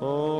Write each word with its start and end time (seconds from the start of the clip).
de 0.00 0.39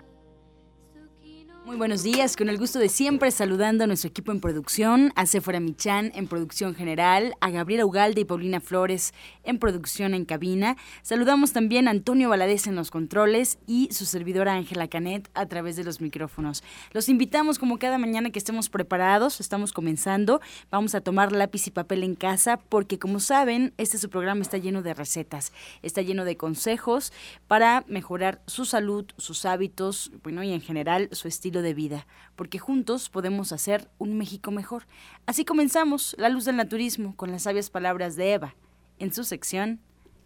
Buenos 1.81 2.03
días, 2.03 2.37
con 2.37 2.47
el 2.47 2.59
gusto 2.59 2.77
de 2.77 2.89
siempre 2.89 3.31
saludando 3.31 3.83
a 3.83 3.87
nuestro 3.87 4.07
equipo 4.07 4.31
en 4.31 4.39
producción, 4.39 5.11
a 5.15 5.25
Sephora 5.25 5.59
Michan 5.59 6.11
en 6.13 6.27
producción 6.27 6.75
general, 6.75 7.33
a 7.41 7.49
Gabriela 7.49 7.87
Ugalde 7.87 8.21
y 8.21 8.25
Paulina 8.25 8.59
Flores 8.59 9.15
en 9.43 9.57
producción 9.57 10.13
en 10.13 10.25
cabina. 10.25 10.77
Saludamos 11.01 11.53
también 11.53 11.87
a 11.87 11.91
Antonio 11.91 12.29
Valadez 12.29 12.67
en 12.67 12.75
los 12.75 12.91
controles 12.91 13.57
y 13.65 13.89
su 13.91 14.05
servidora 14.05 14.53
Ángela 14.53 14.89
Canet 14.89 15.27
a 15.33 15.47
través 15.47 15.75
de 15.75 15.83
los 15.83 16.01
micrófonos. 16.01 16.63
Los 16.91 17.09
invitamos 17.09 17.57
como 17.57 17.79
cada 17.79 17.97
mañana 17.97 18.29
que 18.29 18.37
estemos 18.37 18.69
preparados, 18.69 19.39
estamos 19.39 19.73
comenzando, 19.73 20.39
vamos 20.69 20.93
a 20.93 21.01
tomar 21.01 21.31
lápiz 21.31 21.65
y 21.65 21.71
papel 21.71 22.03
en 22.03 22.13
casa 22.13 22.57
porque 22.57 22.99
como 22.99 23.19
saben, 23.19 23.73
este 23.79 23.97
su 23.97 24.11
programa 24.11 24.43
está 24.43 24.59
lleno 24.59 24.83
de 24.83 24.93
recetas, 24.93 25.51
está 25.81 26.03
lleno 26.03 26.25
de 26.25 26.37
consejos 26.37 27.11
para 27.47 27.85
mejorar 27.87 28.43
su 28.45 28.65
salud, 28.65 29.07
sus 29.17 29.45
hábitos, 29.45 30.11
bueno, 30.21 30.43
y 30.43 30.53
en 30.53 30.61
general 30.61 31.09
su 31.13 31.27
estilo 31.27 31.63
de 31.63 31.70
vida, 31.73 32.07
porque 32.35 32.59
juntos 32.59 33.09
podemos 33.09 33.51
hacer 33.51 33.89
un 33.97 34.17
México 34.17 34.51
mejor. 34.51 34.87
Así 35.25 35.45
comenzamos 35.45 36.15
La 36.17 36.29
Luz 36.29 36.45
del 36.45 36.57
Naturismo 36.57 37.15
con 37.15 37.31
las 37.31 37.43
sabias 37.43 37.69
palabras 37.69 38.15
de 38.15 38.33
Eva. 38.33 38.55
En 38.99 39.13
su 39.13 39.23
sección, 39.23 39.79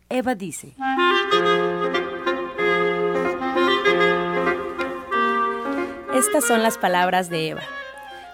Eva 0.09 0.35
dice. 0.35 0.75
Estas 6.13 6.45
son 6.45 6.63
las 6.63 6.77
palabras 6.77 7.29
de 7.29 7.49
Eva. 7.49 7.63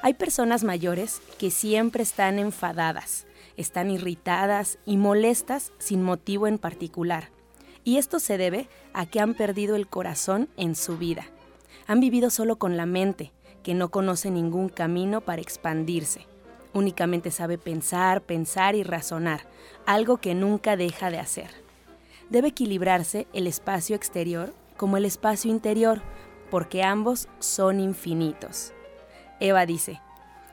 Hay 0.04 0.14
personas 0.16 0.64
mayores 0.64 1.22
que 1.38 1.52
siempre 1.52 2.04
están 2.04 2.40
enfadadas, 2.40 3.28
están 3.58 3.92
irritadas 3.92 4.80
y 4.86 4.98
molestas 4.98 5.72
sin 5.78 6.02
motivo 6.04 6.48
en 6.48 6.58
particular. 6.58 7.30
Y 7.84 7.98
esto 7.98 8.20
se 8.20 8.38
debe 8.38 8.68
a 8.94 9.06
que 9.06 9.20
han 9.20 9.34
perdido 9.34 9.76
el 9.76 9.88
corazón 9.88 10.50
en 10.58 10.76
su 10.76 10.98
vida 10.98 11.26
han 11.88 12.00
vivido 12.00 12.30
solo 12.30 12.58
con 12.58 12.78
la 12.78 12.86
mente, 12.86 13.32
que 13.64 13.74
no 13.74 13.90
conoce 13.90 14.32
ningún 14.32 14.70
camino 14.70 15.22
para 15.22 15.42
expandirse. 15.42 16.28
Únicamente 16.74 17.32
sabe 17.32 17.58
pensar, 17.58 18.22
pensar 18.22 18.76
y 18.76 18.84
razonar, 18.84 19.42
algo 19.86 20.18
que 20.18 20.34
nunca 20.34 20.78
deja 20.78 21.12
de 21.12 21.20
hacer. 21.20 21.50
Debe 22.30 22.50
equilibrarse 22.50 23.28
el 23.34 23.46
espacio 23.46 23.96
exterior 23.96 24.54
como 24.78 24.98
el 24.98 25.06
espacio 25.06 25.52
interior, 25.52 26.02
porque 26.50 26.84
ambos 26.84 27.28
son 27.40 27.80
infinitos. 27.80 28.74
Eva 29.40 29.66
dice, 29.66 30.02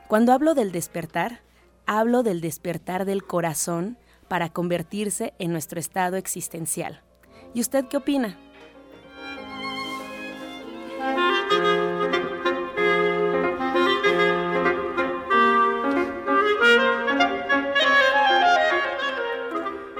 cuando 0.07 0.33
hablo 0.33 0.55
del 0.55 0.71
despertar, 0.71 1.41
hablo 1.85 2.21
del 2.23 2.41
despertar 2.41 3.05
del 3.05 3.23
corazón 3.23 3.97
para 4.27 4.49
convertirse 4.49 5.33
en 5.39 5.51
nuestro 5.51 5.79
estado 5.79 6.17
existencial. 6.17 7.01
¿Y 7.53 7.61
usted 7.61 7.85
qué 7.85 7.97
opina? 7.97 8.37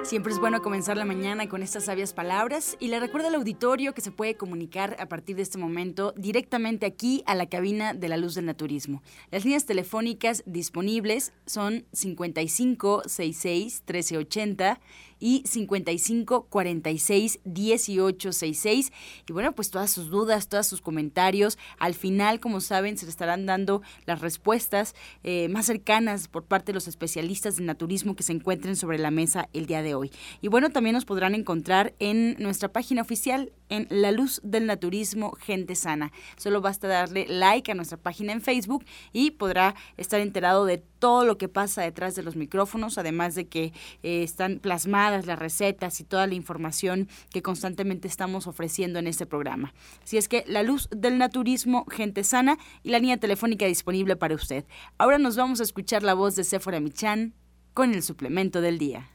Siempre 0.10 0.34
es 0.34 0.40
bueno 0.40 0.64
comenzar 0.64 0.98
la 0.98 1.06
mañana 1.06 1.48
con 1.48 1.62
estas 1.62 1.86
sabias 1.86 2.14
palabras 2.14 2.76
y 2.80 2.88
le 2.88 3.00
recuerdo 3.00 3.28
al 3.28 3.36
auditorio 3.36 3.94
que 3.94 4.02
se 4.02 4.10
puede 4.10 4.34
comunicar 4.34 4.98
a 5.00 5.06
partir 5.06 5.36
de 5.36 5.44
este 5.44 5.60
momento 5.60 6.16
directamente 6.18 6.88
aquí 6.88 7.22
a 7.28 7.36
la 7.36 7.46
cabina 7.46 7.94
de 7.94 8.10
la 8.10 8.18
luz 8.18 8.34
del 8.34 8.48
naturismo. 8.48 9.04
Las 9.30 9.46
líneas 9.46 9.68
telefónicas 9.68 10.42
disponibles 10.48 11.32
son 11.46 11.86
5566 11.94 13.84
1380 13.86 14.80
y 15.20 15.44
55 15.46 16.48
46 16.50 17.40
18 17.44 18.32
66. 18.34 18.92
Y 19.28 19.34
bueno, 19.34 19.54
pues 19.54 19.70
todas 19.70 19.92
sus 19.92 20.10
dudas, 20.10 20.48
todos 20.48 20.68
sus 20.68 20.82
comentarios. 20.82 21.58
Al 21.78 21.94
final, 21.94 22.40
como 22.40 22.62
saben, 22.62 22.98
se 22.98 23.06
le 23.06 23.12
estarán 23.12 23.46
dando 23.46 23.82
las 24.06 24.22
respuestas 24.22 24.96
eh, 25.24 25.50
más 25.50 25.66
cercanas 25.66 26.28
por 26.28 26.46
parte 26.46 26.68
de 26.68 26.76
los 26.76 26.88
especialistas 26.88 27.58
de 27.58 27.64
naturismo 27.64 28.16
que 28.16 28.24
se 28.24 28.34
encuentren 28.34 28.76
sobre 28.76 28.98
la 28.98 29.12
mesa 29.12 29.50
el 29.54 29.66
día 29.66 29.82
de 29.82 29.96
hoy. 29.96 30.12
Y 30.42 30.48
bueno, 30.48 30.70
también 30.70 30.94
nos 30.94 31.06
podrán 31.06 31.36
encontrar 31.36 31.94
en 32.00 32.36
nuestra 32.40 32.72
página 32.72 33.02
oficial 33.02 33.52
en 33.70 33.88
La 33.90 34.12
Luz 34.12 34.42
del 34.44 34.66
Naturismo 34.66 35.32
Gente 35.34 35.76
Sana. 35.76 36.12
Solo 36.38 36.62
basta 36.62 36.88
darle 36.88 37.26
like 37.28 37.72
a 37.72 37.76
nuestra 37.76 37.98
página 37.98 38.34
en 38.34 38.42
Facebook 38.42 38.86
y 39.14 39.32
podrá 39.32 39.76
estar 39.98 40.20
enterado 40.20 40.66
de 40.66 40.78
todo 41.00 41.26
lo 41.26 41.38
que 41.38 41.48
pasa 41.48 41.82
detrás 41.82 42.16
de 42.16 42.24
los 42.24 42.36
micrófonos, 42.36 42.98
además 42.98 43.36
de 43.36 43.48
que 43.48 43.74
eh, 44.04 44.24
están 44.24 44.60
plasmadas 44.60 45.26
las 45.26 45.40
recetas 45.40 46.00
y 46.00 46.04
toda 46.04 46.28
la 46.28 46.36
información 46.36 47.08
que 47.32 47.42
constantemente 47.42 48.08
estamos 48.08 48.48
ofreciendo 48.48 49.00
en 49.00 49.08
este 49.08 49.26
programa. 49.26 49.74
Si 50.04 50.18
es 50.18 50.28
que 50.28 50.44
La 50.48 50.64
Luz 50.64 50.90
del 50.92 51.18
Naturismo 51.18 51.86
Gente 51.90 52.24
Sana 52.24 52.58
y 52.84 52.90
la 52.90 53.00
línea 53.00 53.18
telefónica 53.18 53.66
disponible 53.66 54.16
para 54.16 54.36
usted. 54.36 54.66
Ahora 54.98 55.18
nos 55.18 55.36
vamos 55.36 55.60
a 55.60 55.64
escuchar 55.64 56.04
la 56.04 56.14
voz 56.14 56.36
de 56.36 56.44
Sephora 56.44 56.80
Michan 56.80 57.34
con 57.74 57.94
el 57.94 58.04
suplemento 58.04 58.62
del 58.62 58.78
día. 58.78 59.10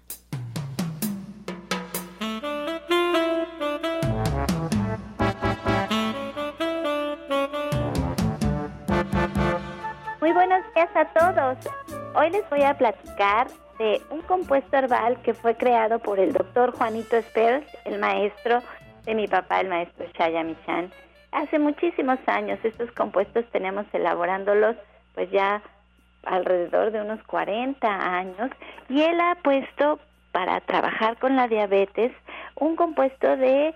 A 10.95 11.05
todos. 11.07 11.59
Hoy 12.15 12.31
les 12.31 12.49
voy 12.51 12.63
a 12.63 12.75
platicar 12.75 13.49
de 13.79 14.01
un 14.11 14.23
compuesto 14.23 14.77
herbal 14.77 15.21
que 15.23 15.35
fue 15.35 15.57
creado 15.57 15.99
por 15.99 16.21
el 16.21 16.33
doctor 16.33 16.71
Juanito 16.71 17.21
Spers, 17.21 17.67
el 17.85 17.99
maestro 17.99 18.63
de 19.05 19.15
mi 19.15 19.27
papá, 19.27 19.61
el 19.61 19.69
maestro 19.69 20.07
Shaya 20.17 20.45
Michan. 20.45 20.93
Hace 21.33 21.59
muchísimos 21.59 22.19
años 22.27 22.61
estos 22.63 22.93
compuestos 22.93 23.45
tenemos 23.51 23.87
elaborándolos 23.93 24.77
pues 25.15 25.29
ya 25.33 25.63
alrededor 26.27 26.93
de 26.93 27.01
unos 27.01 27.21
40 27.25 27.89
años 27.89 28.51
y 28.89 29.03
él 29.03 29.21
ha 29.21 29.35
puesto 29.43 29.99
para 30.31 30.61
trabajar 30.61 31.19
con 31.19 31.35
la 31.35 31.49
diabetes 31.49 32.13
un 32.55 32.77
compuesto 32.77 33.37
de 33.37 33.75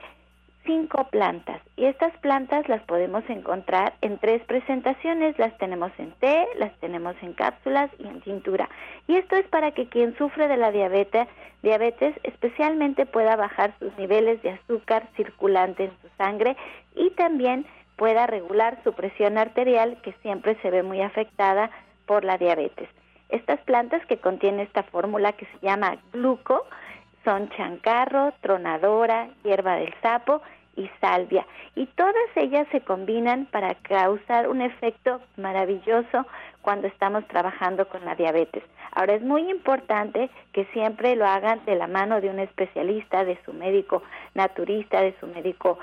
cinco 0.69 1.05
plantas 1.05 1.63
y 1.77 1.87
estas 1.87 2.15
plantas 2.19 2.69
las 2.69 2.83
podemos 2.83 3.25
encontrar 3.31 3.95
en 4.03 4.19
tres 4.19 4.43
presentaciones, 4.45 5.39
las 5.39 5.57
tenemos 5.57 5.91
en 5.97 6.13
té, 6.21 6.47
las 6.59 6.79
tenemos 6.81 7.17
en 7.23 7.33
cápsulas 7.33 7.91
y 7.99 8.07
en 8.07 8.23
cintura. 8.23 8.69
Y 9.07 9.17
esto 9.17 9.37
es 9.37 9.47
para 9.47 9.73
que 9.73 9.89
quien 9.89 10.15
sufre 10.19 10.47
de 10.47 10.59
la 10.59 10.71
diabetes, 10.71 11.27
diabetes 11.63 12.15
especialmente 12.23 13.07
pueda 13.07 13.35
bajar 13.35 13.73
sus 13.79 13.97
niveles 13.97 14.43
de 14.43 14.51
azúcar 14.51 15.09
circulante 15.17 15.85
en 15.85 15.93
su 16.03 16.09
sangre 16.19 16.55
y 16.95 17.09
también 17.13 17.65
pueda 17.97 18.27
regular 18.27 18.79
su 18.85 18.93
presión 18.93 19.39
arterial 19.39 19.97
que 20.03 20.13
siempre 20.21 20.59
se 20.61 20.71
ve 20.71 20.83
muy 20.83 21.01
afectada 21.01 21.71
por 22.05 22.25
la 22.27 22.37
diabetes. 22.37 22.91
Estas 23.31 23.59
plantas 23.61 24.05
que 24.05 24.19
contienen 24.19 24.61
esta 24.61 24.83
fórmula 24.83 25.33
que 25.33 25.47
se 25.47 25.67
llama 25.67 25.97
gluco 26.13 26.67
son 27.25 27.49
chancarro, 27.51 28.35
tronadora, 28.43 29.29
hierba 29.45 29.77
del 29.77 29.95
sapo 30.03 30.43
y 30.79 30.89
salvia. 31.01 31.45
Y 31.75 31.87
todas 31.87 32.15
ellas 32.37 32.67
se 32.71 32.81
combinan 32.81 33.47
para 33.47 33.75
causar 33.75 34.49
un 34.49 34.63
efecto 34.63 35.21
maravilloso 35.37 36.27
cuando 36.69 36.87
estamos 36.87 37.27
trabajando 37.29 37.89
con 37.89 38.05
la 38.05 38.15
diabetes. 38.15 38.63
Ahora 38.93 39.15
es 39.15 39.23
muy 39.23 39.51
importante 39.51 40.29
que 40.53 40.67
siempre 40.75 41.17
lo 41.17 41.27
hagan 41.27 41.65
de 41.65 41.77
la 41.77 41.87
mano 41.87 42.21
de 42.21 42.29
un 42.29 42.41
especialista, 42.41 43.25
de 43.25 43.39
su 43.47 43.55
médico 43.55 44.03
naturista, 44.35 45.01
de 45.01 45.15
su 45.19 45.27
médico 45.29 45.79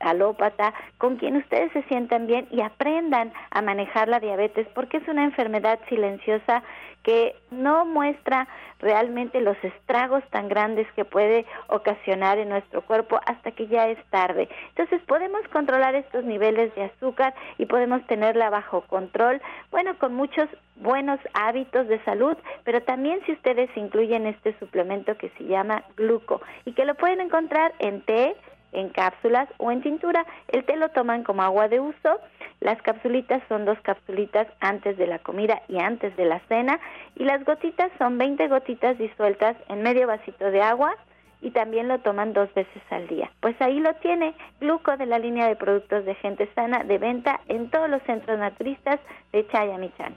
alópata, 0.00 0.74
con 0.98 1.16
quien 1.16 1.36
ustedes 1.36 1.72
se 1.72 1.82
sientan 1.84 2.26
bien 2.26 2.46
y 2.50 2.60
aprendan 2.60 3.32
a 3.50 3.62
manejar 3.62 4.08
la 4.08 4.20
diabetes 4.20 4.66
porque 4.74 4.98
es 4.98 5.08
una 5.08 5.24
enfermedad 5.24 5.78
silenciosa 5.88 6.62
que 7.04 7.34
no 7.50 7.86
muestra 7.86 8.48
realmente 8.80 9.40
los 9.40 9.56
estragos 9.62 10.22
tan 10.30 10.48
grandes 10.48 10.86
que 10.92 11.04
puede 11.04 11.46
ocasionar 11.68 12.38
en 12.38 12.50
nuestro 12.50 12.82
cuerpo 12.82 13.18
hasta 13.26 13.50
que 13.52 13.66
ya 13.66 13.88
es 13.88 13.98
tarde. 14.10 14.48
Entonces 14.68 15.00
podemos 15.06 15.40
controlar 15.48 15.94
estos 15.94 16.24
niveles 16.24 16.74
de 16.74 16.84
azúcar 16.84 17.34
y 17.56 17.66
podemos 17.66 18.06
tenerla 18.06 18.50
bajo 18.50 18.82
control, 18.82 19.40
bueno, 19.70 19.96
con 19.98 20.14
muchos 20.18 20.48
buenos 20.74 21.20
hábitos 21.32 21.86
de 21.86 22.02
salud, 22.02 22.36
pero 22.64 22.82
también 22.82 23.20
si 23.24 23.32
ustedes 23.32 23.70
incluyen 23.76 24.26
este 24.26 24.52
suplemento 24.58 25.16
que 25.16 25.28
se 25.38 25.44
llama 25.44 25.84
gluco 25.96 26.42
y 26.64 26.72
que 26.72 26.84
lo 26.84 26.96
pueden 26.96 27.20
encontrar 27.20 27.72
en 27.78 28.02
té, 28.02 28.34
en 28.72 28.88
cápsulas 28.88 29.48
o 29.58 29.70
en 29.70 29.80
tintura. 29.80 30.26
El 30.48 30.64
té 30.64 30.76
lo 30.76 30.88
toman 30.88 31.22
como 31.22 31.42
agua 31.42 31.68
de 31.68 31.78
uso. 31.78 32.20
Las 32.58 32.82
capsulitas 32.82 33.40
son 33.48 33.64
dos 33.64 33.78
capsulitas 33.82 34.48
antes 34.58 34.98
de 34.98 35.06
la 35.06 35.20
comida 35.20 35.62
y 35.68 35.78
antes 35.78 36.16
de 36.16 36.24
la 36.24 36.40
cena. 36.48 36.80
Y 37.14 37.22
las 37.22 37.44
gotitas 37.44 37.92
son 37.96 38.18
20 38.18 38.48
gotitas 38.48 38.98
disueltas 38.98 39.56
en 39.68 39.82
medio 39.82 40.08
vasito 40.08 40.50
de 40.50 40.62
agua 40.62 40.96
y 41.40 41.50
también 41.50 41.88
lo 41.88 41.98
toman 42.00 42.32
dos 42.32 42.52
veces 42.54 42.82
al 42.90 43.06
día. 43.08 43.30
Pues 43.40 43.60
ahí 43.60 43.80
lo 43.80 43.94
tiene, 43.94 44.34
Gluco 44.60 44.96
de 44.96 45.06
la 45.06 45.18
línea 45.18 45.46
de 45.46 45.56
productos 45.56 46.04
de 46.04 46.14
gente 46.16 46.48
sana 46.54 46.84
de 46.84 46.98
venta 46.98 47.40
en 47.48 47.70
todos 47.70 47.88
los 47.88 48.02
centros 48.02 48.38
naturistas 48.38 49.00
de 49.32 49.46
Chayamichán. 49.48 50.16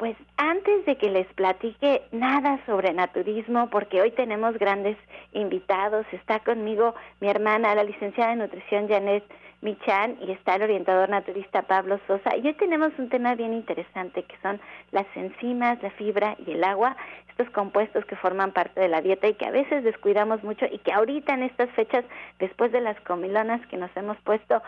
Pues 0.00 0.16
antes 0.38 0.86
de 0.86 0.96
que 0.96 1.10
les 1.10 1.26
platique 1.34 2.00
nada 2.10 2.58
sobre 2.64 2.94
naturismo, 2.94 3.68
porque 3.68 4.00
hoy 4.00 4.10
tenemos 4.12 4.56
grandes 4.56 4.96
invitados, 5.34 6.06
está 6.12 6.40
conmigo 6.40 6.94
mi 7.20 7.28
hermana, 7.28 7.74
la 7.74 7.84
licenciada 7.84 8.32
en 8.32 8.38
nutrición 8.38 8.88
Janet 8.88 9.24
Michan, 9.60 10.16
y 10.22 10.32
está 10.32 10.54
el 10.54 10.62
orientador 10.62 11.10
naturista 11.10 11.60
Pablo 11.60 12.00
Sosa. 12.06 12.34
Y 12.34 12.46
hoy 12.46 12.54
tenemos 12.54 12.98
un 12.98 13.10
tema 13.10 13.34
bien 13.34 13.52
interesante 13.52 14.22
que 14.22 14.38
son 14.40 14.58
las 14.90 15.04
enzimas, 15.14 15.82
la 15.82 15.90
fibra 15.90 16.34
y 16.46 16.52
el 16.52 16.64
agua, 16.64 16.96
estos 17.28 17.50
compuestos 17.50 18.02
que 18.06 18.16
forman 18.16 18.52
parte 18.52 18.80
de 18.80 18.88
la 18.88 19.02
dieta 19.02 19.28
y 19.28 19.34
que 19.34 19.44
a 19.44 19.50
veces 19.50 19.84
descuidamos 19.84 20.42
mucho 20.42 20.64
y 20.70 20.78
que 20.78 20.94
ahorita 20.94 21.34
en 21.34 21.42
estas 21.42 21.68
fechas, 21.72 22.06
después 22.38 22.72
de 22.72 22.80
las 22.80 22.98
comilonas 23.02 23.60
que 23.66 23.76
nos 23.76 23.94
hemos 23.98 24.16
puesto, 24.22 24.62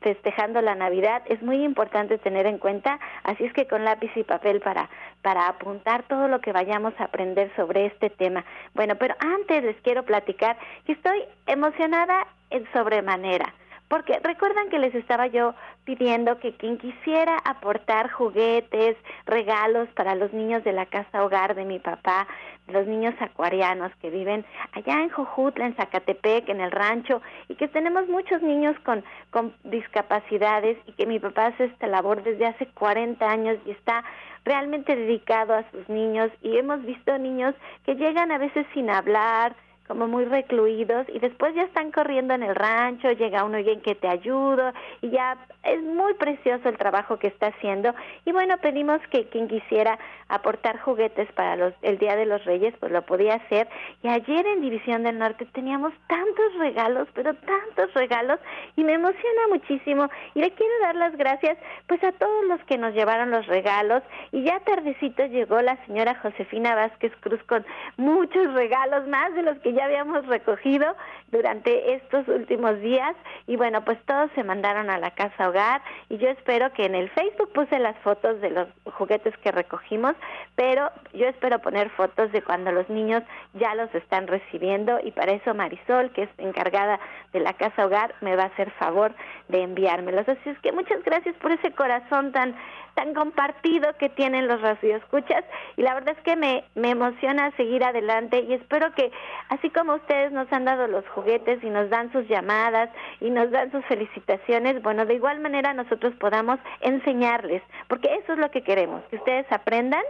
festejando 0.00 0.62
la 0.62 0.74
Navidad 0.74 1.22
es 1.26 1.42
muy 1.42 1.64
importante 1.64 2.18
tener 2.18 2.46
en 2.46 2.58
cuenta, 2.58 2.98
así 3.24 3.44
es 3.44 3.52
que 3.52 3.66
con 3.66 3.84
lápiz 3.84 4.10
y 4.16 4.24
papel 4.24 4.60
para 4.60 4.88
para 5.22 5.48
apuntar 5.48 6.04
todo 6.04 6.28
lo 6.28 6.40
que 6.40 6.52
vayamos 6.52 6.94
a 6.98 7.04
aprender 7.04 7.50
sobre 7.56 7.86
este 7.86 8.08
tema. 8.08 8.44
Bueno, 8.74 8.96
pero 8.96 9.14
antes 9.18 9.64
les 9.64 9.76
quiero 9.82 10.04
platicar 10.04 10.56
que 10.86 10.92
estoy 10.92 11.24
emocionada 11.46 12.26
en 12.50 12.70
sobremanera. 12.72 13.52
Porque 13.88 14.18
recuerdan 14.22 14.68
que 14.68 14.78
les 14.78 14.94
estaba 14.94 15.26
yo 15.26 15.54
pidiendo 15.84 16.38
que 16.38 16.54
quien 16.54 16.76
quisiera 16.76 17.38
aportar 17.44 18.10
juguetes, 18.10 18.96
regalos 19.24 19.88
para 19.90 20.14
los 20.14 20.32
niños 20.32 20.62
de 20.64 20.72
la 20.72 20.86
casa 20.86 21.24
hogar 21.24 21.54
de 21.54 21.64
mi 21.64 21.78
papá, 21.78 22.28
los 22.68 22.86
niños 22.86 23.14
acuarianos 23.20 23.90
que 24.00 24.10
viven 24.10 24.44
allá 24.72 25.02
en 25.02 25.08
Jojutla, 25.08 25.66
en 25.66 25.74
Zacatepec, 25.74 26.48
en 26.50 26.60
el 26.60 26.70
rancho, 26.70 27.22
y 27.48 27.54
que 27.54 27.68
tenemos 27.68 28.06
muchos 28.08 28.42
niños 28.42 28.76
con, 28.84 29.02
con 29.30 29.54
discapacidades 29.64 30.76
y 30.86 30.92
que 30.92 31.06
mi 31.06 31.18
papá 31.18 31.46
hace 31.46 31.64
esta 31.64 31.86
labor 31.86 32.22
desde 32.22 32.46
hace 32.46 32.66
40 32.66 33.26
años 33.26 33.58
y 33.64 33.70
está 33.70 34.04
realmente 34.44 34.96
dedicado 34.96 35.54
a 35.54 35.64
sus 35.70 35.88
niños 35.88 36.30
y 36.42 36.56
hemos 36.56 36.84
visto 36.84 37.16
niños 37.18 37.54
que 37.84 37.94
llegan 37.94 38.32
a 38.32 38.38
veces 38.38 38.66
sin 38.74 38.90
hablar, 38.90 39.54
como 39.88 40.06
muy 40.06 40.26
recluidos 40.26 41.06
y 41.08 41.18
después 41.18 41.54
ya 41.54 41.62
están 41.62 41.90
corriendo 41.90 42.34
en 42.34 42.42
el 42.42 42.54
rancho, 42.54 43.10
llega 43.12 43.44
uno 43.44 43.56
alguien 43.56 43.80
que 43.80 43.94
te 43.94 44.06
ayuda 44.06 44.72
y 45.00 45.10
ya 45.10 45.36
es 45.64 45.82
muy 45.82 46.14
precioso 46.14 46.68
el 46.68 46.78
trabajo 46.78 47.18
que 47.18 47.28
está 47.28 47.48
haciendo. 47.48 47.94
Y 48.24 48.32
bueno, 48.32 48.56
pedimos 48.58 49.00
que 49.10 49.28
quien 49.28 49.48
quisiera 49.48 49.98
aportar 50.28 50.78
juguetes 50.80 51.30
para 51.32 51.56
los, 51.56 51.74
el 51.82 51.98
Día 51.98 52.16
de 52.16 52.26
los 52.26 52.44
Reyes 52.44 52.74
pues 52.78 52.92
lo 52.92 53.02
podía 53.02 53.34
hacer. 53.34 53.68
Y 54.02 54.08
ayer 54.08 54.46
en 54.46 54.60
División 54.60 55.02
del 55.02 55.18
Norte 55.18 55.46
teníamos 55.46 55.92
tantos 56.06 56.54
regalos, 56.58 57.08
pero 57.14 57.34
tantos 57.34 57.92
regalos 57.94 58.38
y 58.76 58.84
me 58.84 58.94
emociona 58.94 59.48
muchísimo. 59.48 60.08
Y 60.34 60.40
le 60.40 60.50
quiero 60.52 60.72
dar 60.82 60.94
las 60.94 61.16
gracias 61.16 61.58
pues 61.86 62.02
a 62.04 62.12
todos 62.12 62.44
los 62.44 62.62
que 62.64 62.78
nos 62.78 62.94
llevaron 62.94 63.30
los 63.30 63.46
regalos. 63.46 64.02
Y 64.32 64.44
ya 64.44 64.60
tardecito 64.60 65.26
llegó 65.26 65.60
la 65.62 65.76
señora 65.86 66.14
Josefina 66.22 66.74
Vázquez 66.74 67.12
Cruz 67.20 67.42
con 67.44 67.64
muchos 67.96 68.52
regalos 68.54 69.06
más 69.08 69.34
de 69.34 69.42
los 69.42 69.58
que 69.58 69.72
ya 69.78 69.84
habíamos 69.84 70.26
recogido 70.26 70.96
durante 71.30 71.94
estos 71.94 72.26
últimos 72.26 72.80
días 72.80 73.14
y 73.46 73.54
bueno, 73.54 73.84
pues 73.84 73.96
todos 74.06 74.28
se 74.34 74.42
mandaron 74.42 74.90
a 74.90 74.98
la 74.98 75.12
casa 75.12 75.48
hogar 75.48 75.82
y 76.08 76.18
yo 76.18 76.28
espero 76.30 76.72
que 76.72 76.84
en 76.84 76.96
el 76.96 77.08
Facebook 77.10 77.52
puse 77.52 77.78
las 77.78 77.96
fotos 77.98 78.40
de 78.40 78.50
los 78.50 78.66
juguetes 78.94 79.36
que 79.38 79.52
recogimos, 79.52 80.14
pero 80.56 80.90
yo 81.14 81.28
espero 81.28 81.60
poner 81.60 81.90
fotos 81.90 82.32
de 82.32 82.42
cuando 82.42 82.72
los 82.72 82.88
niños 82.88 83.22
ya 83.54 83.76
los 83.76 83.94
están 83.94 84.26
recibiendo 84.26 84.98
y 85.02 85.12
para 85.12 85.32
eso 85.32 85.54
Marisol, 85.54 86.10
que 86.10 86.24
es 86.24 86.30
encargada 86.38 86.98
de 87.32 87.38
la 87.38 87.52
casa 87.52 87.86
hogar, 87.86 88.16
me 88.20 88.34
va 88.34 88.44
a 88.44 88.46
hacer 88.46 88.72
favor 88.72 89.12
de 89.46 89.62
enviármelos. 89.62 90.28
Así 90.28 90.50
es 90.50 90.58
que 90.58 90.72
muchas 90.72 91.04
gracias 91.04 91.36
por 91.36 91.52
ese 91.52 91.70
corazón 91.72 92.32
tan 92.32 92.56
tan 92.98 93.14
compartido 93.14 93.96
que 93.96 94.08
tienen 94.08 94.48
los 94.48 94.60
radioescuchas 94.60 95.44
y 95.76 95.82
la 95.82 95.94
verdad 95.94 96.16
es 96.18 96.24
que 96.24 96.34
me, 96.34 96.64
me 96.74 96.90
emociona 96.90 97.52
seguir 97.52 97.84
adelante 97.84 98.40
y 98.40 98.54
espero 98.54 98.92
que 98.94 99.12
así 99.50 99.70
como 99.70 99.94
ustedes 99.94 100.32
nos 100.32 100.52
han 100.52 100.64
dado 100.64 100.88
los 100.88 101.06
juguetes 101.10 101.62
y 101.62 101.70
nos 101.70 101.90
dan 101.90 102.10
sus 102.10 102.26
llamadas 102.26 102.90
y 103.20 103.30
nos 103.30 103.52
dan 103.52 103.70
sus 103.70 103.84
felicitaciones, 103.84 104.82
bueno, 104.82 105.06
de 105.06 105.14
igual 105.14 105.38
manera 105.38 105.74
nosotros 105.74 106.12
podamos 106.18 106.58
enseñarles, 106.80 107.62
porque 107.86 108.12
eso 108.16 108.32
es 108.32 108.38
lo 108.40 108.50
que 108.50 108.64
queremos, 108.64 109.04
que 109.10 109.16
ustedes 109.16 109.46
aprendan 109.52 110.02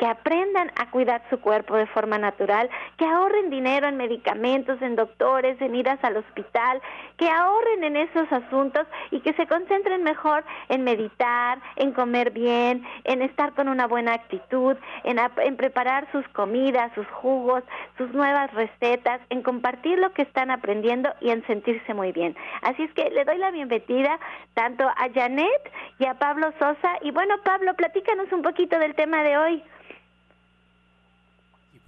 que 0.00 0.06
aprendan 0.06 0.72
a 0.76 0.90
cuidar 0.90 1.20
su 1.28 1.38
cuerpo 1.40 1.76
de 1.76 1.84
forma 1.84 2.16
natural, 2.16 2.70
que 2.96 3.04
ahorren 3.04 3.50
dinero 3.50 3.86
en 3.86 3.98
medicamentos, 3.98 4.80
en 4.80 4.96
doctores, 4.96 5.60
en 5.60 5.74
idas 5.74 6.02
al 6.02 6.16
hospital, 6.16 6.80
que 7.18 7.28
ahorren 7.28 7.84
en 7.84 7.96
esos 7.96 8.32
asuntos 8.32 8.86
y 9.10 9.20
que 9.20 9.34
se 9.34 9.46
concentren 9.46 10.02
mejor 10.02 10.42
en 10.70 10.84
meditar, 10.84 11.58
en 11.76 11.92
comer 11.92 12.30
bien, 12.30 12.82
en 13.04 13.20
estar 13.20 13.52
con 13.52 13.68
una 13.68 13.86
buena 13.86 14.14
actitud, 14.14 14.74
en, 15.04 15.18
en 15.18 15.56
preparar 15.58 16.10
sus 16.12 16.26
comidas, 16.28 16.90
sus 16.94 17.06
jugos, 17.08 17.62
sus 17.98 18.10
nuevas 18.14 18.50
recetas, 18.54 19.20
en 19.28 19.42
compartir 19.42 19.98
lo 19.98 20.14
que 20.14 20.22
están 20.22 20.50
aprendiendo 20.50 21.10
y 21.20 21.28
en 21.28 21.46
sentirse 21.46 21.92
muy 21.92 22.12
bien. 22.12 22.34
Así 22.62 22.84
es 22.84 22.92
que 22.94 23.10
le 23.10 23.26
doy 23.26 23.36
la 23.36 23.50
bienvenida 23.50 24.18
tanto 24.54 24.88
a 24.88 25.10
Janet 25.14 25.72
y 25.98 26.06
a 26.06 26.14
Pablo 26.14 26.54
Sosa. 26.58 26.96
Y 27.02 27.10
bueno, 27.10 27.34
Pablo, 27.44 27.74
platícanos 27.74 28.32
un 28.32 28.40
poquito 28.40 28.78
del 28.78 28.94
tema 28.94 29.22
de 29.22 29.36
hoy. 29.36 29.62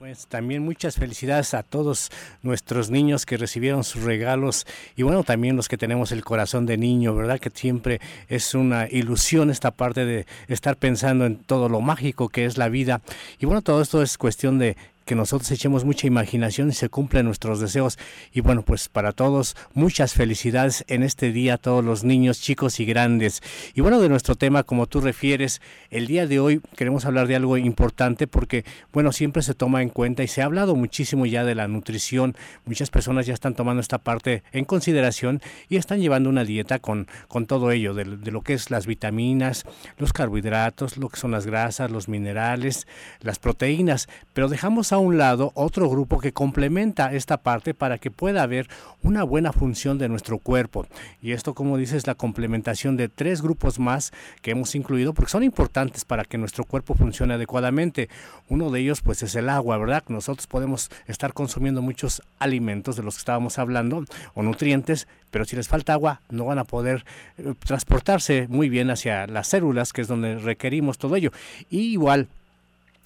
Pues 0.02 0.26
también 0.26 0.64
muchas 0.64 0.97
felicidades 0.97 1.54
a 1.54 1.62
todos 1.62 2.11
nuestros 2.42 2.90
niños 2.90 3.25
que 3.25 3.37
recibieron 3.37 3.85
sus 3.85 4.02
regalos 4.02 4.66
y 4.97 5.04
bueno, 5.04 5.23
también 5.23 5.54
los 5.54 5.68
que 5.68 5.78
tenemos 5.78 6.11
el 6.11 6.25
corazón 6.25 6.66
de 6.66 6.76
niño, 6.76 7.14
¿verdad? 7.14 7.38
Que 7.38 7.50
siempre 7.50 8.00
es 8.28 8.56
una 8.56 8.88
ilusión 8.90 9.49
esta 9.49 9.71
parte 9.71 10.04
de 10.04 10.26
estar 10.49 10.76
pensando 10.76 11.25
en 11.25 11.37
todo 11.37 11.68
lo 11.68 11.80
mágico 11.80 12.30
que 12.30 12.47
es 12.47 12.59
la 12.59 12.68
vida. 12.68 13.00
Y 13.38 13.47
bueno, 13.47 13.62
todo 13.62 13.80
esto 13.80 14.02
es 14.02 14.18
cuestión 14.18 14.59
de 14.59 14.76
que 15.12 15.16
nosotros 15.16 15.50
echemos 15.50 15.85
mucha 15.85 16.07
imaginación 16.07 16.71
y 16.71 16.73
se 16.73 16.88
cumplen 16.88 17.26
nuestros 17.26 17.61
deseos. 17.61 17.99
Y 18.33 18.40
bueno, 18.40 18.62
pues 18.62 18.88
para 18.88 19.12
todos, 19.12 19.57
muchas 19.75 20.14
felicidades 20.14 20.87
en 20.88 21.02
este 21.02 21.33
día 21.33 21.54
a 21.54 21.59
todos 21.59 21.85
los 21.85 22.02
niños, 22.02 22.40
chicos 22.40 22.81
y 22.81 22.87
grandes. 22.87 23.42
Y 23.75 23.83
bueno, 23.83 24.00
de 24.00 24.09
nuestro 24.09 24.37
tema, 24.37 24.62
como 24.62 24.87
tú 24.87 25.02
refieres, 25.02 25.61
el 25.90 26.07
día 26.07 26.26
de 26.26 26.40
hoy 26.40 26.62
queremos 26.76 27.04
hablar 27.04 27.26
de 27.26 27.37
algo 27.37 27.59
importante 27.59 28.26
porque, 28.26 28.64
bueno, 28.90 29.12
siempre 29.12 29.42
se 29.42 29.52
toma 29.52 29.83
en 29.83 29.90
cuenta 29.90 30.23
y 30.23 30.28
se 30.28 30.40
ha 30.40 30.47
hablado 30.47 30.76
muchísimo 30.76 31.26
ya 31.26 31.45
de 31.45 31.57
la 31.57 31.69
nutrición. 31.69 32.35
Muchas 32.64 32.88
personas 32.88 33.26
ya 33.26 33.35
están 33.35 33.54
tomando 33.54 33.83
esta 33.83 33.99
parte 33.99 34.42
en 34.50 34.64
consideración 34.64 35.42
y 35.69 35.76
están 35.76 36.00
llevando 36.00 36.31
una 36.31 36.47
dieta 36.47 36.78
con, 36.78 37.07
con 37.28 37.45
todo 37.45 37.71
ello, 37.71 37.92
de, 37.92 38.04
de 38.04 38.31
lo 38.31 38.40
que 38.40 38.54
es 38.54 38.71
las 38.71 38.87
vitaminas, 38.87 39.66
los 39.99 40.14
carbohidratos, 40.14 40.97
lo 40.97 41.11
que 41.11 41.21
son 41.21 41.33
las 41.33 41.45
grasas, 41.45 41.90
los 41.90 42.09
minerales, 42.09 42.87
las 43.21 43.38
proteínas, 43.38 44.09
pero 44.33 44.49
dejamos 44.49 44.95
a 44.95 45.01
un 45.02 45.18
lado 45.18 45.52
otro 45.54 45.88
grupo 45.88 46.18
que 46.18 46.32
complementa 46.32 47.12
esta 47.12 47.37
parte 47.37 47.75
para 47.75 47.99
que 47.99 48.11
pueda 48.11 48.42
haber 48.42 48.68
una 49.02 49.25
buena 49.25 49.52
función 49.52 49.99
de 49.99 50.09
nuestro 50.09 50.38
cuerpo. 50.38 50.87
Y 51.21 51.32
esto, 51.32 51.54
como 51.54 51.76
dices, 51.76 51.97
es 51.99 52.06
la 52.06 52.14
complementación 52.14 52.97
de 52.97 53.09
tres 53.09 53.42
grupos 53.42 53.78
más 53.78 54.12
que 54.40 54.52
hemos 54.52 54.75
incluido 54.75 55.12
porque 55.12 55.30
son 55.30 55.42
importantes 55.42 56.04
para 56.04 56.25
que 56.25 56.38
nuestro 56.38 56.64
cuerpo 56.64 56.94
funcione 56.94 57.35
adecuadamente. 57.35 58.09
Uno 58.49 58.71
de 58.71 58.80
ellos, 58.80 59.00
pues, 59.02 59.23
es 59.23 59.35
el 59.35 59.49
agua, 59.49 59.76
¿verdad? 59.78 60.04
Nosotros 60.09 60.47
podemos 60.47 60.90
estar 61.06 61.32
consumiendo 61.32 61.82
muchos 61.82 62.23
alimentos 62.38 62.97
de 62.97 63.02
los 63.02 63.16
que 63.16 63.21
estábamos 63.21 63.59
hablando 63.59 64.04
o 64.35 64.42
nutrientes, 64.42 65.09
pero 65.30 65.44
si 65.44 65.56
les 65.56 65.68
falta 65.68 65.94
agua 65.94 66.21
no 66.30 66.44
van 66.44 66.59
a 66.59 66.64
poder 66.64 67.04
eh, 67.38 67.54
transportarse 67.64 68.47
muy 68.49 68.68
bien 68.68 68.90
hacia 68.90 69.26
las 69.26 69.49
células, 69.49 69.92
que 69.92 70.02
es 70.02 70.09
donde 70.09 70.37
requerimos 70.37 70.99
todo 70.99 71.16
ello. 71.16 71.32
Y 71.71 71.92
igual, 71.92 72.28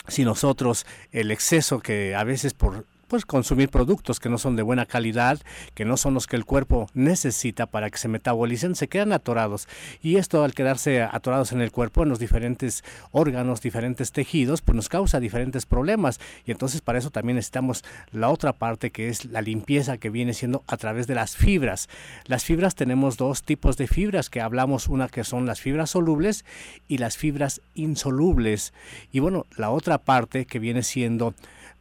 si 0.08 0.25
nosotros 0.25 0.86
el 1.12 1.30
exceso 1.30 1.80
que 1.80 2.14
a 2.14 2.25
veces 2.25 2.54
por 2.54 2.84
pues 3.08 3.25
consumir 3.25 3.68
productos 3.68 4.20
que 4.20 4.28
no 4.28 4.38
son 4.38 4.56
de 4.56 4.62
buena 4.62 4.86
calidad, 4.86 5.40
que 5.75 5.84
no 5.84 5.96
son 5.96 6.14
los 6.14 6.26
que 6.26 6.36
el 6.36 6.44
cuerpo 6.44 6.88
necesita 6.94 7.66
para 7.66 7.90
que 7.90 7.98
se 7.98 8.08
metabolicen, 8.08 8.75
se 8.75 8.88
quedan 8.88 9.12
atorados. 9.12 9.68
Y 10.02 10.16
esto 10.16 10.44
al 10.44 10.54
quedarse 10.54 11.02
atorados 11.02 11.52
en 11.52 11.60
el 11.60 11.72
cuerpo, 11.72 12.02
en 12.02 12.08
los 12.08 12.18
diferentes 12.18 12.84
órganos, 13.10 13.60
diferentes 13.60 14.12
tejidos, 14.12 14.62
pues 14.62 14.76
nos 14.76 14.88
causa 14.88 15.20
diferentes 15.20 15.66
problemas. 15.66 16.20
Y 16.44 16.50
entonces 16.50 16.80
para 16.80 16.98
eso 16.98 17.10
también 17.10 17.36
necesitamos 17.36 17.84
la 18.12 18.28
otra 18.28 18.52
parte 18.52 18.90
que 18.90 19.08
es 19.08 19.25
la 19.25 19.42
limpieza 19.42 19.98
que 19.98 20.10
viene 20.10 20.34
siendo 20.34 20.64
a 20.66 20.76
través 20.76 21.06
de 21.06 21.14
las 21.14 21.36
fibras. 21.36 21.88
Las 22.26 22.44
fibras 22.44 22.75
tenemos 22.75 23.16
dos 23.16 23.42
tipos 23.42 23.76
de 23.76 23.86
fibras 23.86 24.30
que 24.30 24.40
hablamos, 24.40 24.88
una 24.88 25.08
que 25.08 25.25
son 25.25 25.46
las 25.46 25.60
fibras 25.60 25.90
solubles 25.90 26.44
y 26.88 26.98
las 26.98 27.16
fibras 27.16 27.60
insolubles. 27.75 28.72
Y 29.12 29.20
bueno, 29.20 29.46
la 29.56 29.70
otra 29.70 29.98
parte 29.98 30.46
que 30.46 30.58
viene 30.58 30.82
siendo 30.82 31.34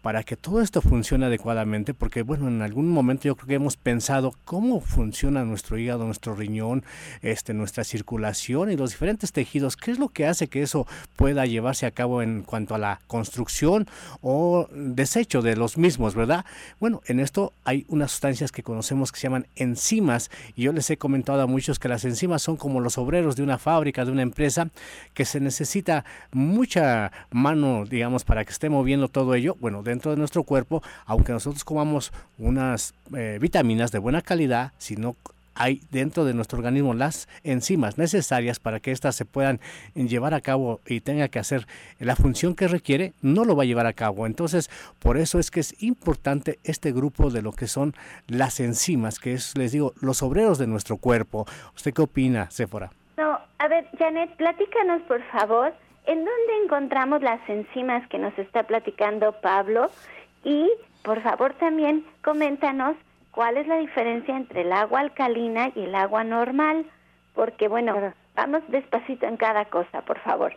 para 0.05 0.21
que 0.21 0.37
todo 0.37 0.61
esto 0.61 0.83
funcione 0.83 1.25
adecuadamente, 1.25 1.95
porque 1.95 2.21
bueno, 2.21 2.47
en 2.47 2.61
algún 2.61 2.91
momento 2.91 3.23
yo 3.23 3.35
creo 3.35 3.47
que 3.47 3.55
hemos 3.55 3.75
pensado 3.75 4.35
cómo 4.45 4.79
funciona 4.79 5.43
nuestro 5.43 5.79
hígado, 5.79 6.05
nuestro 6.05 6.35
riñón, 6.35 6.83
este, 7.23 7.55
nuestra 7.55 7.83
circulación 7.83 8.71
y 8.71 8.77
los 8.77 8.91
diferentes 8.91 9.31
tejidos, 9.31 9.75
qué 9.75 9.89
es 9.89 9.97
lo 9.97 10.09
que 10.09 10.27
hace 10.27 10.47
que 10.47 10.61
eso 10.61 10.85
pueda 11.15 11.47
llevarse 11.47 11.87
a 11.87 11.91
cabo 11.91 12.21
en 12.21 12.43
cuanto 12.43 12.75
a 12.75 12.77
la 12.77 13.01
construcción 13.07 13.87
o 14.21 14.69
desecho 14.71 15.41
de 15.41 15.55
los 15.55 15.75
mismos, 15.75 16.13
¿verdad? 16.13 16.45
Bueno, 16.79 17.01
en 17.07 17.19
esto 17.19 17.53
hay 17.63 17.87
unas 17.89 18.11
sustancias 18.11 18.51
que 18.51 18.61
conocemos 18.61 19.11
que 19.11 19.19
se 19.19 19.23
llaman 19.23 19.47
enzimas 19.55 20.29
y 20.55 20.65
yo 20.65 20.71
les 20.71 20.87
he 20.91 20.97
comentado 20.97 21.41
a 21.41 21.47
muchos 21.47 21.79
que 21.79 21.87
las 21.87 22.05
enzimas 22.05 22.43
son 22.43 22.57
como 22.57 22.79
los 22.79 22.99
obreros 22.99 23.35
de 23.37 23.41
una 23.41 23.57
fábrica, 23.57 24.05
de 24.05 24.11
una 24.11 24.21
empresa, 24.21 24.69
que 25.15 25.25
se 25.25 25.39
necesita 25.39 26.05
mucha 26.31 27.11
mano, 27.31 27.85
digamos, 27.85 28.23
para 28.23 28.45
que 28.45 28.51
esté 28.51 28.69
moviendo 28.69 29.07
todo 29.07 29.33
ello. 29.33 29.57
Bueno, 29.59 29.81
de 29.81 29.94
dentro 29.95 30.11
de 30.11 30.17
nuestro 30.17 30.43
cuerpo, 30.43 30.83
aunque 31.05 31.31
nosotros 31.31 31.63
comamos 31.63 32.11
unas 32.37 32.93
eh, 33.15 33.37
vitaminas 33.39 33.91
de 33.91 33.99
buena 33.99 34.21
calidad, 34.21 34.73
si 34.77 34.97
no 34.97 35.15
hay 35.55 35.81
dentro 35.89 36.25
de 36.25 36.33
nuestro 36.33 36.57
organismo 36.57 36.93
las 36.93 37.29
enzimas 37.43 37.97
necesarias 37.97 38.59
para 38.59 38.81
que 38.81 38.91
éstas 38.91 39.15
se 39.15 39.23
puedan 39.23 39.61
llevar 39.95 40.33
a 40.33 40.41
cabo 40.41 40.81
y 40.85 40.99
tenga 40.99 41.29
que 41.29 41.39
hacer 41.39 41.65
la 41.97 42.17
función 42.17 42.55
que 42.55 42.67
requiere, 42.67 43.13
no 43.21 43.45
lo 43.45 43.55
va 43.55 43.63
a 43.63 43.65
llevar 43.65 43.85
a 43.85 43.93
cabo. 43.93 44.25
Entonces, 44.25 44.69
por 44.99 45.15
eso 45.15 45.39
es 45.39 45.51
que 45.51 45.61
es 45.61 45.81
importante 45.81 46.59
este 46.65 46.91
grupo 46.91 47.29
de 47.29 47.41
lo 47.41 47.53
que 47.53 47.67
son 47.67 47.93
las 48.27 48.59
enzimas, 48.59 49.19
que 49.19 49.33
es, 49.33 49.57
les 49.57 49.71
digo, 49.71 49.93
los 50.01 50.21
obreros 50.21 50.57
de 50.57 50.67
nuestro 50.67 50.97
cuerpo. 50.97 51.45
¿Usted 51.73 51.93
qué 51.93 52.01
opina, 52.01 52.51
Sephora? 52.51 52.91
No, 53.17 53.39
a 53.59 53.67
ver, 53.69 53.87
Janet, 53.97 54.35
platícanos, 54.35 55.01
por 55.03 55.23
favor, 55.31 55.73
¿En 56.07 56.19
dónde 56.19 56.63
encontramos 56.63 57.21
las 57.21 57.39
enzimas 57.49 58.07
que 58.09 58.19
nos 58.19 58.37
está 58.37 58.63
platicando 58.63 59.33
Pablo? 59.41 59.89
Y 60.43 60.71
por 61.03 61.21
favor 61.21 61.53
también 61.53 62.05
coméntanos 62.23 62.95
cuál 63.31 63.57
es 63.57 63.67
la 63.67 63.77
diferencia 63.77 64.35
entre 64.35 64.61
el 64.61 64.71
agua 64.71 64.99
alcalina 64.99 65.71
y 65.75 65.83
el 65.83 65.95
agua 65.95 66.23
normal, 66.23 66.85
porque 67.33 67.67
bueno, 67.67 68.13
vamos 68.35 68.61
despacito 68.67 69.25
en 69.25 69.37
cada 69.37 69.65
cosa, 69.65 70.01
por 70.01 70.19
favor. 70.19 70.53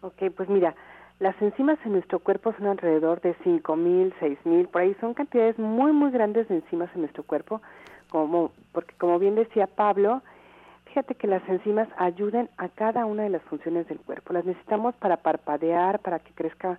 Ok, 0.00 0.30
pues 0.36 0.48
mira, 0.48 0.74
las 1.18 1.40
enzimas 1.42 1.78
en 1.84 1.92
nuestro 1.92 2.18
cuerpo 2.18 2.54
son 2.58 2.66
alrededor 2.66 3.20
de 3.20 3.36
5.000, 3.44 4.12
6.000, 4.20 4.68
por 4.68 4.82
ahí 4.82 4.96
son 5.00 5.14
cantidades 5.14 5.58
muy, 5.58 5.92
muy 5.92 6.10
grandes 6.10 6.48
de 6.48 6.56
enzimas 6.56 6.90
en 6.94 7.02
nuestro 7.02 7.22
cuerpo, 7.24 7.60
como, 8.10 8.52
porque 8.72 8.94
como 8.96 9.18
bien 9.18 9.34
decía 9.34 9.66
Pablo, 9.66 10.22
Fíjate 10.92 11.14
que 11.14 11.26
las 11.26 11.42
enzimas 11.48 11.88
ayudan 11.96 12.50
a 12.58 12.68
cada 12.68 13.06
una 13.06 13.22
de 13.22 13.30
las 13.30 13.40
funciones 13.44 13.88
del 13.88 13.98
cuerpo. 13.98 14.34
Las 14.34 14.44
necesitamos 14.44 14.94
para 14.96 15.16
parpadear, 15.16 16.00
para 16.00 16.18
que 16.18 16.34
crezca 16.34 16.78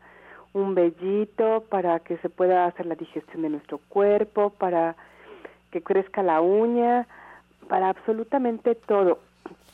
un 0.54 0.76
vellito, 0.76 1.64
para 1.68 2.00
que 2.00 2.18
se 2.18 2.30
pueda 2.30 2.68
hacer 2.68 2.86
la 2.86 2.94
digestión 2.94 3.42
de 3.42 3.50
nuestro 3.50 3.80
cuerpo, 3.90 4.52
para 4.52 4.96
que 5.72 5.82
crezca 5.82 6.22
la 6.22 6.42
uña, 6.42 7.08
para 7.68 7.90
absolutamente 7.90 8.76
todo. 8.76 9.18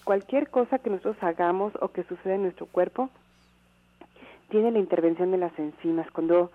Cualquier 0.05 0.49
cosa 0.49 0.79
que 0.79 0.89
nosotros 0.89 1.17
hagamos 1.21 1.73
o 1.81 1.89
que 1.89 2.03
suceda 2.03 2.35
en 2.35 2.43
nuestro 2.43 2.65
cuerpo 2.65 3.09
tiene 4.47 4.71
la 4.71 4.79
intervención 4.79 5.31
de 5.31 5.37
las 5.37 5.59
enzimas. 5.59 6.09
Cuando 6.11 6.49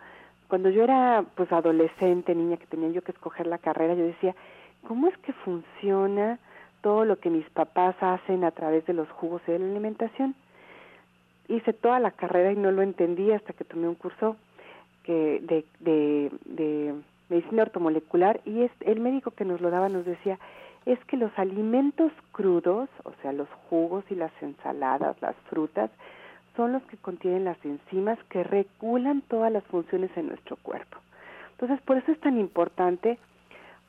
cuando 0.49 0.71
yo 0.71 0.85
era 0.85 1.23
pues 1.35 1.53
adolescente, 1.53 2.35
niña 2.35 2.57
que 2.57 2.67
tenía 2.67 2.89
yo 2.89 3.03
que 3.03 3.13
escoger 3.13 3.47
la 3.47 3.59
carrera, 3.59 3.93
yo 3.93 4.05
decía, 4.05 4.35
¿cómo 4.89 5.07
es 5.09 5.19
que 5.19 5.35
funciona 5.35 6.39
todo 6.85 7.07
lo 7.07 7.19
que 7.19 7.31
mis 7.31 7.49
papás 7.49 7.97
hacen 8.03 8.45
a 8.45 8.51
través 8.51 8.85
de 8.85 8.93
los 8.93 9.09
jugos 9.09 9.41
y 9.47 9.53
de 9.53 9.59
la 9.59 9.65
alimentación. 9.65 10.35
Hice 11.49 11.73
toda 11.73 11.99
la 11.99 12.11
carrera 12.11 12.53
y 12.53 12.57
no 12.57 12.71
lo 12.73 12.83
entendí 12.83 13.33
hasta 13.33 13.55
que 13.55 13.65
tomé 13.65 13.89
un 13.89 13.95
curso 13.95 14.37
que 15.03 15.41
de, 15.41 15.65
de, 15.81 16.31
de 16.45 16.95
medicina 17.31 17.63
ortomolecular 17.63 18.43
y 18.45 18.65
es, 18.65 18.71
el 18.81 19.01
médico 19.01 19.31
que 19.31 19.47
nos 19.47 19.63
lo 19.63 19.71
daba 19.71 19.89
nos 19.89 20.05
decía, 20.05 20.39
es 20.85 21.03
que 21.07 21.17
los 21.17 21.33
alimentos 21.39 22.13
crudos, 22.33 22.91
o 23.05 23.13
sea, 23.23 23.33
los 23.33 23.49
jugos 23.71 24.05
y 24.11 24.15
las 24.15 24.33
ensaladas, 24.43 25.17
las 25.23 25.37
frutas, 25.49 25.91
son 26.55 26.73
los 26.73 26.83
que 26.83 26.99
contienen 26.99 27.47
las 27.47 27.65
enzimas 27.65 28.19
que 28.29 28.45
regulan 28.45 29.23
todas 29.23 29.51
las 29.51 29.65
funciones 29.65 30.11
en 30.19 30.29
nuestro 30.29 30.57
cuerpo. 30.57 30.99
Entonces, 31.53 31.81
por 31.87 31.97
eso 31.97 32.13
es 32.13 32.21
tan 32.21 32.39
importante 32.39 33.19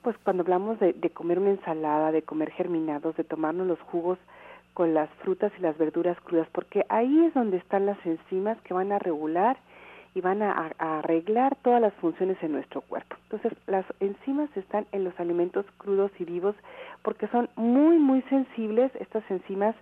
pues 0.06 0.16
cuando 0.20 0.44
hablamos 0.44 0.80
de, 0.80 0.94
comer 1.16 1.40
una 1.40 1.50
ensalada, 1.50 2.12
de 2.12 2.22
comer 2.22 2.52
germinados, 2.52 3.18
de 3.18 3.24
tomarnos 3.24 3.66
los 3.66 3.82
jugos 3.82 4.20
con 4.76 4.94
las 4.94 5.10
frutas 5.24 5.52
y 5.58 5.64
las 5.64 5.76
verduras 5.80 6.16
crudas, 6.22 6.48
porque 6.52 6.86
ahí 6.90 7.26
es 7.26 7.34
donde 7.34 7.58
están 7.58 7.88
las 7.88 7.98
enzimas 8.06 8.62
que 8.62 8.76
van 8.76 8.92
a 8.92 9.00
regular 9.00 9.58
y 10.14 10.22
van 10.22 10.44
a, 10.44 10.72
arreglar 10.78 11.58
todas 11.64 11.82
las 11.82 11.92
funciones 11.96 12.38
en 12.44 12.52
nuestro 12.52 12.82
cuerpo. 12.82 13.16
Entonces, 13.24 13.58
las 13.66 13.84
enzimas 14.00 14.56
están 14.56 14.86
en 14.92 15.06
los 15.06 15.20
alimentos 15.20 15.66
crudos 15.80 16.12
y 16.20 16.24
vivos 16.24 16.56
porque 17.02 17.28
son 17.30 17.50
muy, 17.56 17.98
muy 17.98 18.22
sensibles 18.30 18.92
estas 19.00 19.24
enzimas 19.32 19.76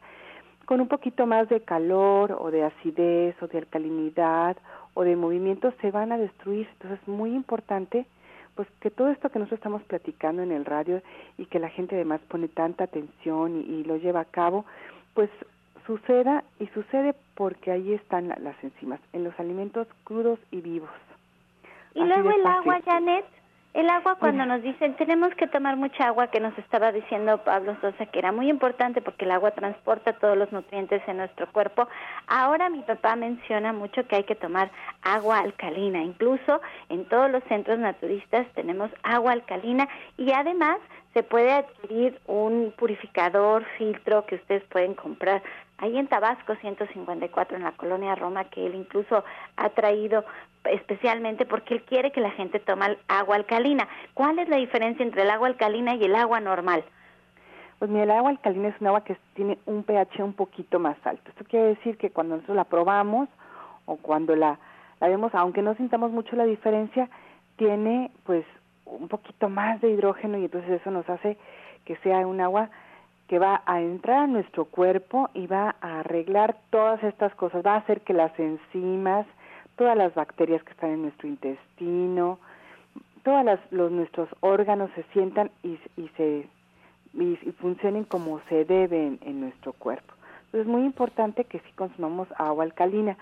con 0.64 0.80
un 0.80 0.88
poquito 0.88 1.26
más 1.26 1.50
de 1.50 1.60
calor 1.60 2.38
o 2.40 2.50
de 2.50 2.64
acidez 2.64 3.36
o 3.44 3.48
de 3.48 3.58
alcalinidad 3.58 4.56
o 4.94 5.04
de 5.04 5.18
movimiento 5.18 5.74
se 5.82 5.92
van 5.92 6.14
a 6.14 6.18
destruir. 6.18 6.66
Entonces, 6.76 7.02
es 7.02 7.08
muy 7.10 7.36
importante 7.36 8.06
pues 8.56 8.68
que 8.80 8.92
todo 8.92 9.10
esto 9.10 9.30
que 9.30 9.40
nosotros 9.40 9.60
estamos 9.60 9.84
platicando 9.84 10.42
en 10.44 10.52
el 10.52 10.66
radio 10.66 11.02
y 11.38 11.46
que 11.46 11.60
la 11.60 11.70
gente 11.70 11.96
además 11.96 12.22
pone 12.28 12.48
tanta 12.48 12.86
atención 12.86 13.56
y, 13.68 13.84
lo 13.84 13.98
lleva 13.98 14.22
a 14.22 14.26
cabo, 14.26 14.66
pues 15.14 15.30
suceda 15.86 16.44
y 16.60 16.68
sucede 16.68 17.16
porque 17.36 17.72
ahí 17.72 17.94
están 17.94 18.30
las 18.30 18.64
enzimas, 18.64 19.00
en 19.12 19.24
los 19.24 19.38
alimentos 19.40 19.88
crudos 20.04 20.40
y 20.52 20.62
vivos. 20.62 20.90
Y 21.96 22.04
luego 22.04 22.32
el 22.32 22.46
agua, 22.46 22.80
Janet, 22.86 23.26
el 23.74 23.90
agua 23.90 24.16
cuando 24.16 24.46
nos 24.46 24.62
dicen 24.62 24.96
tenemos 24.96 25.34
que 25.36 25.48
tomar 25.48 25.78
mucha 25.78 26.08
agua, 26.08 26.28
que 26.28 26.40
nos 26.40 26.56
estaba 26.60 26.92
diciendo 26.92 27.40
Pablo 27.40 27.76
Sosa, 27.82 28.06
que 28.06 28.20
era 28.20 28.32
muy 28.32 28.50
importante 28.50 29.02
porque 29.02 29.26
el 29.26 29.32
agua 29.32 29.52
transporta 29.52 30.14
todos 30.14 30.38
los 30.38 30.52
nutrientes 30.52 31.02
en 31.08 31.18
nuestro 31.18 31.52
cuerpo. 31.52 31.88
Ahora 32.28 32.70
mi 32.70 32.82
papá 32.82 33.16
menciona 33.16 33.74
mucho 33.74 34.08
que 34.08 34.18
hay 34.18 34.24
que 34.26 34.36
tomar 34.36 34.70
agua 35.02 35.40
alcalina. 35.40 36.04
Incluso 36.04 36.62
en 36.90 37.06
todos 37.06 37.32
los 37.32 37.44
centros 37.46 37.80
naturistas 37.80 38.46
tenemos 38.54 38.92
agua 39.02 39.32
alcalina 39.32 39.90
y 40.18 40.32
además 40.32 40.78
se 41.14 41.24
puede 41.24 41.52
adquirir 41.52 42.20
un 42.26 42.74
purificador, 42.78 43.66
filtro 43.78 44.26
que 44.26 44.36
ustedes 44.36 44.64
pueden 44.66 44.96
comprar 44.96 45.42
ahí 45.78 45.98
en 45.98 46.08
Tabasco 46.08 46.56
154 46.56 47.58
en 47.58 47.64
la 47.64 47.72
colonia 47.74 48.16
Roma 48.16 48.46
que 48.46 48.66
él 48.66 48.76
incluso 48.76 49.24
ha 49.58 49.70
traído 49.70 50.24
especialmente 50.66 51.46
porque 51.46 51.74
él 51.74 51.84
quiere 51.84 52.12
que 52.12 52.22
la 52.22 52.32
gente 52.32 52.60
tome 52.60 52.98
agua 53.08 53.36
alcalina. 53.36 53.88
¿Cuál 54.14 54.40
es 54.40 54.48
la 54.50 54.58
diferencia 54.58 55.04
entre 55.04 55.24
el 55.24 55.30
agua 55.30 55.48
alcalina 55.48 55.96
y 55.96 56.04
el 56.04 56.16
agua 56.16 56.40
normal? 56.40 56.84
Pues 57.80 57.92
mira, 57.92 58.04
el 58.04 58.12
agua 58.12 58.30
alcalina 58.30 58.70
es 58.70 58.80
un 58.80 58.88
agua 58.88 59.04
que 59.04 59.18
tiene 59.34 59.58
un 59.66 59.84
pH 59.84 60.24
un 60.24 60.34
poquito 60.34 60.80
más 60.80 60.96
alto. 61.06 61.30
Esto 61.30 61.44
quiere 61.44 61.68
decir 61.70 61.98
que 61.98 62.12
cuando 62.12 62.36
nosotros 62.36 62.56
la 62.56 62.64
probamos 62.64 63.28
o 63.86 63.98
cuando 63.98 64.36
la, 64.36 64.58
la 65.02 65.08
vemos, 65.10 65.36
aunque 65.36 65.62
no 65.62 65.76
sintamos 65.76 66.12
mucho 66.12 66.36
la 66.38 66.46
diferencia, 66.46 67.10
tiene 67.58 68.12
pues 68.26 68.46
un 68.86 69.08
poquito 69.10 69.50
más 69.50 69.82
de 69.82 69.90
hidrógeno 69.90 70.38
y 70.38 70.46
entonces 70.46 70.82
eso 70.82 70.92
nos 70.92 71.10
hace 71.10 71.38
que 71.84 71.98
sea 71.98 72.26
un 72.26 72.40
agua 72.40 72.70
que 73.34 73.40
va 73.40 73.64
a 73.66 73.82
entrar 73.82 74.26
a 74.26 74.28
nuestro 74.28 74.66
cuerpo 74.66 75.28
y 75.34 75.48
va 75.48 75.76
a 75.82 76.02
arreglar 76.02 76.56
todas 76.70 77.04
estas 77.04 77.34
cosas, 77.34 77.66
va 77.66 77.74
a 77.74 77.78
hacer 77.78 78.02
que 78.02 78.14
las 78.14 78.32
enzimas, 78.38 79.26
todas 79.76 79.98
las 79.98 80.14
bacterias 80.14 80.62
que 80.62 80.70
están 80.70 80.92
en 80.92 81.02
nuestro 81.02 81.28
intestino, 81.28 82.38
todos 83.24 83.44
los, 83.72 83.92
nuestros 83.92 84.30
órganos 84.42 84.92
se 84.94 85.02
sientan 85.14 85.50
y, 85.64 85.80
y 85.98 86.10
se 86.10 86.48
y, 87.16 87.36
funcionen 87.60 88.04
como 88.04 88.40
se 88.50 88.66
deben 88.66 89.18
en, 89.24 89.42
nuestro 89.42 89.74
cuerpo. 89.74 90.14
Entonces 90.46 90.68
es 90.68 90.68
muy 90.68 90.84
importante 90.84 91.46
que 91.46 91.58
sí 91.58 91.72
consumamos 91.74 92.28
agua 92.38 92.66
alcalina. 92.66 93.18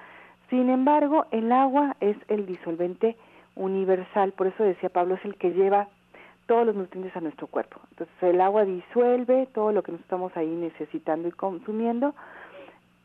Sin 0.50 0.70
embargo, 0.70 1.26
el 1.32 1.54
agua 1.54 1.96
es 2.02 2.18
el 2.28 2.48
disolvente 2.48 3.16
universal, 3.56 4.34
por 4.34 4.48
eso 4.48 4.62
decía 4.62 4.90
Pablo, 4.90 5.16
es 5.16 5.24
el 5.24 5.36
que 5.36 5.52
lleva 5.52 5.88
todos 6.52 6.66
los 6.66 6.76
nutrientes 6.76 7.16
a 7.16 7.22
nuestro 7.22 7.48
cuerpo. 7.48 7.80
Entonces 7.92 8.14
el 8.24 8.42
agua 8.42 8.66
disuelve 8.66 9.48
todo 9.54 9.72
lo 9.72 9.84
que 9.84 9.94
nos 9.94 10.02
estamos 10.02 10.36
ahí 10.36 10.50
necesitando 10.50 11.30
y 11.30 11.32
consumiendo 11.32 12.14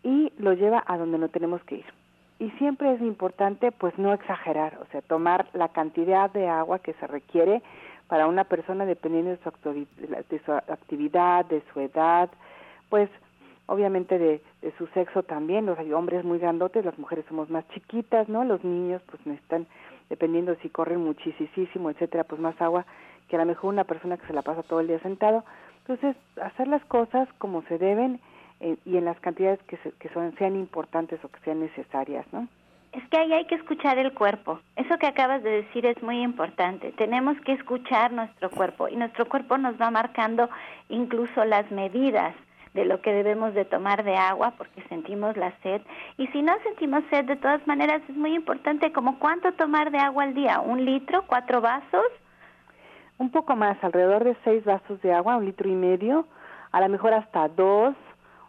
y 0.03 0.33
lo 0.39 0.53
lleva 0.53 0.83
a 0.85 0.99
donde 0.99 1.17
no 1.17 1.29
tenemos 1.29 1.63
que 1.63 1.77
ir. 1.77 1.85
Y 2.41 2.51
siempre 2.59 2.93
es 2.93 3.01
importante 3.01 3.71
pues 3.71 3.97
no 3.99 4.13
exagerar, 4.13 4.77
o 4.83 4.87
sea, 4.91 5.01
tomar 5.01 5.47
la 5.53 5.69
cantidad 5.69 6.29
de 6.29 6.49
agua 6.49 6.81
que 6.81 6.95
se 6.95 7.07
requiere 7.07 7.63
para 8.09 8.27
una 8.27 8.43
persona 8.43 8.85
dependiendo 8.85 9.31
de 9.31 9.39
su, 9.39 9.87
de 10.29 10.41
su 10.45 10.53
actividad, 10.53 11.45
de 11.45 11.63
su 11.73 11.79
edad, 11.79 12.29
pues 12.91 13.09
obviamente 13.67 14.19
de, 14.19 14.43
de, 14.61 14.73
su 14.77 14.89
sexo 14.89 15.23
también, 15.23 15.67
los 15.67 15.79
hay 15.79 15.93
hombres 15.93 16.25
muy 16.25 16.41
grandotes, 16.41 16.85
las 16.85 16.99
mujeres 16.99 17.25
somos 17.29 17.49
más 17.49 17.65
chiquitas, 17.69 18.29
¿no? 18.29 18.43
Los 18.43 18.65
niños 18.65 19.03
pues 19.09 19.25
necesitan, 19.25 19.69
dependiendo 20.11 20.57
si 20.63 20.69
corren 20.69 21.05
muchísimo, 21.05 21.91
etcétera, 21.91 22.25
pues 22.25 22.41
más 22.41 22.61
agua 22.61 22.85
que 23.29 23.37
a 23.37 23.39
lo 23.39 23.47
mejor 23.47 23.73
una 23.73 23.85
persona 23.85 24.17
que 24.17 24.27
se 24.27 24.33
la 24.33 24.43
pasa 24.43 24.63
todo 24.63 24.81
el 24.81 24.89
día 24.89 24.99
sentado. 25.01 25.45
Entonces, 25.81 26.17
hacer 26.43 26.69
las 26.69 26.85
cosas 26.85 27.29
como 27.39 27.63
se 27.63 27.79
deben 27.79 28.21
eh, 28.61 28.77
y 28.85 28.97
en 28.97 29.05
las 29.05 29.19
cantidades 29.21 29.61
que, 29.65 29.79
que 29.99 30.09
son, 30.11 30.35
sean 30.37 30.57
importantes 30.57 31.25
o 31.25 31.29
que 31.29 31.41
sean 31.41 31.61
necesarias, 31.61 32.27
¿no? 32.33 32.49
Es 32.93 33.07
que 33.11 33.19
ahí 33.19 33.33
hay 33.33 33.45
que 33.45 33.57
escuchar 33.57 33.99
el 33.99 34.15
cuerpo. 34.15 34.61
Eso 34.75 34.97
que 34.99 35.07
acabas 35.07 35.43
de 35.43 35.51
decir 35.51 35.85
es 35.85 36.03
muy 36.03 36.23
importante. 36.23 36.93
Tenemos 36.93 37.39
que 37.43 37.53
escuchar 37.53 38.11
nuestro 38.13 38.51
cuerpo 38.51 38.89
y 38.89 38.97
nuestro 38.97 39.29
cuerpo 39.29 39.59
nos 39.59 39.79
va 39.79 39.91
marcando 39.91 40.49
incluso 40.89 41.45
las 41.45 41.71
medidas 41.71 42.35
de 42.73 42.85
lo 42.85 43.01
que 43.01 43.13
debemos 43.13 43.55
de 43.55 43.65
tomar 43.65 44.05
de 44.05 44.17
agua 44.17 44.55
porque 44.57 44.83
sentimos 44.89 45.37
la 45.37 45.53
sed. 45.63 45.83
Y 46.17 46.27
si 46.29 46.43
no 46.43 46.53
sentimos 46.63 47.03
sed, 47.11 47.25
de 47.25 47.37
todas 47.37 47.67
maneras 47.67 48.01
es 48.09 48.17
muy 48.17 48.35
importante 48.35 48.93
como 48.93 49.19
cuánto 49.19 49.53
tomar 49.53 49.91
de 49.91 49.99
agua 49.99 50.25
al 50.25 50.35
día. 50.35 50.61
¿Un 50.61 50.85
litro? 50.85 51.25
¿Cuatro 51.27 51.61
vasos? 51.61 52.07
Un 53.19 53.31
poco 53.31 53.57
más, 53.57 53.83
alrededor 53.83 54.25
de 54.25 54.37
seis 54.45 54.65
vasos 54.65 55.01
de 55.03 55.13
agua, 55.13 55.37
un 55.37 55.47
litro 55.47 55.69
y 55.69 55.75
medio, 55.75 56.27
a 56.73 56.81
lo 56.81 56.89
mejor 56.89 57.15
hasta 57.15 57.49
dos 57.49 57.95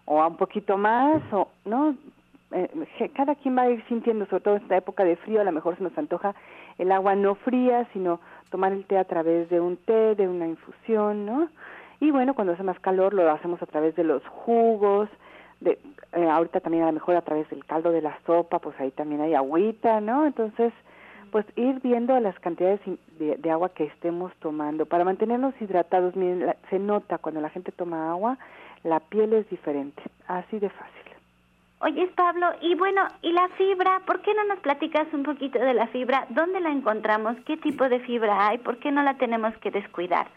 o 0.05 0.25
un 0.25 0.38
poquito 0.38 0.77
más, 0.77 1.21
o 1.31 1.50
no, 1.65 1.95
eh, 2.51 3.12
cada 3.13 3.36
quien 3.36 3.57
va 3.57 3.63
a 3.63 3.69
ir 3.69 3.83
sintiendo, 3.88 4.25
sobre 4.27 4.43
todo 4.43 4.55
en 4.55 4.62
esta 4.62 4.77
época 4.77 5.03
de 5.03 5.17
frío, 5.17 5.41
a 5.41 5.43
lo 5.43 5.51
mejor 5.51 5.77
se 5.77 5.83
nos 5.83 5.97
antoja 5.97 6.33
el 6.77 6.91
agua 6.91 7.15
no 7.15 7.36
fría, 7.36 7.88
sino 7.91 8.19
tomar 8.50 8.71
el 8.71 8.86
té 8.86 8.97
a 8.97 9.03
través 9.03 9.50
de 9.50 9.59
un 9.59 9.77
té, 9.77 10.15
de 10.15 10.27
una 10.27 10.47
infusión, 10.47 11.25
¿no? 11.25 11.50
Y 12.00 12.12
bueno, 12.12 12.36
cuando 12.36 12.53
hace 12.53 12.63
más 12.63 12.79
calor 12.79 13.13
lo 13.13 13.29
hacemos 13.31 13.62
a 13.62 13.65
través 13.65 13.95
de 13.95 14.03
los 14.03 14.25
jugos, 14.27 15.09
de, 15.59 15.79
eh, 16.13 16.29
ahorita 16.29 16.59
también 16.59 16.83
a 16.83 16.88
lo 16.88 16.93
mejor 16.93 17.15
a 17.15 17.21
través 17.21 17.50
del 17.50 17.65
caldo 17.65 17.91
de 17.91 18.01
la 18.01 18.17
sopa, 18.25 18.59
pues 18.59 18.79
ahí 18.79 18.91
también 18.91 19.21
hay 19.21 19.33
agüita, 19.33 20.00
¿no? 20.00 20.25
Entonces, 20.25 20.71
pues 21.31 21.46
ir 21.55 21.79
viendo 21.81 22.19
las 22.19 22.38
cantidades 22.39 22.79
de, 23.19 23.51
agua 23.51 23.69
que 23.69 23.86
estemos 23.86 24.34
tomando. 24.39 24.86
Para 24.86 25.04
mantenernos 25.04 25.54
hidratados, 25.62 26.15
miren, 26.15 26.56
se 26.69 26.80
nota 26.80 27.17
cuando 27.17 27.41
la 27.41 27.49
gente 27.49 27.71
toma 27.71 28.10
agua, 28.12 28.38
la 28.84 28.99
piel 28.99 29.34
es 29.34 29.49
diferente, 29.49 30.02
así 30.28 30.60
de 30.60 30.69
fácil. 30.69 30.97
Oye, 31.80 32.08
Pablo, 32.15 32.47
y 32.60 32.73
bueno, 32.73 33.08
¿y 33.21 33.32
la 33.34 33.49
fibra? 33.49 34.02
¿Por 34.08 34.23
qué 34.23 34.34
no 34.34 34.43
nos 34.45 34.60
platicas 34.62 35.08
un 35.13 35.21
poquito 35.21 35.60
de 35.60 35.75
la 35.75 35.86
fibra? 35.88 36.25
¿Dónde 36.32 36.60
la 36.60 36.71
encontramos? 36.71 37.38
¿Qué 37.45 37.56
tipo 37.56 37.88
de 37.88 37.99
fibra 37.99 38.47
hay? 38.47 38.58
¿Por 38.58 38.80
qué 38.80 38.91
no 38.91 39.04
la 39.04 39.15
tenemos 39.19 39.56
que 39.58 39.69
descuidar? 39.69 40.28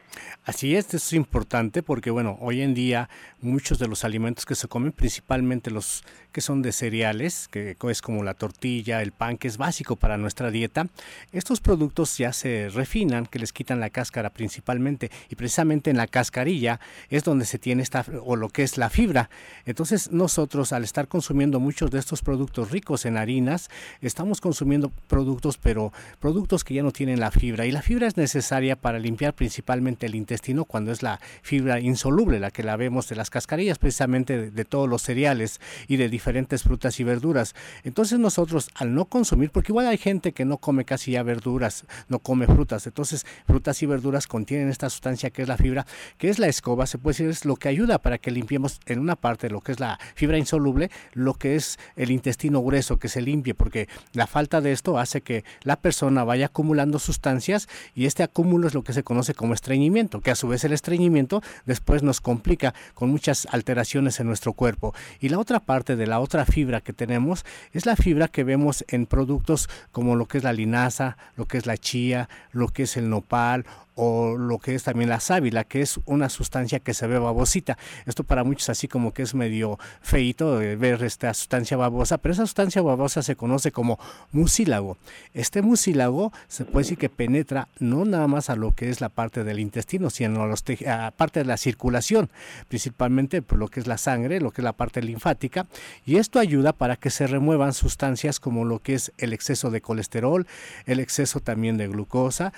Así 0.45 0.77
es, 0.77 0.93
es 0.93 1.15
importante 1.15 1.83
porque, 1.83 2.11
bueno, 2.11 2.37
hoy 2.41 2.61
en 2.61 2.75
día 2.75 3.09
muchos 3.41 3.79
de 3.79 3.89
los 3.89 4.05
alimentos 4.05 4.45
que 4.45 4.55
se 4.55 4.69
comen, 4.69 4.93
principalmente 4.93 5.71
los 5.71 6.05
que 6.33 6.41
son 6.41 6.63
de 6.63 6.73
cereales, 6.73 7.49
que 7.49 7.77
es 7.89 8.03
como 8.03 8.23
la 8.23 8.35
tortilla, 8.35 9.03
el 9.03 9.13
pan, 9.13 9.39
que 9.39 9.49
es 9.49 9.57
básico 9.57 9.97
para 9.97 10.17
nuestra 10.17 10.51
dieta, 10.51 10.87
estos 11.33 11.61
productos 11.61 12.17
ya 12.19 12.33
se 12.33 12.69
refinan, 12.69 13.27
que 13.27 13.39
les 13.39 13.53
quitan 13.53 13.81
la 13.81 13.91
cáscara 13.91 14.31
principalmente, 14.31 15.11
y 15.29 15.37
precisamente 15.37 15.91
en 15.91 15.97
la 15.97 16.07
cascarilla 16.07 16.81
es 17.09 17.25
donde 17.25 17.45
se 17.45 17.59
tiene 17.59 17.83
esta, 17.83 18.05
o 18.25 18.37
lo 18.37 18.49
que 18.49 18.63
es 18.63 18.79
la 18.79 18.91
fibra. 18.91 19.31
Entonces 19.67 20.11
nosotros 20.11 20.73
al 20.73 20.85
estar 20.85 21.09
consumiendo 21.09 21.61
muchos 21.61 21.91
de 21.91 21.99
estos 21.99 22.23
productos 22.23 22.71
ricos 22.71 23.05
en 23.07 23.17
harinas, 23.17 23.71
estamos 24.01 24.41
consumiendo 24.41 24.91
productos, 25.09 25.59
pero 25.59 25.93
productos 26.19 26.65
que 26.65 26.75
ya 26.75 26.83
no 26.83 26.93
tienen 26.93 27.21
la 27.21 27.31
fibra, 27.31 27.67
y 27.67 27.73
la 27.73 27.83
fibra 27.83 28.07
es 28.07 28.17
necesaria 28.17 28.77
para 28.77 28.99
limpiar 28.99 29.35
principalmente 29.35 30.07
el 30.07 30.15
intestino 30.15 30.65
cuando 30.65 30.93
es 30.93 31.03
la 31.03 31.21
fibra 31.43 31.81
insoluble, 31.81 32.41
la 32.41 32.51
que 32.51 32.63
la 32.63 32.77
vemos 32.77 33.09
de 33.09 33.17
las 33.17 33.31
cascarillas 33.31 33.79
precisamente 33.79 34.51
de, 34.51 34.65
todos 34.65 34.89
los 34.89 35.03
cereales 35.03 35.61
y 35.89 35.97
de 35.97 36.09
diferentes 36.21 36.65
frutas 36.65 37.01
y 37.01 37.05
verduras. 37.05 37.55
Entonces 37.83 38.19
nosotros 38.19 38.69
al 38.75 38.95
no 38.95 39.07
consumir, 39.07 39.51
porque 39.51 39.73
igual 39.73 39.87
hay 39.87 39.97
gente 39.97 40.33
que 40.33 40.45
no 40.45 40.59
come 40.59 40.85
casi 40.85 41.13
ya 41.13 41.23
verduras, 41.23 41.87
no 42.09 42.19
come 42.19 42.47
frutas, 42.47 42.87
entonces 42.87 43.25
frutas 43.47 43.83
y 43.83 43.87
verduras 43.87 44.27
contienen 44.27 44.69
esta 44.69 44.91
sustancia 44.91 45.31
que 45.31 45.41
es 45.41 45.49
la 45.49 45.57
fibra, 45.57 45.87
que 46.19 46.29
es 46.29 46.39
la 46.39 46.47
escoba, 46.47 46.87
se 46.87 46.99
puede 46.99 47.15
decir 47.15 47.31
es 47.31 47.47
lo 47.47 47.57
que 47.57 47.69
ayuda 47.69 47.99
para 47.99 48.19
que 48.19 48.31
limpiemos 48.31 48.81
en 48.85 48.99
una 48.99 49.17
parte 49.17 49.49
lo 49.49 49.63
que 49.63 49.73
es 49.73 49.81
la 49.81 49.99
fibra 50.15 50.37
insoluble, 50.37 50.91
lo 51.15 51.33
que 51.33 51.57
es 51.57 51.79
el 51.97 52.11
intestino 52.11 52.61
grueso, 52.61 52.99
que 52.99 53.09
se 53.09 53.23
limpie, 53.23 53.55
porque 53.55 53.89
la 54.13 54.27
falta 54.27 54.61
de 54.61 54.73
esto 54.73 54.99
hace 54.99 55.23
que 55.23 55.45
la 55.63 55.77
persona 55.77 56.23
vaya 56.23 56.47
acumulando 56.47 56.99
sustancias 56.99 57.67
y 57.95 58.05
este 58.05 58.23
acúmulo 58.23 58.69
es 58.69 58.75
lo 58.75 58.85
que 58.85 58.93
se 58.93 59.03
conoce 59.03 59.33
como 59.33 59.55
estreñimiento, 59.55 60.21
que 60.21 60.31
a 60.31 60.35
su 60.35 60.49
vez 60.49 60.65
el 60.65 60.75
estreñimiento 60.75 61.43
después 61.65 62.03
nos 62.03 62.21
complica 62.21 62.75
con 62.93 63.09
muchas 63.09 63.49
alteraciones 63.51 64.21
en 64.21 64.27
nuestro 64.27 64.53
cuerpo. 64.53 64.95
Y 65.19 65.31
la 65.31 65.39
otra 65.39 65.61
parte 65.61 65.97
de 65.97 66.10
la 66.11 66.21
otra 66.21 66.45
fibra 66.45 66.83
que 66.83 66.93
tenemos 66.93 67.47
es 67.73 67.87
la 67.87 67.97
fibra 67.97 68.29
que 68.29 68.45
vemos 68.45 68.85
en 68.89 69.07
productos 69.07 69.71
como 69.93 70.17
lo 70.17 70.27
que 70.27 70.39
es 70.39 70.45
la 70.45 70.53
linaza, 70.53 71.17
lo 71.37 71.47
que 71.47 71.57
es 71.57 71.67
la 71.67 71.79
chía, 71.79 72.29
lo 72.53 72.69
que 72.69 72.83
es 72.83 72.97
el 72.99 73.09
nopal 73.09 73.65
o 74.03 74.39
lo 74.39 74.59
que 74.59 74.75
es 74.75 74.85
también 74.85 75.11
la 75.11 75.21
sábila, 75.21 75.65
que 75.65 75.83
es 75.83 76.01
una 76.07 76.31
sustancia 76.31 76.81
que 76.81 76.95
se 76.95 77.07
ve 77.07 77.19
babosita. 77.19 77.77
Esto 78.07 78.25
para 78.25 78.45
muchos 78.45 78.71
así 78.71 78.89
como 78.89 79.13
que 79.13 79.21
es 79.21 79.35
medio 79.35 79.79
feito 80.01 80.57
ver 80.57 81.05
esta 81.05 81.35
sustancia 81.35 81.77
babosa, 81.77 82.17
pero 82.17 82.33
esa 82.33 82.47
sustancia 82.47 82.81
babosa 82.81 83.23
se 83.23 83.37
conoce 83.37 83.73
como 83.73 83.99
mucílago. 84.33 84.97
Este 85.35 85.61
mucílago 85.61 86.33
se 86.49 86.65
puede 86.65 86.85
decir 86.85 86.97
que 86.97 87.11
penetra 87.11 87.69
no 87.79 88.07
nada 88.07 88.27
más 88.27 88.49
a 88.49 88.57
lo 88.57 88.73
que 88.75 88.89
es 88.89 89.03
la 89.03 89.11
parte 89.11 89.45
del 89.45 89.61
intestino, 89.61 90.09
sino 90.09 90.45
a, 90.45 90.47
los 90.47 90.65
a 90.89 91.11
parte 91.11 91.41
de 91.41 91.45
la 91.45 91.59
circulación, 91.59 92.31
principalmente 92.69 93.43
por 93.43 93.59
lo 93.59 93.69
que 93.69 93.81
es 93.81 93.87
la 93.87 93.99
sangre, 93.99 94.41
lo 94.41 94.51
que 94.51 94.63
es 94.63 94.65
la 94.65 94.73
parte 94.73 95.03
linfática, 95.03 95.67
y 96.07 96.17
esto 96.17 96.39
ayuda 96.39 96.73
para 96.73 96.97
que 96.97 97.11
se 97.11 97.27
remuevan 97.27 97.75
sustancias 97.75 98.41
como 98.41 98.65
lo 98.65 98.79
que 98.79 98.95
es 98.95 99.13
el 99.19 99.35
exceso 99.35 99.71
de 99.71 99.83
colesterol, 99.83 100.47
el 100.87 101.01
exceso 101.01 101.41
también 101.41 101.77
de 101.77 101.87
glucosa, 101.87 102.55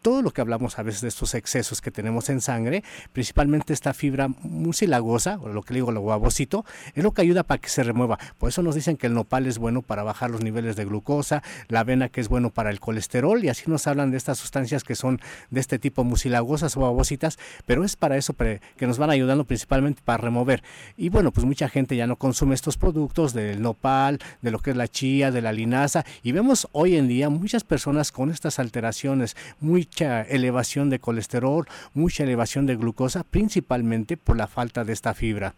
todo 0.00 0.22
lo 0.22 0.30
que 0.30 0.40
hablamos 0.40 0.78
a 0.78 0.85
de 0.86 1.08
estos 1.08 1.34
excesos 1.34 1.80
que 1.80 1.90
tenemos 1.90 2.28
en 2.30 2.40
sangre, 2.40 2.82
principalmente 3.12 3.72
esta 3.72 3.92
fibra 3.92 4.28
mucilagosa, 4.28 5.38
o 5.40 5.48
lo 5.48 5.62
que 5.62 5.74
le 5.74 5.78
digo, 5.78 5.92
lo 5.92 6.00
guabosito, 6.00 6.64
es 6.94 7.02
lo 7.02 7.12
que 7.12 7.22
ayuda 7.22 7.42
para 7.42 7.60
que 7.60 7.68
se 7.68 7.82
remueva. 7.82 8.18
Por 8.38 8.48
eso 8.48 8.62
nos 8.62 8.74
dicen 8.74 8.96
que 8.96 9.06
el 9.06 9.14
nopal 9.14 9.46
es 9.46 9.58
bueno 9.58 9.82
para 9.82 10.02
bajar 10.02 10.30
los 10.30 10.42
niveles 10.42 10.76
de 10.76 10.84
glucosa, 10.84 11.42
la 11.68 11.80
avena 11.80 12.08
que 12.08 12.20
es 12.20 12.28
bueno 12.28 12.50
para 12.50 12.70
el 12.70 12.80
colesterol, 12.80 13.44
y 13.44 13.48
así 13.48 13.64
nos 13.66 13.86
hablan 13.86 14.10
de 14.10 14.16
estas 14.16 14.38
sustancias 14.38 14.84
que 14.84 14.94
son 14.94 15.20
de 15.50 15.60
este 15.60 15.78
tipo 15.78 16.04
mucilagosas 16.04 16.76
o 16.76 16.80
babositas, 16.80 17.38
pero 17.66 17.84
es 17.84 17.96
para 17.96 18.16
eso 18.16 18.34
que 18.34 18.86
nos 18.86 18.98
van 18.98 19.10
ayudando 19.10 19.44
principalmente 19.44 20.02
para 20.04 20.18
remover. 20.18 20.62
Y 20.96 21.08
bueno, 21.08 21.32
pues 21.32 21.46
mucha 21.46 21.68
gente 21.68 21.96
ya 21.96 22.06
no 22.06 22.16
consume 22.16 22.54
estos 22.54 22.76
productos 22.76 23.32
del 23.32 23.62
nopal, 23.62 24.18
de 24.42 24.50
lo 24.50 24.58
que 24.60 24.70
es 24.70 24.76
la 24.76 24.88
chía, 24.88 25.30
de 25.30 25.42
la 25.42 25.52
linaza, 25.52 26.04
y 26.22 26.32
vemos 26.32 26.68
hoy 26.72 26.96
en 26.96 27.08
día 27.08 27.28
muchas 27.30 27.64
personas 27.64 28.12
con 28.12 28.30
estas 28.30 28.58
alteraciones, 28.58 29.36
mucha 29.60 30.22
elevación 30.22 30.65
de 30.66 30.98
colesterol, 30.98 31.66
mucha 31.94 32.24
elevación 32.24 32.66
de 32.66 32.76
glucosa, 32.76 33.24
principalmente 33.24 34.16
por 34.16 34.36
la 34.36 34.46
falta 34.46 34.84
de 34.84 34.92
esta 34.92 35.14
fibra. 35.14 35.54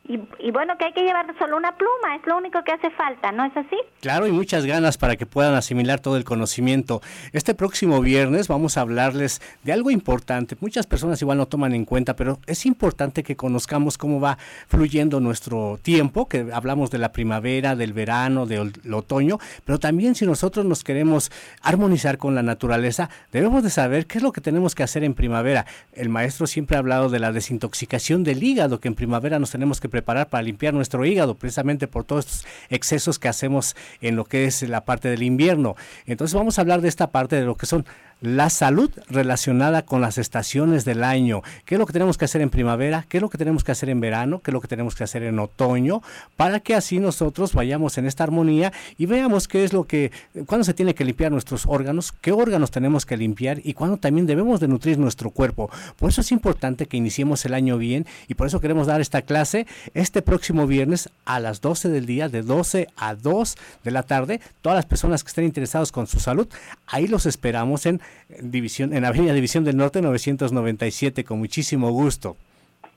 y, 0.08 0.50
bueno, 0.50 0.76
que 0.80 0.86
hay 0.86 0.94
que 0.94 1.04
llevar 1.04 1.28
solo 1.38 1.56
una 1.56 1.78
pluma, 1.78 2.16
es 2.16 2.26
lo 2.26 2.36
único 2.36 2.64
que 2.64 2.72
hace 2.72 2.90
falta, 2.90 3.32
¿no 3.32 3.46
es 3.46 3.56
así? 3.56 3.76
Claro, 4.02 4.26
y 4.26 4.32
muchas 4.32 4.66
ganas 4.66 4.98
para 4.98 5.16
que 5.18 5.28
puedan 5.28 5.54
asimilar 5.54 6.00
todo 6.00 6.18
el 6.18 6.24
conocimiento. 6.24 7.02
Este 7.32 7.54
próximo 7.54 8.02
viernes 8.02 8.48
vamos 8.48 8.78
a 8.78 8.82
hablarles 8.82 9.40
de 9.64 9.72
algo 9.72 9.92
importante. 9.92 10.58
Muchas 10.62 10.88
personas 10.88 11.22
igual 11.22 11.38
no 11.38 11.48
toman 11.48 11.76
en 11.76 11.86
cuenta, 11.86 12.16
pero 12.16 12.40
es 12.48 12.66
importante 12.66 13.22
que 13.22 13.36
conozcamos 13.36 14.00
cómo 14.00 14.20
va 14.20 14.40
fluyendo 14.68 15.20
nuestro 15.20 15.78
tiempo, 15.80 16.28
que 16.28 16.48
hablamos 16.54 16.90
de 16.90 16.98
la 16.98 17.12
primavera, 17.12 17.76
del 17.76 17.94
verano, 17.94 18.48
del 18.48 18.72
otoño, 18.92 19.38
pero 19.64 19.78
también 19.78 20.16
si 20.16 20.26
nosotros 20.26 20.66
nos 20.66 20.84
queremos 20.84 21.32
armonizar 21.62 22.18
con 22.18 22.34
la 22.34 22.42
naturaleza, 22.42 23.12
debemos 23.32 23.62
de 23.62 23.70
saber 23.70 24.08
qué 24.08 24.18
es 24.18 24.24
lo 24.24 24.32
que 24.32 24.42
tenemos 24.42 24.74
que 24.74 24.82
hacer 24.82 25.04
en 25.04 25.14
primavera. 25.14 25.68
El 25.94 26.10
maestro 26.10 26.48
siempre 26.48 26.78
ha 26.78 26.80
hablado 26.80 27.10
de 27.10 27.20
la 27.20 27.32
desintoxicación 27.32 28.24
del 28.24 28.42
hígado, 28.42 28.80
que 28.80 28.88
en 28.88 28.96
primavera 28.96 29.38
nos 29.38 29.52
tenemos 29.52 29.80
que 29.80 29.89
preparar 29.90 30.30
para 30.30 30.44
limpiar 30.44 30.74
nuestro 30.74 31.06
hígado, 31.06 31.36
precisamente 31.36 31.88
por 31.88 32.04
todos 32.04 32.26
estos 32.26 32.46
excesos 32.70 33.20
que 33.20 33.28
hacemos 33.28 33.76
en 34.02 34.16
lo 34.16 34.26
que 34.26 34.46
es 34.46 34.62
la 34.64 34.86
parte 34.86 35.10
del 35.10 35.24
invierno. 35.24 35.76
Entonces 36.06 36.36
vamos 36.36 36.58
a 36.58 36.62
hablar 36.62 36.82
de 36.82 36.90
esta 36.90 37.12
parte 37.12 37.36
de 37.36 37.46
lo 37.46 37.56
que 37.56 37.66
son 37.66 37.86
la 38.22 38.50
salud 38.50 38.92
relacionada 39.10 39.84
con 39.84 40.02
las 40.02 40.18
estaciones 40.18 40.84
del 40.84 41.04
año. 41.04 41.42
¿Qué 41.66 41.76
es 41.76 41.80
lo 41.80 41.86
que 41.86 41.94
tenemos 41.94 42.18
que 42.18 42.26
hacer 42.26 42.42
en 42.42 42.50
primavera? 42.50 43.06
¿Qué 43.08 43.18
es 43.18 43.22
lo 43.22 43.30
que 43.30 43.38
tenemos 43.38 43.64
que 43.64 43.72
hacer 43.72 43.90
en 43.90 44.02
verano? 44.02 44.40
¿Qué 44.40 44.52
es 44.52 44.54
lo 44.54 44.62
que 44.62 44.68
tenemos 44.68 44.96
que 44.96 45.04
hacer 45.04 45.24
en 45.24 45.40
otoño? 45.40 46.02
Para 46.36 46.60
que 46.60 46.76
así 46.76 47.00
nosotros 47.00 47.54
vayamos 47.54 47.98
en 47.98 48.06
esta 48.06 48.24
armonía 48.24 48.74
y 48.98 49.06
veamos 49.06 49.48
qué 49.48 49.64
es 49.64 49.72
lo 49.72 49.86
que, 49.86 50.12
cuándo 50.46 50.66
se 50.66 50.74
tiene 50.74 50.96
que 50.96 51.06
limpiar 51.06 51.32
nuestros 51.32 51.66
órganos, 51.66 52.12
qué 52.12 52.32
órganos 52.32 52.72
tenemos 52.72 53.06
que 53.06 53.16
limpiar 53.16 53.62
y 53.64 53.74
cuándo 53.74 53.98
también 53.98 54.28
debemos 54.28 54.60
de 54.60 54.68
nutrir 54.68 54.98
nuestro 54.98 55.30
cuerpo. 55.30 55.70
Por 55.98 56.10
eso 56.10 56.22
es 56.22 56.32
importante 56.32 56.88
que 56.88 56.98
iniciemos 56.98 57.46
el 57.46 57.54
año 57.54 57.78
bien 57.78 58.06
y 58.28 58.34
por 58.34 58.48
eso 58.48 58.60
queremos 58.60 58.88
dar 58.88 59.00
esta 59.02 59.22
clase 59.22 59.66
este 59.94 60.22
próximo 60.22 60.68
viernes 60.68 61.10
a 61.26 61.40
las 61.40 61.62
12 61.62 61.90
del 61.90 62.06
día, 62.06 62.28
de 62.28 62.42
12 62.42 62.90
a 62.98 63.16
2 63.16 63.56
de 63.84 63.92
la 63.92 64.04
tarde. 64.04 64.42
Todas 64.62 64.76
las 64.76 64.86
personas 64.86 65.24
que 65.24 65.30
estén 65.30 65.46
interesados 65.46 65.92
con 65.92 66.08
su 66.08 66.20
salud, 66.20 66.48
ahí 66.88 67.08
los 67.08 67.26
esperamos 67.26 67.86
en 67.86 68.02
División, 68.42 68.94
en 68.94 69.06
Avenida 69.06 69.34
División 69.34 69.64
del 69.64 69.78
Norte 69.78 70.02
997, 70.02 71.24
con 71.24 71.40
muchísimo 71.40 71.92
gusto. 71.92 72.38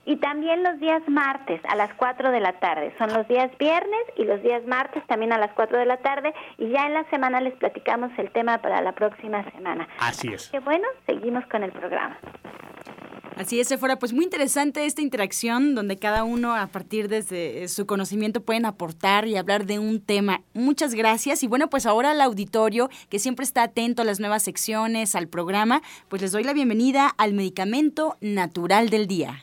Y 0.05 0.17
también 0.17 0.65
los 0.65 0.81
días 0.81 1.03
martes 1.07 1.61
a 1.69 1.77
las 1.77 1.95
4 1.95 2.33
de 2.33 2.41
la 2.41 2.55
tarde. 2.55 2.93
Son 2.99 3.13
los 3.13 3.27
días 3.29 3.51
viernes 3.59 4.01
y 4.17 4.25
los 4.25 4.43
días 4.43 4.67
martes 4.67 5.07
también 5.07 5.33
a 5.33 5.39
las 5.39 5.53
4 5.53 5.79
de 5.79 5.87
la 5.87 5.99
tarde. 5.99 6.35
Y 6.59 6.71
ya 6.71 6.87
en 6.87 6.95
la 6.95 7.09
semana 7.09 7.41
les 7.41 7.55
platicamos 7.55 8.11
el 8.19 8.31
tema 8.33 8.59
para 8.59 8.81
la 8.81 8.93
próxima 8.93 9.49
semana. 9.53 9.89
Así 10.01 10.33
es. 10.33 10.49
Qué 10.51 10.59
bueno, 10.59 10.89
seguimos 11.07 11.47
con 11.47 11.63
el 11.63 11.71
programa. 11.71 12.19
Así 13.43 13.59
es, 13.59 13.77
fuera 13.77 13.99
pues 13.99 14.13
muy 14.13 14.23
interesante 14.23 14.87
esta 14.87 15.03
interacción 15.03 15.75
donde 15.75 15.97
cada 15.97 16.23
uno 16.23 16.55
a 16.55 16.69
partir 16.69 17.09
de 17.09 17.67
su 17.67 17.87
conocimiento 17.87 18.41
pueden 18.41 18.65
aportar 18.67 19.27
y 19.27 19.37
hablar 19.37 19.67
de 19.67 19.81
un 19.81 20.01
tema. 20.01 20.43
Muchas 20.55 20.95
gracias 20.95 21.43
y 21.43 21.49
bueno, 21.49 21.69
pues 21.69 21.85
ahora 21.85 22.13
al 22.13 22.21
auditorio 22.21 22.89
que 23.09 23.19
siempre 23.19 23.43
está 23.43 23.65
atento 23.65 24.03
a 24.03 24.05
las 24.05 24.21
nuevas 24.21 24.45
secciones, 24.45 25.17
al 25.17 25.27
programa, 25.27 25.83
pues 26.09 26.23
les 26.23 26.31
doy 26.31 26.45
la 26.45 26.53
bienvenida 26.53 27.09
al 27.19 27.33
medicamento 27.33 28.17
natural 28.21 28.91
del 28.91 29.09
día. 29.09 29.43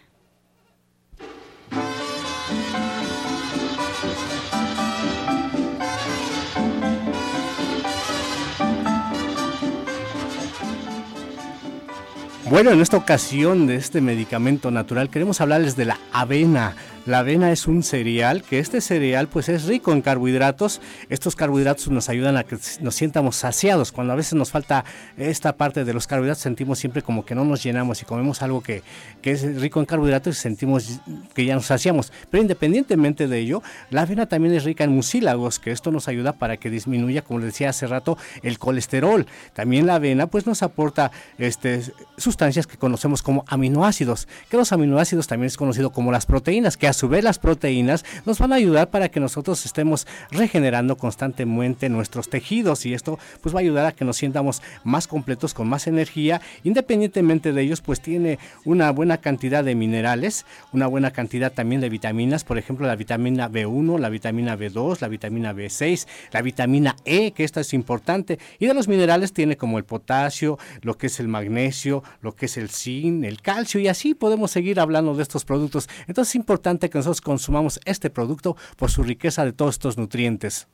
Bueno, 12.50 12.72
en 12.72 12.82
esta 12.82 12.98
ocasión 12.98 13.68
de 13.68 13.76
este 13.76 14.02
medicamento 14.02 14.72
natural 14.72 15.12
queremos 15.12 15.40
hablarles 15.40 15.76
de 15.76 15.86
la 15.86 16.00
avena. 16.12 16.74
La 17.06 17.20
avena 17.20 17.52
es 17.52 17.66
un 17.68 17.82
cereal, 17.82 18.44
que 18.44 18.60
este 18.60 18.82
cereal 18.82 19.28
pues 19.28 19.50
es 19.50 19.64
rico 19.66 19.94
en 19.94 20.02
carbohidratos. 20.02 20.82
Estos 21.10 21.36
carbohidratos 21.36 21.88
nos 21.90 22.10
ayudan 22.10 22.38
a 22.38 22.44
que 22.44 22.58
nos 22.82 22.96
sientamos 22.96 23.38
saciados. 23.38 23.92
Cuando 23.92 24.14
a 24.14 24.16
veces 24.16 24.34
nos 24.34 24.52
falta 24.52 24.84
esta 25.18 25.56
parte 25.56 25.86
de 25.86 25.94
los 25.94 26.08
carbohidratos 26.08 26.44
sentimos 26.44 26.78
siempre 26.78 27.02
como 27.02 27.26
que 27.26 27.36
no 27.36 27.46
nos 27.46 27.64
llenamos 27.64 28.02
y 28.02 28.06
comemos 28.06 28.42
algo 28.42 28.62
que, 28.62 28.84
es 29.24 29.62
rico 29.62 29.80
en 29.80 29.86
carbohidratos 29.86 30.38
y 30.38 30.40
sentimos 30.40 31.00
que 31.34 31.46
ya 31.46 31.56
nos 31.56 31.68
saciamos. 31.68 32.12
Pero 32.30 32.42
independientemente 32.42 33.28
de 33.28 33.40
ello, 33.40 33.64
la 33.90 34.02
avena 34.02 34.26
también 34.26 34.54
es 34.54 34.64
rica 34.64 34.84
en 34.84 34.92
mucílagos, 34.92 35.60
que 35.60 35.72
esto 35.72 35.92
nos 35.92 36.08
ayuda 36.08 36.34
para 36.34 36.58
que 36.58 36.70
disminuya, 36.70 37.22
como 37.22 37.40
les 37.40 37.54
decía 37.54 37.70
hace 37.70 37.88
rato, 37.88 38.18
el 38.44 38.60
colesterol. 38.60 39.26
También 39.54 39.88
la 39.88 39.96
avena 39.96 40.28
pues 40.28 40.46
nos 40.46 40.64
aporta 40.64 41.12
este, 41.38 41.82
sustancias 42.18 42.68
que 42.68 42.78
conocemos 42.78 43.24
como 43.24 43.46
aminoácidos, 43.48 44.28
que 44.50 44.58
los 44.58 44.72
aminoácidos 44.74 45.28
también 45.28 45.48
es 45.48 45.58
conocido 45.58 45.92
como 45.92 46.12
las 46.12 46.26
proteínas, 46.26 46.76
que 46.76 46.89
a 46.90 46.94
su 46.94 47.08
vez 47.08 47.24
las 47.24 47.40
proteínas 47.40 48.04
nos 48.26 48.40
van 48.40 48.52
a 48.52 48.56
ayudar 48.56 48.90
para 48.90 49.10
que 49.10 49.20
nosotros 49.20 49.64
estemos 49.66 50.08
regenerando 50.32 50.98
constantemente 50.98 51.88
nuestros 51.88 52.30
tejidos 52.30 52.86
y 52.86 52.94
esto 52.94 53.20
pues 53.42 53.54
va 53.54 53.60
a 53.60 53.62
ayudar 53.62 53.86
a 53.86 53.92
que 53.92 54.06
nos 54.06 54.18
sientamos 54.18 54.62
más 54.84 55.08
completos 55.08 55.54
con 55.54 55.70
más 55.70 55.88
energía. 55.88 56.42
Independientemente 56.64 57.54
de 57.54 57.62
ellos 57.62 57.82
pues 57.82 58.02
tiene 58.02 58.40
una 58.66 58.92
buena 58.92 59.18
cantidad 59.18 59.64
de 59.64 59.76
minerales 59.76 60.46
una 60.74 60.88
buena 60.88 61.12
cantidad 61.12 61.52
también 61.52 61.82
de 61.82 61.90
vitaminas 61.90 62.44
por 62.44 62.58
ejemplo 62.58 62.88
la 62.88 62.96
vitamina 62.96 63.50
B1 63.50 64.00
la 64.00 64.10
vitamina 64.10 64.58
B2 64.58 65.00
la 65.02 65.08
vitamina 65.08 65.54
B6 65.54 66.08
la 66.32 66.42
vitamina 66.42 66.96
E 67.06 67.32
que 67.32 67.44
esta 67.44 67.62
es 67.62 67.74
importante. 67.74 68.40
Y 68.58 68.66
de 68.66 68.74
los 68.74 68.88
minerales 68.88 69.32
tiene 69.32 69.58
como 69.58 69.78
el 69.78 69.86
potasio 69.86 70.58
lo 70.82 70.98
que 70.98 71.08
es 71.08 71.20
el 71.20 71.28
magnesio 71.28 72.04
lo 72.22 72.36
que 72.36 72.48
es 72.48 72.58
el 72.58 72.70
zinc 72.70 73.24
el 73.24 73.42
calcio 73.42 73.80
y 73.80 73.88
así 73.88 74.16
podemos 74.16 74.52
seguir 74.52 74.80
hablando 74.80 75.16
de 75.16 75.24
estos 75.24 75.46
productos. 75.46 75.88
Entonces 76.08 76.32
es 76.32 76.36
importante 76.36 76.79
que 76.88 77.00
nosotros 77.00 77.20
consumamos 77.20 77.80
este 77.86 78.12
producto 78.12 78.56
por 78.78 78.92
su 78.92 79.02
riqueza 79.02 79.44
de 79.44 79.54
todos 79.54 79.76
estos 79.76 79.98
nutrientes. 79.98 80.68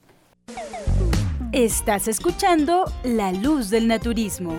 Estás 1.54 2.10
escuchando 2.10 2.84
La 3.04 3.32
Luz 3.32 3.70
del 3.70 3.88
Naturismo. 3.88 4.58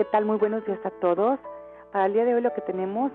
¿Qué 0.00 0.06
tal? 0.06 0.24
Muy 0.24 0.38
buenos 0.38 0.64
días 0.64 0.80
a 0.86 0.90
todos. 0.92 1.38
Para 1.92 2.06
el 2.06 2.14
día 2.14 2.24
de 2.24 2.34
hoy 2.34 2.40
lo 2.40 2.54
que 2.54 2.62
tenemos 2.62 3.12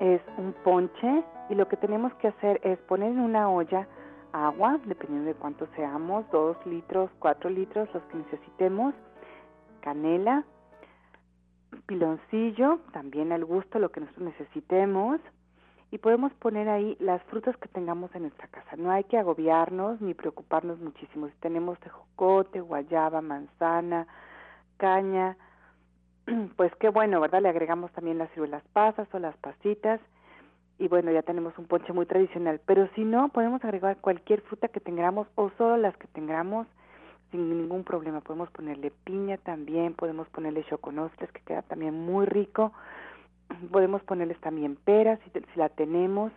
es 0.00 0.20
un 0.36 0.52
ponche 0.64 1.22
y 1.48 1.54
lo 1.54 1.68
que 1.68 1.76
tenemos 1.76 2.12
que 2.14 2.26
hacer 2.26 2.60
es 2.64 2.80
poner 2.80 3.12
en 3.12 3.20
una 3.20 3.48
olla 3.48 3.86
agua, 4.32 4.80
dependiendo 4.86 5.28
de 5.28 5.36
cuánto 5.36 5.68
seamos, 5.76 6.28
dos 6.32 6.56
litros, 6.66 7.12
cuatro 7.20 7.48
litros, 7.48 7.88
los 7.94 8.02
que 8.06 8.16
necesitemos, 8.16 8.92
canela, 9.82 10.42
piloncillo, 11.86 12.80
también 12.92 13.30
al 13.30 13.44
gusto, 13.44 13.78
lo 13.78 13.92
que 13.92 14.00
nosotros 14.00 14.26
necesitemos, 14.36 15.20
y 15.92 15.98
podemos 15.98 16.34
poner 16.34 16.68
ahí 16.68 16.96
las 16.98 17.22
frutas 17.26 17.56
que 17.58 17.68
tengamos 17.68 18.12
en 18.16 18.22
nuestra 18.22 18.48
casa. 18.48 18.74
No 18.76 18.90
hay 18.90 19.04
que 19.04 19.16
agobiarnos 19.16 20.00
ni 20.00 20.12
preocuparnos 20.12 20.80
muchísimo. 20.80 21.28
Si 21.28 21.34
tenemos 21.34 21.78
tejocote, 21.78 22.60
guayaba, 22.62 23.20
manzana, 23.20 24.08
caña, 24.76 25.36
pues 26.56 26.74
qué 26.76 26.88
bueno, 26.88 27.20
¿verdad? 27.20 27.42
Le 27.42 27.48
agregamos 27.48 27.92
también 27.92 28.18
las 28.18 28.30
ciruelas 28.32 28.62
pasas 28.72 29.08
o 29.12 29.18
las 29.18 29.36
pasitas 29.36 30.00
y 30.78 30.88
bueno, 30.88 31.10
ya 31.10 31.22
tenemos 31.22 31.56
un 31.58 31.66
ponche 31.66 31.92
muy 31.92 32.06
tradicional. 32.06 32.60
Pero 32.66 32.88
si 32.94 33.04
no, 33.04 33.28
podemos 33.28 33.64
agregar 33.64 33.96
cualquier 33.98 34.42
fruta 34.42 34.68
que 34.68 34.80
tengamos 34.80 35.26
o 35.36 35.50
solo 35.56 35.76
las 35.76 35.96
que 35.96 36.08
tengamos 36.08 36.66
sin 37.30 37.48
ningún 37.48 37.84
problema. 37.84 38.20
Podemos 38.20 38.50
ponerle 38.50 38.92
piña 39.04 39.38
también, 39.38 39.94
podemos 39.94 40.28
ponerle 40.28 40.64
choconostres 40.64 41.30
que 41.32 41.40
queda 41.42 41.62
también 41.62 41.94
muy 41.94 42.26
rico. 42.26 42.72
Podemos 43.70 44.02
ponerles 44.02 44.40
también 44.40 44.76
peras 44.76 45.20
si, 45.24 45.58
la 45.58 45.68
tenemos. 45.68 46.32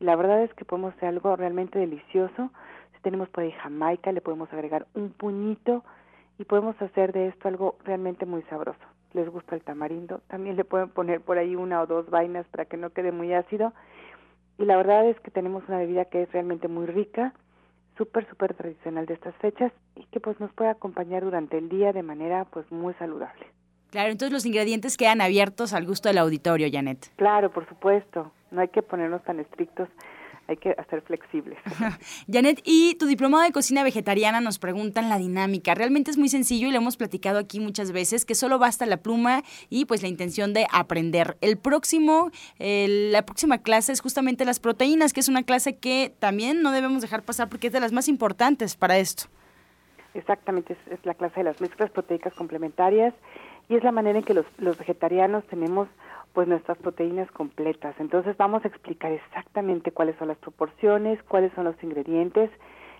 Y 0.00 0.04
la 0.04 0.16
verdad 0.16 0.42
es 0.42 0.54
que 0.54 0.64
podemos 0.64 0.94
hacer 0.94 1.08
algo 1.08 1.36
realmente 1.36 1.78
delicioso. 1.78 2.50
Si 2.94 3.02
tenemos 3.02 3.28
por 3.28 3.44
ahí 3.44 3.52
jamaica, 3.52 4.12
le 4.12 4.20
podemos 4.20 4.52
agregar 4.52 4.86
un 4.94 5.10
puñito 5.10 5.84
y 6.38 6.44
podemos 6.44 6.80
hacer 6.80 7.12
de 7.12 7.28
esto 7.28 7.48
algo 7.48 7.76
realmente 7.84 8.24
muy 8.24 8.42
sabroso 8.44 8.91
les 9.14 9.28
gusta 9.28 9.54
el 9.54 9.62
tamarindo. 9.62 10.20
También 10.28 10.56
le 10.56 10.64
pueden 10.64 10.88
poner 10.88 11.20
por 11.20 11.38
ahí 11.38 11.56
una 11.56 11.82
o 11.82 11.86
dos 11.86 12.08
vainas 12.10 12.46
para 12.48 12.64
que 12.64 12.76
no 12.76 12.90
quede 12.90 13.12
muy 13.12 13.32
ácido. 13.32 13.72
Y 14.58 14.64
la 14.64 14.76
verdad 14.76 15.06
es 15.08 15.18
que 15.20 15.30
tenemos 15.30 15.64
una 15.68 15.78
bebida 15.78 16.04
que 16.04 16.22
es 16.22 16.32
realmente 16.32 16.68
muy 16.68 16.86
rica, 16.86 17.32
súper, 17.96 18.28
súper 18.28 18.54
tradicional 18.54 19.06
de 19.06 19.14
estas 19.14 19.34
fechas 19.36 19.72
y 19.96 20.04
que 20.06 20.20
pues 20.20 20.38
nos 20.40 20.52
puede 20.52 20.70
acompañar 20.70 21.24
durante 21.24 21.58
el 21.58 21.68
día 21.68 21.92
de 21.92 22.02
manera 22.02 22.44
pues 22.46 22.70
muy 22.70 22.94
saludable. 22.94 23.46
Claro, 23.90 24.10
entonces 24.10 24.32
los 24.32 24.46
ingredientes 24.46 24.96
quedan 24.96 25.20
abiertos 25.20 25.74
al 25.74 25.86
gusto 25.86 26.08
del 26.08 26.18
auditorio, 26.18 26.68
Janet. 26.72 27.12
Claro, 27.16 27.50
por 27.50 27.68
supuesto. 27.68 28.32
No 28.50 28.62
hay 28.62 28.68
que 28.68 28.82
ponernos 28.82 29.22
tan 29.22 29.40
estrictos 29.40 29.88
hay 30.48 30.56
que 30.56 30.74
hacer 30.78 31.02
flexibles. 31.02 31.58
Janet, 32.30 32.60
y 32.64 32.94
tu 32.96 33.06
diplomado 33.06 33.44
de 33.44 33.52
cocina 33.52 33.82
vegetariana 33.84 34.40
nos 34.40 34.58
preguntan 34.58 35.08
la 35.08 35.18
dinámica. 35.18 35.74
Realmente 35.74 36.10
es 36.10 36.18
muy 36.18 36.28
sencillo 36.28 36.68
y 36.68 36.70
lo 36.70 36.78
hemos 36.78 36.96
platicado 36.96 37.38
aquí 37.38 37.60
muchas 37.60 37.92
veces, 37.92 38.24
que 38.24 38.34
solo 38.34 38.58
basta 38.58 38.86
la 38.86 38.98
pluma 38.98 39.42
y 39.70 39.84
pues 39.84 40.02
la 40.02 40.08
intención 40.08 40.52
de 40.52 40.66
aprender. 40.72 41.36
El 41.40 41.56
próximo, 41.56 42.30
la 42.58 43.22
próxima 43.22 43.58
clase 43.58 43.92
es 43.92 44.00
justamente 44.00 44.44
las 44.44 44.60
proteínas, 44.60 45.12
que 45.12 45.20
es 45.20 45.28
una 45.28 45.42
clase 45.42 45.76
que 45.76 46.12
también 46.18 46.62
no 46.62 46.72
debemos 46.72 47.02
dejar 47.02 47.22
pasar 47.22 47.48
porque 47.48 47.68
es 47.68 47.72
de 47.72 47.80
las 47.80 47.92
más 47.92 48.08
importantes 48.08 48.76
para 48.76 48.98
esto. 48.98 49.24
Exactamente, 50.14 50.76
es, 50.90 51.04
la 51.04 51.14
clase 51.14 51.40
de 51.40 51.44
las 51.44 51.60
mezclas 51.60 51.90
proteicas 51.90 52.34
complementarias 52.34 53.14
y 53.68 53.76
es 53.76 53.84
la 53.84 53.92
manera 53.92 54.18
en 54.18 54.24
que 54.24 54.34
los, 54.34 54.44
los 54.58 54.76
vegetarianos 54.76 55.44
tenemos 55.46 55.88
pues 56.32 56.48
nuestras 56.48 56.78
proteínas 56.78 57.30
completas. 57.32 57.94
Entonces 57.98 58.36
vamos 58.36 58.64
a 58.64 58.68
explicar 58.68 59.12
exactamente 59.12 59.92
cuáles 59.92 60.16
son 60.16 60.28
las 60.28 60.38
proporciones, 60.38 61.22
cuáles 61.24 61.52
son 61.54 61.64
los 61.64 61.82
ingredientes, 61.82 62.50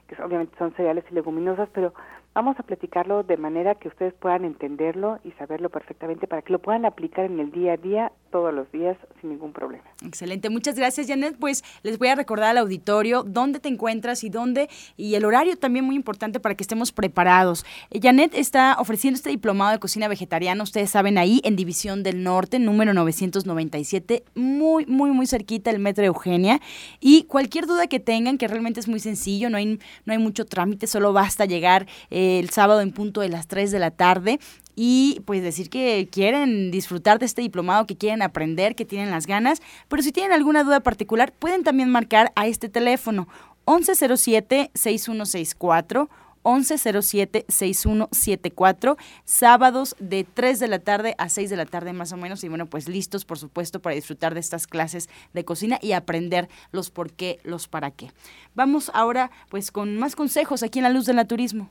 que 0.09 0.23
obviamente 0.23 0.57
son 0.59 0.75
cereales 0.75 1.05
y 1.11 1.15
leguminosas, 1.15 1.69
pero 1.73 1.93
Vamos 2.35 2.59
a 2.59 2.63
platicarlo 2.63 3.25
de 3.25 3.37
manera 3.37 3.75
que 3.75 3.89
ustedes 3.89 4.15
puedan 4.15 4.47
entenderlo 4.47 5.19
y 5.23 5.33
saberlo 5.33 5.69
perfectamente 5.69 6.27
para 6.27 6.41
que 6.41 6.53
lo 6.53 6.61
puedan 6.61 6.87
aplicar 6.87 7.27
en 7.27 7.39
el 7.39 7.51
día 7.51 7.75
a 7.75 7.77
día, 7.77 8.13
todos 8.33 8.53
los 8.53 8.71
días, 8.73 8.97
sin 9.21 9.31
ningún 9.31 9.53
problema. 9.53 9.85
Excelente, 10.05 10.51
muchas 10.51 10.75
gracias 10.75 11.07
Janet. 11.07 11.37
Pues 11.39 11.63
les 11.85 11.99
voy 11.99 12.09
a 12.09 12.17
recordar 12.17 12.51
al 12.51 12.59
auditorio 12.59 13.23
dónde 13.23 13.61
te 13.61 13.69
encuentras 13.69 14.25
y 14.25 14.31
dónde, 14.31 14.69
y 14.97 15.15
el 15.15 15.25
horario 15.25 15.57
también 15.57 15.85
muy 15.85 15.95
importante 15.95 16.41
para 16.41 16.57
que 16.57 16.65
estemos 16.65 16.91
preparados. 16.91 17.65
Eh, 17.91 18.01
Janet 18.03 18.35
está 18.35 18.77
ofreciendo 18.81 19.17
este 19.17 19.31
diplomado 19.31 19.71
de 19.73 19.79
cocina 19.79 20.09
vegetariana, 20.09 20.65
ustedes 20.65 20.91
saben, 20.91 21.19
ahí 21.19 21.41
en 21.45 21.55
División 21.55 22.03
del 22.03 22.25
Norte, 22.25 22.59
número 22.59 22.95
997, 22.95 24.25
muy, 24.35 24.87
muy, 24.87 25.11
muy 25.11 25.27
cerquita 25.27 25.71
el 25.71 25.79
Metro 25.79 26.05
Eugenia. 26.05 26.61
Y 27.01 27.25
cualquier 27.25 27.67
duda 27.67 27.87
que 27.87 28.01
tengan, 28.01 28.39
que 28.39 28.49
realmente 28.49 28.81
es 28.81 28.89
muy 28.89 28.99
sencillo, 28.99 29.51
no 29.51 29.59
hay, 29.59 29.79
no 30.07 30.13
hay 30.13 30.19
mucho 30.19 30.47
trámite, 30.47 30.87
solo 30.87 31.13
basta 31.13 31.45
llegar. 31.45 31.87
Eh, 32.11 32.39
el 32.39 32.49
sábado 32.51 32.81
en 32.81 32.93
punto 32.93 33.21
de 33.21 33.29
las 33.29 33.47
3 33.47 33.71
de 33.71 33.79
la 33.79 33.91
tarde 33.91 34.41
y 34.75 35.21
pues 35.25 35.43
decir 35.43 35.71
que 35.71 36.09
quieren 36.11 36.71
disfrutar 36.71 37.19
de 37.19 37.27
este 37.27 37.43
diplomado, 37.43 37.87
que 37.87 37.97
quieren 37.97 38.23
aprender, 38.23 38.75
que 38.75 38.85
tienen 38.85 39.11
las 39.11 39.27
ganas, 39.27 39.61
pero 39.89 40.03
si 40.03 40.13
tienen 40.13 40.33
alguna 40.33 40.65
duda 40.65 40.81
particular 40.81 41.33
pueden 41.33 41.63
también 41.63 41.91
marcar 41.91 42.33
a 42.37 42.47
este 42.47 42.69
teléfono 42.69 43.29
1107-6164. 43.67 46.09
1107-6174, 46.45 48.97
sábados 49.25 49.97
de 50.01 50.25
3 50.25 50.59
de 50.59 50.67
la 50.69 50.81
tarde 50.81 51.15
a 51.19 51.29
6 51.29 51.51
de 51.51 51.57
la 51.57 51.67
tarde 51.67 51.93
más 51.93 52.11
o 52.13 52.17
menos. 52.17 52.43
Y 52.45 52.49
bueno, 52.49 52.67
pues 52.67 52.89
listos, 52.89 53.25
por 53.25 53.39
supuesto, 53.39 53.81
para 53.81 53.95
disfrutar 53.95 54.35
de 54.35 54.41
estas 54.41 54.67
clases 54.67 55.09
de 55.33 55.45
cocina 55.45 55.79
y 55.81 55.93
aprender 55.93 56.49
los 56.73 56.91
por 56.91 57.13
qué, 57.13 57.39
los 57.45 57.69
para 57.69 57.93
qué. 57.93 58.11
Vamos 58.55 58.91
ahora 58.95 59.31
pues 59.51 59.71
con 59.71 59.97
más 59.99 60.17
consejos 60.17 60.65
aquí 60.65 60.81
en 60.81 60.85
la 60.85 60.91
luz 60.91 61.07
del 61.07 61.17
naturismo. 61.17 61.71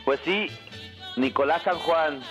Pues 0.06 0.18
sí, 0.24 0.48
Nicolás 1.16 1.60
San 1.62 1.78
Juan. 1.78 2.22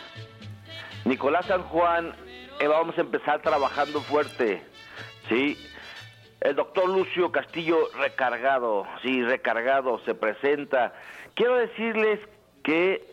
Nicolás 1.05 1.45
San 1.45 1.61
Juan, 1.61 2.15
eh, 2.59 2.67
vamos 2.67 2.97
a 2.97 3.01
empezar 3.01 3.43
trabajando 3.43 4.01
fuerte. 4.01 4.63
Sí. 5.29 5.55
El 6.41 6.55
doctor 6.55 6.89
Lucio 6.89 7.31
Castillo 7.31 7.77
recargado, 7.99 8.87
sí, 9.03 9.21
recargado, 9.21 10.01
se 10.03 10.15
presenta. 10.15 10.93
Quiero 11.35 11.57
decirles 11.57 12.19
que 12.63 13.05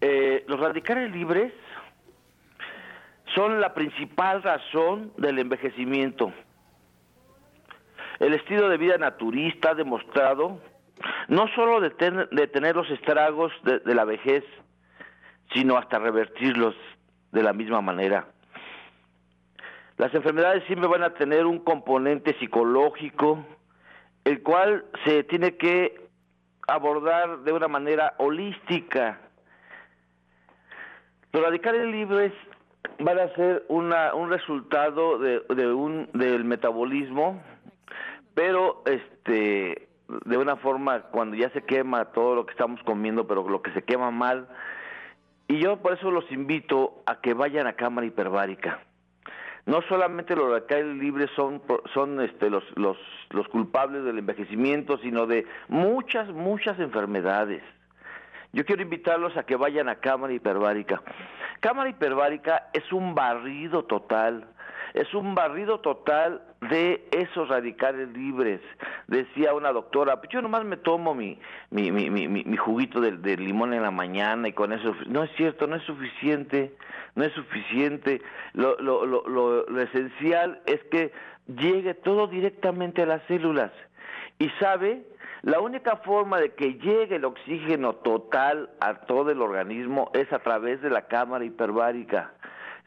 eh, 0.00 0.44
los 0.46 0.60
radicales 0.60 1.10
libres 1.10 1.52
son 3.34 3.60
la 3.60 3.74
principal 3.74 4.42
razón 4.42 5.12
del 5.16 5.38
envejecimiento. 5.38 6.32
El 8.20 8.34
estilo 8.34 8.68
de 8.68 8.76
vida 8.76 8.98
naturista 8.98 9.70
ha 9.70 9.74
demostrado 9.74 10.60
no 11.28 11.48
solo 11.54 11.80
detener 11.80 12.76
los 12.76 12.88
estragos 12.90 13.52
de, 13.64 13.80
de 13.80 13.94
la 13.94 14.04
vejez, 14.04 14.44
sino 15.52 15.76
hasta 15.76 15.98
revertirlos 15.98 16.74
de 17.32 17.42
la 17.42 17.52
misma 17.52 17.80
manera. 17.80 18.26
Las 19.96 20.14
enfermedades 20.14 20.64
siempre 20.64 20.88
van 20.88 21.02
a 21.02 21.14
tener 21.14 21.46
un 21.46 21.58
componente 21.58 22.36
psicológico, 22.38 23.44
el 24.24 24.42
cual 24.42 24.84
se 25.04 25.24
tiene 25.24 25.56
que 25.56 26.08
abordar 26.68 27.40
de 27.40 27.52
una 27.52 27.68
manera 27.68 28.14
holística. 28.18 29.18
Los 31.32 31.42
radicales 31.42 31.86
libres 31.86 32.32
van 32.98 33.18
a 33.18 33.28
ser 33.34 33.64
una, 33.68 34.14
un 34.14 34.30
resultado 34.30 35.18
de, 35.18 35.72
un 35.72 36.08
del 36.12 36.44
metabolismo, 36.44 37.42
pero 38.34 38.82
este 38.86 39.88
de 40.26 40.36
una 40.36 40.56
forma 40.56 41.02
cuando 41.04 41.36
ya 41.36 41.48
se 41.50 41.62
quema 41.62 42.06
todo 42.06 42.34
lo 42.34 42.44
que 42.44 42.52
estamos 42.52 42.82
comiendo, 42.82 43.26
pero 43.26 43.48
lo 43.48 43.62
que 43.62 43.72
se 43.72 43.82
quema 43.82 44.10
mal. 44.10 44.48
Y 45.48 45.58
yo 45.58 45.78
por 45.78 45.94
eso 45.94 46.10
los 46.10 46.30
invito 46.30 47.02
a 47.06 47.20
que 47.20 47.34
vayan 47.34 47.66
a 47.66 47.74
cámara 47.74 48.06
hiperbárica. 48.06 48.80
No 49.64 49.80
solamente 49.82 50.34
los 50.34 50.50
radicales 50.50 50.96
libres 50.96 51.30
son 51.36 51.62
son 51.94 52.20
este 52.20 52.50
los 52.50 52.64
los 52.76 52.98
los 53.30 53.48
culpables 53.48 54.04
del 54.04 54.18
envejecimiento, 54.18 54.98
sino 54.98 55.26
de 55.26 55.46
muchas 55.68 56.28
muchas 56.30 56.78
enfermedades. 56.78 57.62
Yo 58.52 58.66
quiero 58.66 58.82
invitarlos 58.82 59.36
a 59.36 59.44
que 59.44 59.56
vayan 59.56 59.88
a 59.88 59.96
cámara 59.96 60.32
hiperbárica. 60.32 61.00
Cámara 61.62 61.90
hiperbárica 61.90 62.70
es 62.72 62.92
un 62.92 63.14
barrido 63.14 63.84
total, 63.84 64.48
es 64.94 65.14
un 65.14 65.36
barrido 65.36 65.78
total 65.78 66.42
de 66.60 67.06
esos 67.12 67.48
radicales 67.48 68.08
libres. 68.08 68.60
Decía 69.06 69.54
una 69.54 69.70
doctora, 69.70 70.16
pues 70.16 70.28
yo 70.32 70.42
nomás 70.42 70.64
me 70.64 70.76
tomo 70.76 71.14
mi, 71.14 71.38
mi, 71.70 71.92
mi, 71.92 72.10
mi, 72.10 72.26
mi 72.26 72.56
juguito 72.56 73.00
de, 73.00 73.36
limón 73.36 73.74
en 73.74 73.82
la 73.82 73.92
mañana 73.92 74.48
y 74.48 74.52
con 74.52 74.72
eso... 74.72 74.92
No 75.06 75.22
es 75.22 75.30
cierto, 75.36 75.68
no 75.68 75.76
es 75.76 75.84
suficiente, 75.84 76.74
no 77.14 77.22
es 77.22 77.32
suficiente. 77.32 78.20
Lo, 78.54 78.76
lo, 78.80 79.06
lo, 79.06 79.24
lo 79.28 79.80
esencial 79.82 80.60
es 80.66 80.82
que 80.90 81.12
llegue 81.46 81.94
todo 81.94 82.26
directamente 82.26 83.02
a 83.02 83.06
las 83.06 83.22
células. 83.28 83.70
Y 84.40 84.48
sabe 84.58 85.04
la 85.42 85.60
única 85.60 85.96
forma 85.96 86.38
de 86.38 86.52
que 86.52 86.74
llegue 86.74 87.16
el 87.16 87.24
oxígeno 87.24 87.94
total 87.96 88.70
a 88.80 88.94
todo 88.94 89.30
el 89.30 89.42
organismo 89.42 90.10
es 90.14 90.32
a 90.32 90.38
través 90.38 90.80
de 90.82 90.90
la 90.90 91.02
cámara 91.08 91.44
hiperbárica. 91.44 92.32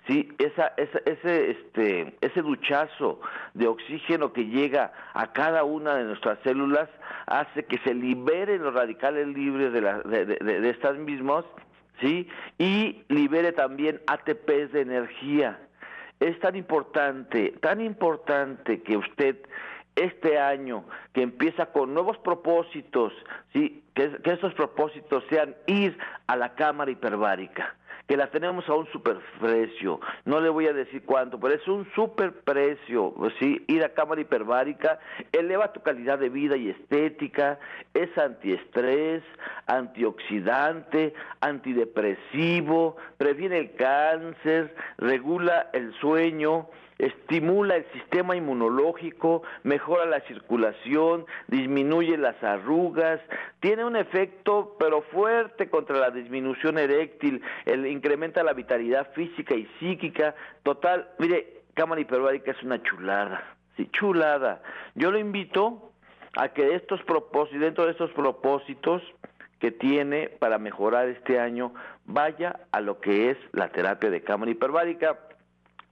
Sí, 0.07 0.29
esa, 0.37 0.71
esa, 0.77 0.99
ese, 1.05 1.51
este, 1.51 2.15
ese 2.21 2.41
duchazo 2.41 3.19
de 3.55 3.67
oxígeno 3.67 4.31
que 4.31 4.45
llega 4.45 4.93
a 5.13 5.33
cada 5.33 5.63
una 5.63 5.95
de 5.95 6.03
nuestras 6.03 6.37
células 6.43 6.87
hace 7.25 7.65
que 7.65 7.79
se 7.79 7.93
liberen 7.93 8.63
los 8.63 8.73
radicales 8.73 9.27
libres 9.27 9.73
de, 9.73 9.81
la, 9.81 9.99
de, 9.99 10.25
de, 10.25 10.37
de 10.37 10.69
estas 10.69 10.95
mismas, 10.97 11.43
¿sí? 11.99 12.29
Y 12.59 13.03
libere 13.09 13.51
también 13.51 13.99
ATPs 14.07 14.71
de 14.71 14.81
energía. 14.81 15.59
Es 16.19 16.39
tan 16.39 16.55
importante, 16.55 17.55
tan 17.61 17.81
importante 17.81 18.81
que 18.83 18.95
usted 18.95 19.37
este 19.95 20.39
año 20.39 20.85
que 21.13 21.21
empieza 21.21 21.67
con 21.67 21.93
nuevos 21.93 22.17
propósitos, 22.19 23.13
¿sí? 23.53 23.83
que, 23.93 24.11
que 24.23 24.33
esos 24.33 24.53
propósitos 24.53 25.23
sean 25.29 25.55
ir 25.67 25.97
a 26.27 26.35
la 26.35 26.55
cámara 26.55 26.91
hiperbárica, 26.91 27.75
que 28.07 28.17
la 28.17 28.29
tenemos 28.29 28.67
a 28.69 28.73
un 28.73 28.85
superprecio, 28.91 29.99
no 30.25 30.39
le 30.39 30.49
voy 30.49 30.67
a 30.67 30.73
decir 30.73 31.03
cuánto, 31.05 31.39
pero 31.39 31.55
es 31.55 31.67
un 31.67 31.87
superprecio, 31.95 33.15
ir 33.67 33.83
a 33.83 33.93
cámara 33.93 34.21
hiperbárica 34.21 34.99
eleva 35.31 35.73
tu 35.73 35.81
calidad 35.81 36.19
de 36.19 36.29
vida 36.29 36.55
y 36.55 36.69
estética, 36.69 37.59
es 37.93 38.15
antiestrés, 38.17 39.23
antioxidante, 39.65 41.13
antidepresivo, 41.41 42.97
previene 43.17 43.57
el 43.57 43.75
cáncer, 43.75 44.75
regula 44.97 45.69
el 45.73 45.93
sueño, 45.95 46.67
estimula 46.97 47.75
el 47.75 47.85
sistema 47.91 48.35
inmunológico, 48.35 49.43
mejora 49.63 50.05
la 50.05 50.21
circulación, 50.21 51.25
disminuye 51.47 52.17
las 52.17 52.41
arrugas, 52.43 53.19
tiene 53.59 53.83
un 53.83 53.95
efecto 53.95 54.75
pero 54.79 55.01
fuerte 55.01 55.69
contra 55.69 55.97
la 55.97 56.11
disminución 56.11 56.77
eréctil, 56.77 57.41
el, 57.65 57.85
incrementa 57.87 58.43
la 58.43 58.53
vitalidad 58.53 59.11
física 59.13 59.55
y 59.55 59.65
psíquica, 59.79 60.35
total, 60.63 61.09
mire, 61.19 61.63
cámara 61.73 62.01
hiperbárica 62.01 62.51
es 62.51 62.63
una 62.63 62.81
chulada, 62.81 63.43
sí, 63.75 63.89
chulada. 63.91 64.61
Yo 64.95 65.11
lo 65.11 65.19
invito 65.19 65.91
a 66.37 66.49
que 66.49 66.75
estos 66.75 67.01
propósitos, 67.03 67.61
dentro 67.61 67.85
de 67.85 67.91
estos 67.91 68.11
propósitos 68.11 69.01
que 69.59 69.71
tiene 69.71 70.29
para 70.29 70.57
mejorar 70.57 71.07
este 71.09 71.39
año, 71.39 71.73
vaya 72.05 72.59
a 72.71 72.81
lo 72.81 72.99
que 72.99 73.31
es 73.31 73.37
la 73.51 73.69
terapia 73.69 74.09
de 74.09 74.21
cámara 74.21 74.51
hiperbárica 74.51 75.17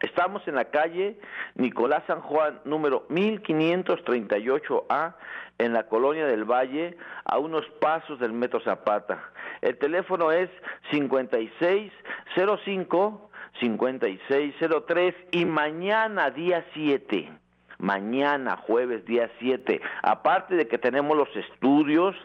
Estamos 0.03 0.47
en 0.49 0.55
la 0.55 0.65
calle 0.65 1.17
Nicolás 1.55 2.03
San 2.07 2.19
Juan, 2.19 2.59
número 2.65 3.07
1538A, 3.07 5.15
en 5.57 5.71
la 5.71 5.87
colonia 5.87 6.27
del 6.27 6.43
Valle, 6.43 6.97
a 7.23 7.39
unos 7.39 7.65
pasos 7.79 8.19
del 8.19 8.33
Metro 8.33 8.59
Zapata. 8.59 9.31
El 9.61 9.77
teléfono 9.77 10.33
es 10.33 10.49
5605 10.91 13.29
5603 13.61 15.15
y 15.31 15.45
mañana 15.45 16.31
día 16.31 16.65
7 16.73 17.31
mañana, 17.79 18.57
jueves, 18.57 19.05
día 19.05 19.29
7. 19.39 19.81
Aparte 20.01 20.55
de 20.55 20.67
que 20.67 20.77
tenemos 20.77 21.17
los 21.17 21.33
estudios, 21.35 22.15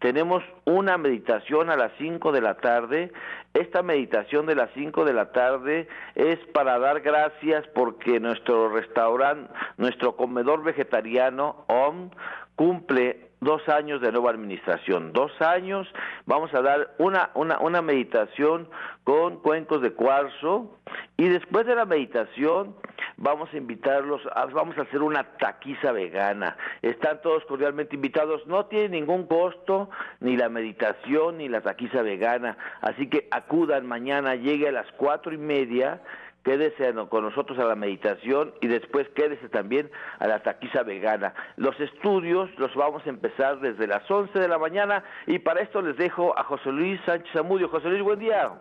tenemos 0.00 0.42
una 0.64 0.98
meditación 0.98 1.70
a 1.70 1.76
las 1.76 1.92
5 1.98 2.32
de 2.32 2.40
la 2.40 2.54
tarde. 2.54 3.12
Esta 3.54 3.82
meditación 3.82 4.46
de 4.46 4.54
las 4.54 4.70
5 4.74 5.04
de 5.04 5.12
la 5.12 5.32
tarde 5.32 5.88
es 6.14 6.38
para 6.52 6.78
dar 6.78 7.00
gracias 7.00 7.66
porque 7.74 8.20
nuestro 8.20 8.68
restaurante, 8.68 9.52
nuestro 9.76 10.16
comedor 10.16 10.62
vegetariano, 10.62 11.64
OM, 11.68 12.10
cumple 12.56 13.23
dos 13.40 13.68
años 13.68 14.00
de 14.00 14.12
nueva 14.12 14.30
administración, 14.30 15.12
dos 15.12 15.32
años, 15.40 15.86
vamos 16.26 16.52
a 16.54 16.62
dar 16.62 16.94
una, 16.98 17.30
una, 17.34 17.58
una 17.58 17.82
meditación 17.82 18.68
con 19.04 19.40
cuencos 19.40 19.82
de 19.82 19.92
cuarzo 19.92 20.78
y 21.16 21.28
después 21.28 21.66
de 21.66 21.74
la 21.74 21.84
meditación 21.84 22.74
vamos 23.16 23.52
a 23.52 23.56
invitarlos, 23.56 24.22
vamos 24.52 24.76
a 24.78 24.82
hacer 24.82 25.02
una 25.02 25.24
taquiza 25.38 25.92
vegana. 25.92 26.56
Están 26.82 27.20
todos 27.22 27.44
cordialmente 27.44 27.94
invitados, 27.94 28.46
no 28.46 28.66
tiene 28.66 28.88
ningún 29.00 29.26
costo 29.26 29.90
ni 30.20 30.36
la 30.36 30.48
meditación 30.48 31.38
ni 31.38 31.48
la 31.48 31.60
taquiza 31.60 32.02
vegana, 32.02 32.56
así 32.80 33.08
que 33.08 33.28
acudan 33.30 33.86
mañana, 33.86 34.34
llegue 34.34 34.68
a 34.68 34.72
las 34.72 34.90
cuatro 34.92 35.32
y 35.32 35.38
media 35.38 36.00
quédese 36.44 36.92
con 37.08 37.24
nosotros 37.24 37.58
a 37.58 37.64
la 37.64 37.74
meditación 37.74 38.54
y 38.60 38.68
después 38.68 39.08
quédese 39.16 39.48
también 39.48 39.90
a 40.18 40.28
la 40.28 40.42
taquiza 40.42 40.82
vegana. 40.82 41.34
Los 41.56 41.78
estudios 41.80 42.50
los 42.58 42.74
vamos 42.74 43.04
a 43.06 43.08
empezar 43.08 43.60
desde 43.60 43.86
las 43.86 44.08
11 44.08 44.38
de 44.38 44.48
la 44.48 44.58
mañana 44.58 45.02
y 45.26 45.38
para 45.38 45.62
esto 45.62 45.80
les 45.82 45.96
dejo 45.96 46.38
a 46.38 46.44
José 46.44 46.70
Luis 46.70 47.00
Sánchez 47.06 47.34
Amudio. 47.34 47.68
José 47.68 47.88
Luis, 47.88 48.02
buen 48.02 48.18
día. 48.18 48.52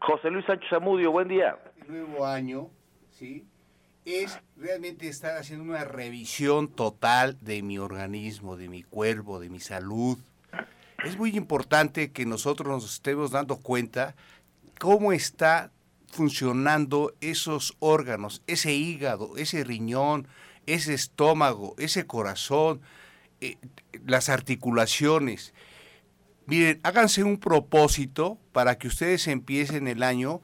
José 0.00 0.30
Luis 0.30 0.44
Sánchez 0.44 0.72
Amudio, 0.72 1.10
buen 1.10 1.28
día. 1.28 1.58
El 1.80 1.92
nuevo 1.92 2.26
año, 2.26 2.68
¿sí? 3.10 3.46
Es 4.04 4.42
realmente 4.56 5.08
estar 5.08 5.36
haciendo 5.36 5.64
una 5.64 5.84
revisión 5.84 6.68
total 6.68 7.38
de 7.40 7.62
mi 7.62 7.78
organismo, 7.78 8.56
de 8.56 8.68
mi 8.68 8.82
cuerpo, 8.82 9.38
de 9.38 9.48
mi 9.48 9.60
salud, 9.60 10.18
es 11.04 11.16
muy 11.16 11.36
importante 11.36 12.12
que 12.12 12.26
nosotros 12.26 12.68
nos 12.68 12.92
estemos 12.92 13.30
dando 13.30 13.56
cuenta 13.56 14.14
cómo 14.78 15.12
está 15.12 15.72
funcionando 16.06 17.14
esos 17.20 17.76
órganos, 17.80 18.42
ese 18.46 18.74
hígado, 18.74 19.36
ese 19.36 19.64
riñón, 19.64 20.28
ese 20.66 20.94
estómago, 20.94 21.74
ese 21.78 22.06
corazón, 22.06 22.80
eh, 23.40 23.56
las 24.06 24.28
articulaciones. 24.28 25.54
Miren, 26.46 26.80
háganse 26.82 27.24
un 27.24 27.38
propósito 27.38 28.38
para 28.52 28.76
que 28.78 28.88
ustedes 28.88 29.26
empiecen 29.26 29.88
el 29.88 30.02
año, 30.02 30.40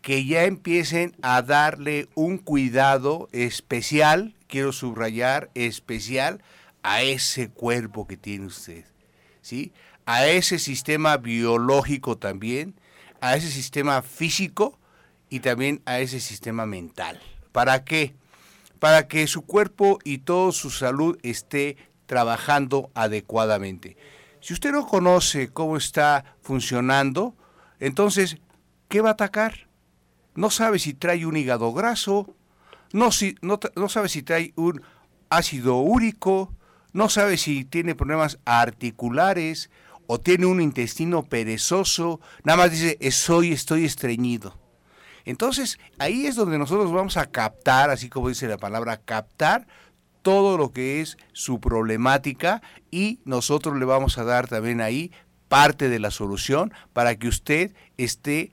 que 0.00 0.24
ya 0.24 0.44
empiecen 0.44 1.14
a 1.22 1.42
darle 1.42 2.08
un 2.14 2.38
cuidado 2.38 3.28
especial, 3.32 4.34
quiero 4.46 4.72
subrayar, 4.72 5.50
especial 5.54 6.42
a 6.82 7.02
ese 7.02 7.50
cuerpo 7.50 8.06
que 8.06 8.16
tiene 8.16 8.46
usted. 8.46 8.84
¿Sí? 9.46 9.72
a 10.06 10.26
ese 10.26 10.58
sistema 10.58 11.18
biológico 11.18 12.18
también, 12.18 12.74
a 13.20 13.36
ese 13.36 13.48
sistema 13.48 14.02
físico 14.02 14.76
y 15.30 15.38
también 15.38 15.82
a 15.84 16.00
ese 16.00 16.18
sistema 16.18 16.66
mental. 16.66 17.20
¿Para 17.52 17.84
qué? 17.84 18.14
Para 18.80 19.06
que 19.06 19.26
su 19.28 19.42
cuerpo 19.42 20.00
y 20.02 20.18
toda 20.18 20.50
su 20.50 20.70
salud 20.70 21.16
esté 21.22 21.76
trabajando 22.06 22.90
adecuadamente. 22.94 23.96
Si 24.40 24.52
usted 24.52 24.72
no 24.72 24.84
conoce 24.84 25.48
cómo 25.48 25.76
está 25.76 26.36
funcionando, 26.40 27.36
entonces, 27.78 28.38
¿qué 28.88 29.00
va 29.00 29.10
a 29.10 29.12
atacar? 29.12 29.68
No 30.34 30.50
sabe 30.50 30.80
si 30.80 30.92
trae 30.92 31.24
un 31.24 31.36
hígado 31.36 31.72
graso, 31.72 32.34
no, 32.92 33.12
si, 33.12 33.36
no, 33.42 33.60
no 33.76 33.88
sabe 33.88 34.08
si 34.08 34.22
trae 34.22 34.52
un 34.56 34.82
ácido 35.30 35.76
úrico, 35.76 36.52
no 36.96 37.10
sabe 37.10 37.36
si 37.36 37.66
tiene 37.66 37.94
problemas 37.94 38.38
articulares 38.46 39.68
o 40.06 40.18
tiene 40.18 40.46
un 40.46 40.62
intestino 40.62 41.24
perezoso, 41.24 42.20
nada 42.42 42.56
más 42.56 42.70
dice, 42.70 42.96
soy, 43.10 43.52
estoy 43.52 43.84
estreñido. 43.84 44.58
Entonces, 45.26 45.78
ahí 45.98 46.24
es 46.24 46.36
donde 46.36 46.56
nosotros 46.56 46.90
vamos 46.90 47.18
a 47.18 47.26
captar, 47.26 47.90
así 47.90 48.08
como 48.08 48.30
dice 48.30 48.48
la 48.48 48.56
palabra, 48.56 48.96
captar 48.96 49.66
todo 50.22 50.56
lo 50.56 50.72
que 50.72 51.02
es 51.02 51.18
su 51.34 51.60
problemática 51.60 52.62
y 52.90 53.20
nosotros 53.26 53.76
le 53.76 53.84
vamos 53.84 54.16
a 54.16 54.24
dar 54.24 54.48
también 54.48 54.80
ahí 54.80 55.12
parte 55.48 55.90
de 55.90 55.98
la 55.98 56.10
solución 56.10 56.72
para 56.94 57.16
que 57.16 57.28
usted 57.28 57.74
esté 57.98 58.52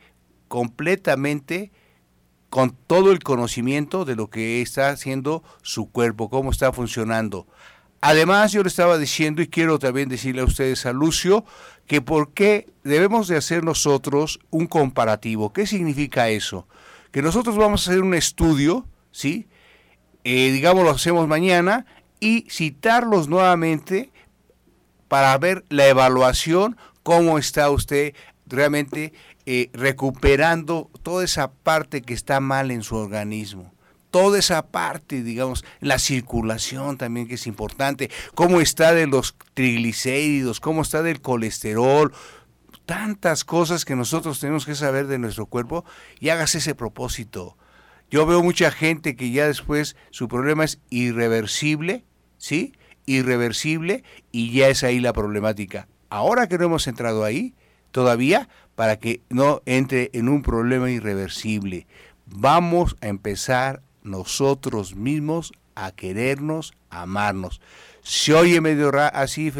completamente 0.49 1.71
con 2.49 2.71
todo 2.71 3.13
el 3.13 3.19
conocimiento 3.19 4.03
de 4.03 4.17
lo 4.17 4.29
que 4.29 4.61
está 4.61 4.89
haciendo 4.89 5.43
su 5.61 5.89
cuerpo, 5.89 6.29
cómo 6.29 6.51
está 6.51 6.73
funcionando. 6.73 7.47
Además, 8.05 8.51
yo 8.51 8.63
le 8.63 8.67
estaba 8.67 8.97
diciendo, 8.97 9.41
y 9.41 9.47
quiero 9.47 9.79
también 9.79 10.09
decirle 10.09 10.41
a 10.41 10.43
ustedes, 10.43 10.85
a 10.85 10.91
Lucio, 10.91 11.45
que 11.87 12.01
por 12.01 12.33
qué 12.33 12.67
debemos 12.83 13.29
de 13.29 13.37
hacer 13.37 13.63
nosotros 13.63 14.41
un 14.49 14.67
comparativo. 14.67 15.53
¿Qué 15.53 15.65
significa 15.65 16.27
eso? 16.27 16.67
Que 17.13 17.21
nosotros 17.21 17.55
vamos 17.55 17.87
a 17.87 17.91
hacer 17.91 18.03
un 18.03 18.13
estudio, 18.13 18.85
¿sí? 19.13 19.47
Eh, 20.25 20.51
digamos, 20.51 20.83
lo 20.83 20.89
hacemos 20.89 21.29
mañana, 21.29 21.85
y 22.19 22.45
citarlos 22.49 23.29
nuevamente 23.29 24.11
para 25.07 25.37
ver 25.37 25.63
la 25.69 25.87
evaluación, 25.87 26.75
cómo 27.03 27.37
está 27.37 27.69
usted 27.69 28.13
realmente 28.47 29.13
eh, 29.45 29.69
recuperando 29.71 30.89
toda 31.03 31.23
esa 31.23 31.53
parte 31.53 32.01
que 32.01 32.13
está 32.13 32.41
mal 32.41 32.69
en 32.69 32.83
su 32.83 32.97
organismo 32.97 33.72
toda 34.13 34.37
esa 34.37 34.67
parte, 34.67 35.23
digamos, 35.23 35.65
la 35.79 35.97
circulación 35.97 36.99
también 36.99 37.27
que 37.27 37.33
es 37.33 37.47
importante, 37.47 38.11
cómo 38.35 38.61
está 38.61 38.93
de 38.93 39.07
los 39.07 39.35
triglicéridos, 39.55 40.59
cómo 40.59 40.83
está 40.83 41.01
del 41.01 41.19
colesterol, 41.19 42.13
tantas 42.85 43.43
cosas 43.43 43.85
que 43.85 43.95
nosotros 43.95 44.39
tenemos 44.39 44.67
que 44.67 44.75
saber 44.75 45.07
de 45.07 45.17
nuestro 45.17 45.47
cuerpo 45.47 45.83
y 46.19 46.29
hagas 46.29 46.53
ese 46.53 46.75
propósito. 46.75 47.57
Yo 48.11 48.27
veo 48.27 48.43
mucha 48.43 48.69
gente 48.69 49.15
que 49.15 49.31
ya 49.31 49.47
después 49.47 49.95
su 50.11 50.27
problema 50.27 50.63
es 50.63 50.77
irreversible, 50.91 52.05
¿sí? 52.37 52.73
Irreversible 53.07 54.03
y 54.31 54.51
ya 54.51 54.67
es 54.67 54.83
ahí 54.83 54.99
la 54.99 55.13
problemática. 55.13 55.87
Ahora 56.11 56.45
que 56.45 56.59
no 56.59 56.65
hemos 56.65 56.85
entrado 56.85 57.23
ahí, 57.23 57.55
todavía, 57.89 58.47
para 58.75 58.97
que 58.97 59.21
no 59.29 59.63
entre 59.65 60.11
en 60.13 60.29
un 60.29 60.43
problema 60.43 60.91
irreversible, 60.91 61.87
vamos 62.27 62.95
a 63.01 63.07
empezar 63.07 63.81
nosotros 64.03 64.95
mismos 64.95 65.53
a 65.75 65.91
querernos, 65.91 66.73
a 66.89 67.03
amarnos. 67.03 67.61
Se 68.01 68.33
oye 68.33 68.61
medio 68.61 68.91
así, 69.13 69.51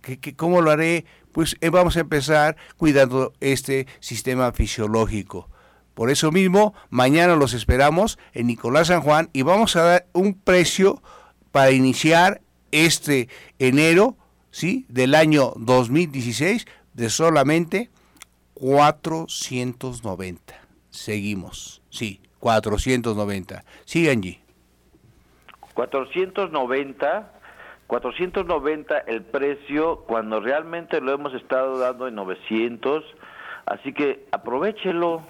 que, 0.00 0.34
¿cómo 0.34 0.60
lo 0.60 0.70
haré? 0.70 1.04
Pues 1.32 1.56
eh, 1.60 1.70
vamos 1.70 1.96
a 1.96 2.00
empezar 2.00 2.56
cuidando 2.76 3.32
este 3.40 3.86
sistema 4.00 4.52
fisiológico. 4.52 5.48
Por 5.94 6.10
eso 6.10 6.32
mismo, 6.32 6.74
mañana 6.90 7.36
los 7.36 7.54
esperamos 7.54 8.18
en 8.32 8.46
Nicolás 8.46 8.88
San 8.88 9.02
Juan 9.02 9.30
y 9.32 9.42
vamos 9.42 9.76
a 9.76 9.82
dar 9.82 10.06
un 10.12 10.34
precio 10.34 11.02
para 11.50 11.70
iniciar 11.70 12.40
este 12.70 13.28
enero 13.58 14.16
¿sí? 14.50 14.86
del 14.88 15.14
año 15.14 15.52
2016 15.56 16.66
de 16.94 17.10
solamente 17.10 17.90
490. 18.54 20.54
Seguimos, 20.90 21.82
sí, 21.90 22.22
490. 22.42 23.62
Sigue 23.84 24.10
Angie. 24.10 24.40
490, 25.74 27.32
490 27.86 28.98
el 28.98 29.22
precio 29.22 29.98
cuando 30.08 30.40
realmente 30.40 31.00
lo 31.00 31.12
hemos 31.12 31.34
estado 31.34 31.78
dando 31.78 32.08
en 32.08 32.16
900, 32.16 33.04
así 33.66 33.92
que 33.92 34.26
aprovechelo, 34.32 35.22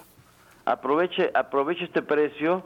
aproveche, 0.65 1.29
aproveche 1.35 1.85
este 1.85 2.01
precio, 2.01 2.65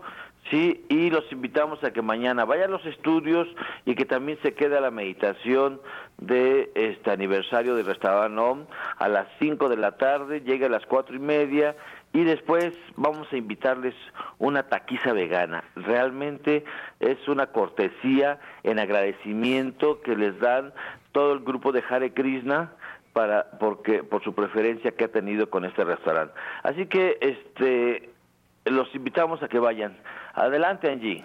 sí, 0.50 0.86
y 0.88 1.10
los 1.10 1.30
invitamos 1.30 1.84
a 1.84 1.91
que 1.91 2.02
mañana 2.02 2.45
vaya 2.45 2.66
a 2.66 2.70
los 2.70 2.86
estudios 2.86 3.50
y 3.86 3.95
que 3.95 4.06
también 4.06 4.39
se 4.41 4.54
quede 4.54 4.78
a 4.78 4.82
la 4.82 4.91
meditación 4.91 5.82
de 6.20 6.72
este 6.74 7.12
aniversario 7.12 7.76
del 7.76 7.86
restaurante 7.86 8.66
a 8.98 9.10
las 9.10 9.28
5 9.39 9.68
de 9.68 9.76
la 9.76 9.98
tarde, 9.98 10.39
llegue 10.39 10.68
a 10.68 10.70
las 10.70 10.86
cuatro 10.86 11.18
y 11.18 11.20
media 11.20 11.76
y 12.14 12.24
después 12.24 12.74
vamos 12.95 13.28
a 13.32 13.38
invitarles 13.38 13.93
una 14.39 14.64
taquiza 14.64 15.14
vegana. 15.14 15.64
Realmente 15.76 16.64
es 16.99 17.28
una 17.28 17.47
cortesía 17.47 18.39
en 18.64 18.80
agradecimiento 18.80 20.01
que 20.01 20.16
les 20.16 20.39
dan 20.39 20.74
todo 21.12 21.34
el 21.34 21.39
grupo 21.39 21.72
de 21.72 21.84
Hare 21.88 22.14
Krishna 22.14 22.72
para 23.14 23.51
porque 23.60 24.03
por 24.03 24.24
su 24.24 24.34
preferencia 24.34 24.91
que 24.91 25.05
ha 25.05 25.12
tenido 25.12 25.49
con 25.49 25.66
este 25.66 25.84
restaurante. 25.84 26.34
Así 26.64 26.86
que 26.86 27.18
este 27.22 28.10
los 28.66 28.93
invitamos 28.93 29.41
a 29.43 29.47
que 29.47 29.60
vayan. 29.60 29.97
Adelante, 30.34 30.91
Angie. 30.91 31.24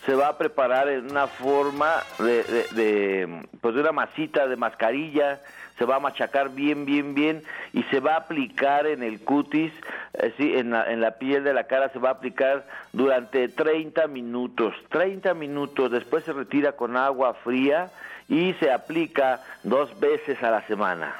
se 0.04 0.16
va 0.16 0.28
a 0.28 0.38
preparar 0.38 0.88
en 0.88 1.08
una 1.08 1.28
forma 1.28 2.02
de, 2.18 3.44
pues 3.60 3.74
de 3.76 3.80
una 3.80 3.92
masita 3.92 4.48
de 4.48 4.56
mascarilla, 4.56 5.40
se 5.78 5.84
va 5.84 5.96
a 5.96 6.00
machacar 6.00 6.50
bien, 6.50 6.84
bien, 6.84 7.14
bien 7.14 7.44
y 7.72 7.84
se 7.84 8.00
va 8.00 8.14
a 8.14 8.18
aplicar 8.18 8.88
en 8.88 9.04
el 9.04 9.20
cutis, 9.20 9.72
eh, 10.14 10.34
en, 10.38 10.70
la, 10.70 10.90
en 10.90 11.00
la 11.00 11.12
piel 11.12 11.44
de 11.44 11.54
la 11.54 11.64
cara 11.64 11.90
se 11.90 12.00
va 12.00 12.08
a 12.08 12.12
aplicar 12.12 12.66
durante 12.92 13.48
30 13.48 14.08
minutos. 14.08 14.74
30 14.88 15.32
minutos, 15.34 15.92
después 15.92 16.24
se 16.24 16.32
retira 16.32 16.72
con 16.72 16.96
agua 16.96 17.34
fría 17.34 17.90
y 18.28 18.52
se 18.54 18.72
aplica 18.72 19.44
dos 19.62 20.00
veces 20.00 20.42
a 20.42 20.50
la 20.50 20.66
semana. 20.66 21.14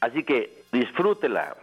Así 0.00 0.22
que 0.22 0.62
disfrútela. 0.70 1.56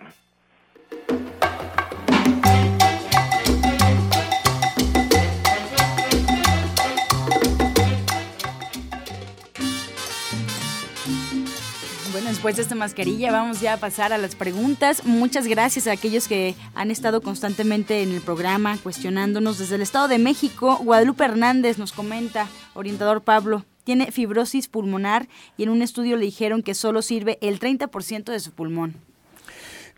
Después 12.34 12.55
de 12.55 12.63
esta 12.63 12.73
mascarilla 12.73 13.31
vamos 13.31 13.61
ya 13.61 13.73
a 13.73 13.77
pasar 13.77 14.11
a 14.11 14.17
las 14.17 14.34
preguntas. 14.34 15.05
Muchas 15.05 15.45
gracias 15.45 15.86
a 15.86 15.91
aquellos 15.91 16.27
que 16.27 16.55
han 16.73 16.89
estado 16.89 17.21
constantemente 17.21 18.01
en 18.01 18.11
el 18.11 18.21
programa 18.21 18.75
cuestionándonos 18.81 19.59
desde 19.59 19.75
el 19.75 19.84
Estado 19.84 20.07
de 20.07 20.17
México. 20.17 20.79
Guadalupe 20.84 21.25
Hernández 21.25 21.77
nos 21.77 21.91
comenta, 21.91 22.47
orientador 22.73 23.21
Pablo, 23.21 23.65
tiene 23.84 24.11
fibrosis 24.11 24.67
pulmonar 24.67 25.27
y 25.57 25.63
en 25.63 25.69
un 25.69 25.84
estudio 25.84 26.17
le 26.17 26.25
dijeron 26.25 26.63
que 26.63 26.73
solo 26.73 27.03
sirve 27.03 27.38
el 27.41 27.59
30% 27.59 28.23
de 28.23 28.39
su 28.39 28.51
pulmón. 28.51 28.95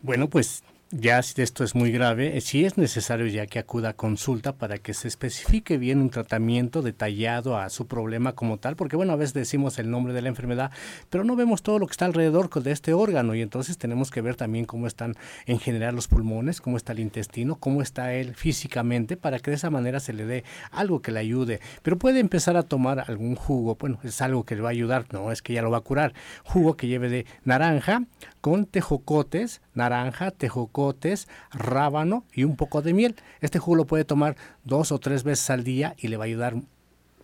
Bueno, 0.01 0.29
pues 0.29 0.61
ya 0.91 1.21
si 1.23 1.41
esto 1.41 1.63
es 1.63 1.73
muy 1.73 1.91
grave, 1.91 2.38
eh, 2.38 2.41
sí 2.41 2.63
es 2.63 2.77
necesario 2.77 3.25
ya 3.27 3.47
que 3.47 3.59
acuda 3.59 3.89
a 3.89 3.93
consulta 3.93 4.53
para 4.53 4.77
que 4.77 4.93
se 4.93 5.07
especifique 5.07 5.77
bien 5.77 5.99
un 5.99 6.11
tratamiento 6.11 6.81
detallado 6.83 7.57
a 7.57 7.69
su 7.69 7.88
problema 7.88 8.33
como 8.33 8.57
tal, 8.57 8.75
porque 8.75 8.95
bueno, 8.95 9.13
a 9.13 9.15
veces 9.15 9.33
decimos 9.33 9.79
el 9.79 9.89
nombre 9.89 10.13
de 10.13 10.21
la 10.21 10.29
enfermedad, 10.29 10.71
pero 11.09 11.23
no 11.23 11.36
vemos 11.36 11.63
todo 11.63 11.79
lo 11.79 11.88
que 11.88 11.91
está 11.91 12.05
alrededor 12.05 12.49
de 12.49 12.71
este 12.71 12.93
órgano 12.93 13.33
y 13.33 13.41
entonces 13.41 13.77
tenemos 13.77 14.11
que 14.11 14.21
ver 14.21 14.36
también 14.36 14.65
cómo 14.65 14.86
están 14.86 15.15
en 15.47 15.59
general 15.59 15.95
los 15.95 16.07
pulmones, 16.07 16.61
cómo 16.61 16.77
está 16.77 16.93
el 16.93 16.99
intestino, 16.99 17.55
cómo 17.55 17.81
está 17.81 18.13
él 18.13 18.36
físicamente, 18.36 19.17
para 19.17 19.39
que 19.39 19.51
de 19.51 19.55
esa 19.55 19.71
manera 19.71 19.99
se 19.99 20.13
le 20.13 20.25
dé 20.25 20.43
algo 20.71 21.01
que 21.01 21.11
le 21.11 21.19
ayude. 21.19 21.59
Pero 21.81 21.97
puede 21.97 22.19
empezar 22.19 22.57
a 22.57 22.63
tomar 22.63 23.05
algún 23.07 23.36
jugo, 23.36 23.75
bueno, 23.79 23.99
es 24.03 24.21
algo 24.21 24.43
que 24.43 24.55
le 24.55 24.61
va 24.61 24.69
a 24.69 24.71
ayudar, 24.71 25.05
no 25.11 25.31
es 25.31 25.41
que 25.41 25.53
ya 25.53 25.63
lo 25.63 25.71
va 25.71 25.77
a 25.77 25.81
curar, 25.81 26.13
jugo 26.43 26.77
que 26.77 26.88
lleve 26.88 27.09
de 27.09 27.25
naranja 27.43 28.03
con 28.41 28.65
tejocotes, 28.65 29.61
naranja, 29.76 30.32
tejocotes, 30.32 31.28
rábano 31.51 32.23
y 32.34 32.43
un 32.43 32.55
poco 32.55 32.82
de 32.82 32.93
miel. 32.93 33.15
Este 33.41 33.59
jugo 33.59 33.78
lo 33.78 33.86
puede 33.86 34.05
tomar 34.05 34.36
dos 34.63 34.91
o 34.91 34.99
tres 34.99 35.23
veces 35.23 35.49
al 35.49 35.63
día 35.63 35.95
y 35.97 36.07
le 36.07 36.17
va 36.17 36.23
a 36.23 36.28
ayudar 36.28 36.55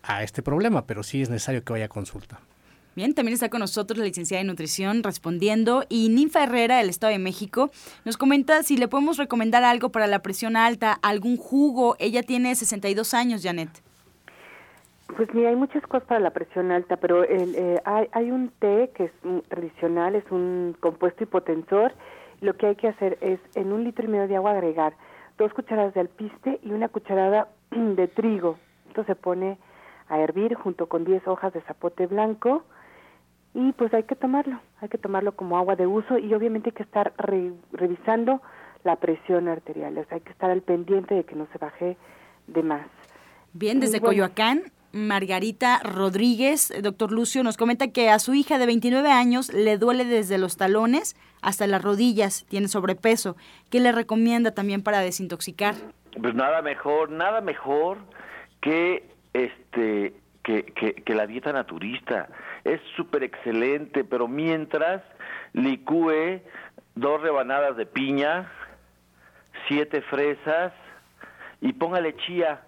a 0.04 0.24
este 0.24 0.42
problema, 0.42 0.86
pero 0.86 1.04
sí 1.04 1.22
es 1.22 1.30
necesario 1.30 1.64
que 1.64 1.74
vaya 1.74 1.86
a 1.86 1.90
consulta. 1.90 2.40
Bien, 2.94 3.14
también 3.14 3.34
está 3.34 3.50
con 3.50 3.62
nosotros 3.62 3.98
la 3.98 4.04
licenciada 4.04 4.42
en 4.42 4.48
nutrición 4.48 5.02
respondiendo 5.02 5.84
y 5.88 6.10
Ninfa 6.10 6.44
Herrera 6.44 6.78
del 6.78 6.90
Estado 6.90 7.14
de 7.14 7.20
México 7.20 7.72
nos 8.04 8.18
comenta 8.18 8.64
si 8.64 8.76
le 8.76 8.90
podemos 8.90 9.18
recomendar 9.18 9.64
algo 9.64 9.90
para 9.90 10.08
la 10.08 10.20
presión 10.20 10.58
alta, 10.58 11.00
algún 11.02 11.38
jugo. 11.38 11.96
Ella 12.00 12.22
tiene 12.22 12.54
62 12.54 13.14
años, 13.14 13.44
Janet. 13.44 13.70
Pues 15.16 15.34
mira, 15.34 15.50
hay 15.50 15.56
muchas 15.56 15.84
cosas 15.84 16.04
para 16.08 16.20
la 16.20 16.32
presión 16.32 16.72
alta, 16.72 16.98
pero 16.98 17.24
el, 17.24 17.56
eh, 17.56 17.82
hay, 17.86 18.08
hay, 18.12 18.32
un 18.32 18.50
té 18.60 18.92
que 18.96 19.06
es 19.06 19.12
tradicional, 19.48 20.16
es 20.16 20.30
un 20.30 20.76
compuesto 20.80 21.24
hipotensor. 21.24 21.94
Lo 22.42 22.58
que 22.58 22.68
hay 22.68 22.76
que 22.76 22.88
hacer 22.88 23.18
es 23.22 23.40
en 23.56 23.72
un 23.72 23.84
litro 23.84 24.06
y 24.06 24.08
medio 24.10 24.28
de 24.28 24.36
agua 24.36 24.52
agregar 24.52 24.94
dos 25.38 25.54
cucharadas 25.54 25.94
de 25.94 26.02
alpiste 26.02 26.60
y 26.64 26.72
una 26.72 26.90
cucharada 26.90 27.48
de 27.72 28.08
trigo. 28.08 28.58
Esto 28.88 29.04
se 29.06 29.16
pone 29.16 29.58
a 30.10 30.20
hervir 30.20 30.56
junto 30.56 30.88
con 30.88 31.06
10 31.06 31.28
hojas 31.28 31.54
de 31.54 31.62
zapote 31.62 32.08
blanco 32.08 32.64
y 33.54 33.72
pues 33.74 33.94
hay 33.94 34.04
que 34.04 34.16
tomarlo, 34.16 34.60
hay 34.80 34.90
que 34.90 34.98
tomarlo 34.98 35.34
como 35.34 35.58
agua 35.58 35.76
de 35.76 35.88
uso 35.88 36.18
y 36.18 36.34
obviamente 36.34 36.70
hay 36.70 36.74
que 36.74 36.84
estar 36.84 37.14
revisando 37.72 38.42
la 38.84 38.96
presión 38.96 39.48
arterial, 39.48 39.98
o 39.98 40.04
sea, 40.06 40.16
hay 40.16 40.22
que 40.22 40.32
estar 40.32 40.50
al 40.50 40.62
pendiente 40.62 41.16
de 41.16 41.24
que 41.24 41.36
no 41.36 41.48
se 41.52 41.58
baje 41.58 41.98
de 42.48 42.64
más. 42.64 42.88
Bien, 43.54 43.80
desde 43.80 44.00
Coyoacán 44.00 44.64
Margarita 44.94 45.80
Rodríguez, 45.84 46.74
doctor 46.82 47.12
Lucio, 47.12 47.44
nos 47.44 47.58
comenta 47.58 47.92
que 47.92 48.10
a 48.10 48.20
su 48.20 48.34
hija 48.34 48.58
de 48.58 48.66
29 48.66 49.10
años 49.12 49.54
le 49.54 49.78
duele 49.78 50.06
desde 50.06 50.38
los 50.38 50.58
talones 50.58 51.16
hasta 51.42 51.68
las 51.68 51.82
rodillas, 51.82 52.46
tiene 52.50 52.68
sobrepeso. 52.68 53.36
¿Qué 53.70 53.80
le 53.80 53.92
recomienda 53.92 54.52
también 54.52 54.84
para 54.84 55.00
desintoxicar? 55.00 55.76
Pues 56.22 56.36
nada 56.36 56.62
mejor, 56.62 57.10
nada 57.10 57.42
mejor 57.42 57.98
que 58.62 59.10
este 59.34 60.14
que, 60.44 60.64
que, 61.06 61.16
la 61.16 61.28
dieta 61.28 61.54
naturista. 61.54 62.28
Es 62.64 62.82
súper 62.96 63.24
excelente, 63.24 64.04
pero 64.04 64.28
mientras 64.28 65.04
licúe 65.54 66.42
dos 66.96 67.22
rebanadas 67.22 67.78
de 67.78 67.86
piña, 67.86 68.52
siete 69.68 70.02
fresas 70.02 70.74
y 71.62 71.74
póngale 71.74 72.16
chía 72.18 72.62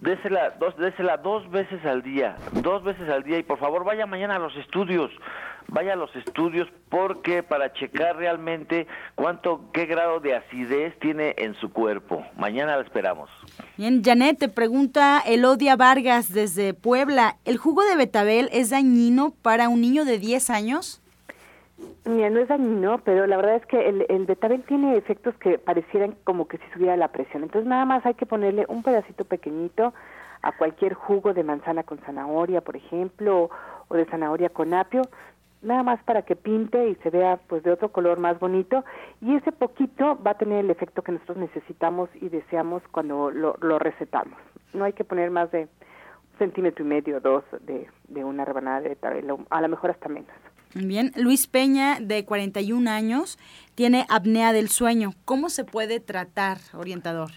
désela 0.00 0.50
dos, 0.58 0.76
désela 0.76 1.16
dos 1.16 1.48
veces 1.50 1.84
al 1.84 2.02
día, 2.02 2.36
dos 2.52 2.82
veces 2.84 3.08
al 3.08 3.22
día 3.22 3.38
y 3.38 3.42
por 3.42 3.58
favor 3.58 3.84
vaya 3.84 4.06
mañana 4.06 4.36
a 4.36 4.38
los 4.38 4.56
estudios, 4.56 5.10
vaya 5.68 5.94
a 5.94 5.96
los 5.96 6.14
estudios 6.16 6.68
porque 6.88 7.42
para 7.42 7.72
checar 7.72 8.16
realmente 8.16 8.86
cuánto, 9.14 9.70
qué 9.72 9.86
grado 9.86 10.20
de 10.20 10.36
acidez 10.36 10.98
tiene 10.98 11.34
en 11.38 11.54
su 11.54 11.72
cuerpo. 11.72 12.24
Mañana 12.36 12.76
la 12.76 12.82
esperamos. 12.82 13.30
Bien, 13.76 14.02
Janet, 14.04 14.38
te 14.38 14.48
pregunta 14.48 15.22
Elodia 15.24 15.76
Vargas 15.76 16.32
desde 16.32 16.74
Puebla, 16.74 17.36
¿el 17.44 17.56
jugo 17.56 17.84
de 17.84 17.96
betabel 17.96 18.48
es 18.52 18.70
dañino 18.70 19.34
para 19.42 19.68
un 19.68 19.80
niño 19.80 20.04
de 20.04 20.18
10 20.18 20.50
años? 20.50 21.02
Mira, 22.06 22.30
no 22.30 22.38
es 22.38 22.46
dañino, 22.46 22.98
pero 22.98 23.26
la 23.26 23.36
verdad 23.36 23.56
es 23.56 23.66
que 23.66 23.88
el, 23.88 24.06
el 24.08 24.26
betabel 24.26 24.62
tiene 24.62 24.96
efectos 24.96 25.34
que 25.38 25.58
parecieran 25.58 26.14
como 26.22 26.46
que 26.46 26.58
si 26.58 26.64
subiera 26.72 26.96
la 26.96 27.08
presión. 27.08 27.42
Entonces 27.42 27.68
nada 27.68 27.84
más 27.84 28.06
hay 28.06 28.14
que 28.14 28.26
ponerle 28.26 28.64
un 28.68 28.84
pedacito 28.84 29.24
pequeñito 29.24 29.92
a 30.42 30.52
cualquier 30.52 30.94
jugo 30.94 31.34
de 31.34 31.42
manzana 31.42 31.82
con 31.82 31.98
zanahoria, 31.98 32.60
por 32.60 32.76
ejemplo, 32.76 33.50
o 33.88 33.94
de 33.96 34.04
zanahoria 34.04 34.50
con 34.50 34.72
apio, 34.72 35.02
nada 35.62 35.82
más 35.82 36.00
para 36.04 36.22
que 36.22 36.36
pinte 36.36 36.88
y 36.88 36.94
se 36.96 37.10
vea 37.10 37.40
pues 37.48 37.64
de 37.64 37.72
otro 37.72 37.90
color 37.90 38.20
más 38.20 38.38
bonito 38.38 38.84
y 39.20 39.34
ese 39.34 39.50
poquito 39.50 40.16
va 40.24 40.32
a 40.32 40.38
tener 40.38 40.64
el 40.64 40.70
efecto 40.70 41.02
que 41.02 41.10
nosotros 41.10 41.38
necesitamos 41.38 42.08
y 42.20 42.28
deseamos 42.28 42.84
cuando 42.92 43.32
lo, 43.32 43.56
lo 43.60 43.80
recetamos. 43.80 44.38
No 44.74 44.84
hay 44.84 44.92
que 44.92 45.02
poner 45.02 45.32
más 45.32 45.50
de 45.50 45.66
centímetro 46.38 46.84
y 46.84 46.88
medio, 46.88 47.20
dos 47.20 47.44
de, 47.62 47.88
de 48.08 48.24
una 48.24 48.44
rebanada 48.44 48.80
de 48.80 48.90
betabel, 48.90 49.26
a 49.50 49.60
lo 49.60 49.68
mejor 49.68 49.90
hasta 49.90 50.08
menos. 50.08 50.30
Bien, 50.74 51.12
Luis 51.16 51.46
Peña, 51.46 51.98
de 52.00 52.24
41 52.24 52.90
años, 52.90 53.38
tiene 53.74 54.04
apnea 54.10 54.52
del 54.52 54.68
sueño. 54.68 55.14
¿Cómo 55.24 55.48
se 55.48 55.64
puede 55.64 56.00
tratar, 56.00 56.58
orientador? 56.74 57.30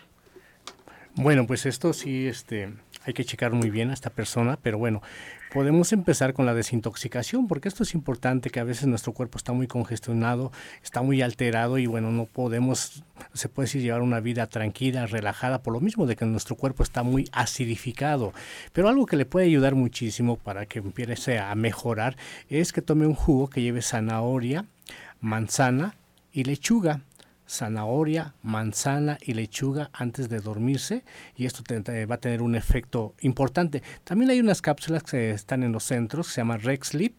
Bueno, 1.16 1.48
pues 1.48 1.66
esto 1.66 1.94
sí, 1.94 2.28
este, 2.28 2.74
hay 3.10 3.14
que 3.14 3.26
checar 3.26 3.52
muy 3.52 3.70
bien 3.70 3.90
a 3.90 3.94
esta 3.94 4.10
persona, 4.10 4.58
pero 4.62 4.78
bueno, 4.78 5.02
podemos 5.52 5.92
empezar 5.94 6.34
con 6.34 6.46
la 6.46 6.54
desintoxicación, 6.54 7.48
porque 7.48 7.68
esto 7.68 7.84
es 7.84 7.94
importante, 7.94 8.50
que 8.50 8.60
a 8.60 8.64
veces 8.64 8.88
nuestro 8.88 9.14
cuerpo 9.14 9.38
está 9.38 9.52
muy 9.52 9.68
congestionado, 9.68 10.52
está 10.84 11.02
muy 11.02 11.22
alterado 11.22 11.78
y 11.78 11.88
bueno, 11.88 12.12
no 12.12 12.26
podemos, 12.26 13.04
se 13.34 13.50
puede 13.50 13.66
decir, 13.66 13.82
llevar 13.82 14.02
una 14.02 14.20
vida 14.20 14.48
tranquila, 14.48 15.08
relajada, 15.08 15.62
por 15.62 15.74
lo 15.74 15.80
mismo 15.80 16.06
de 16.06 16.16
que 16.16 16.26
nuestro 16.26 16.56
cuerpo 16.56 16.84
está 16.84 17.04
muy 17.04 17.28
acidificado. 17.32 18.34
Pero 18.74 18.90
algo 18.90 19.06
que 19.06 19.18
le 19.18 19.26
puede 19.26 19.48
ayudar 19.48 19.76
muchísimo 19.76 20.38
para 20.38 20.66
que 20.66 20.80
empiece 20.80 21.40
a 21.40 21.54
mejorar 21.56 22.16
es 22.48 22.72
que 22.72 22.82
tome 22.82 23.08
un 23.08 23.16
jugo 23.16 23.50
que 23.50 23.62
lleve 23.62 23.82
zanahoria, 23.82 24.66
manzana 25.20 25.96
y 26.32 26.44
lechuga 26.44 27.02
zanahoria, 27.50 28.36
manzana 28.44 29.18
y 29.22 29.34
lechuga 29.34 29.90
antes 29.92 30.30
de 30.30 30.40
dormirse 30.40 31.04
y 31.36 31.46
esto 31.46 31.64
va 32.10 32.16
a 32.16 32.20
tener 32.20 32.42
un 32.42 32.56
efecto 32.56 33.16
importante. 33.22 33.82
También 34.04 34.30
hay 34.30 34.40
unas 34.40 34.62
cápsulas 34.62 35.04
que 35.04 35.32
están 35.32 35.64
en 35.64 35.72
los 35.72 35.84
centros, 35.84 36.28
se 36.28 36.42
llama 36.42 36.58
Rex 36.58 36.90
Sleep 36.90 37.14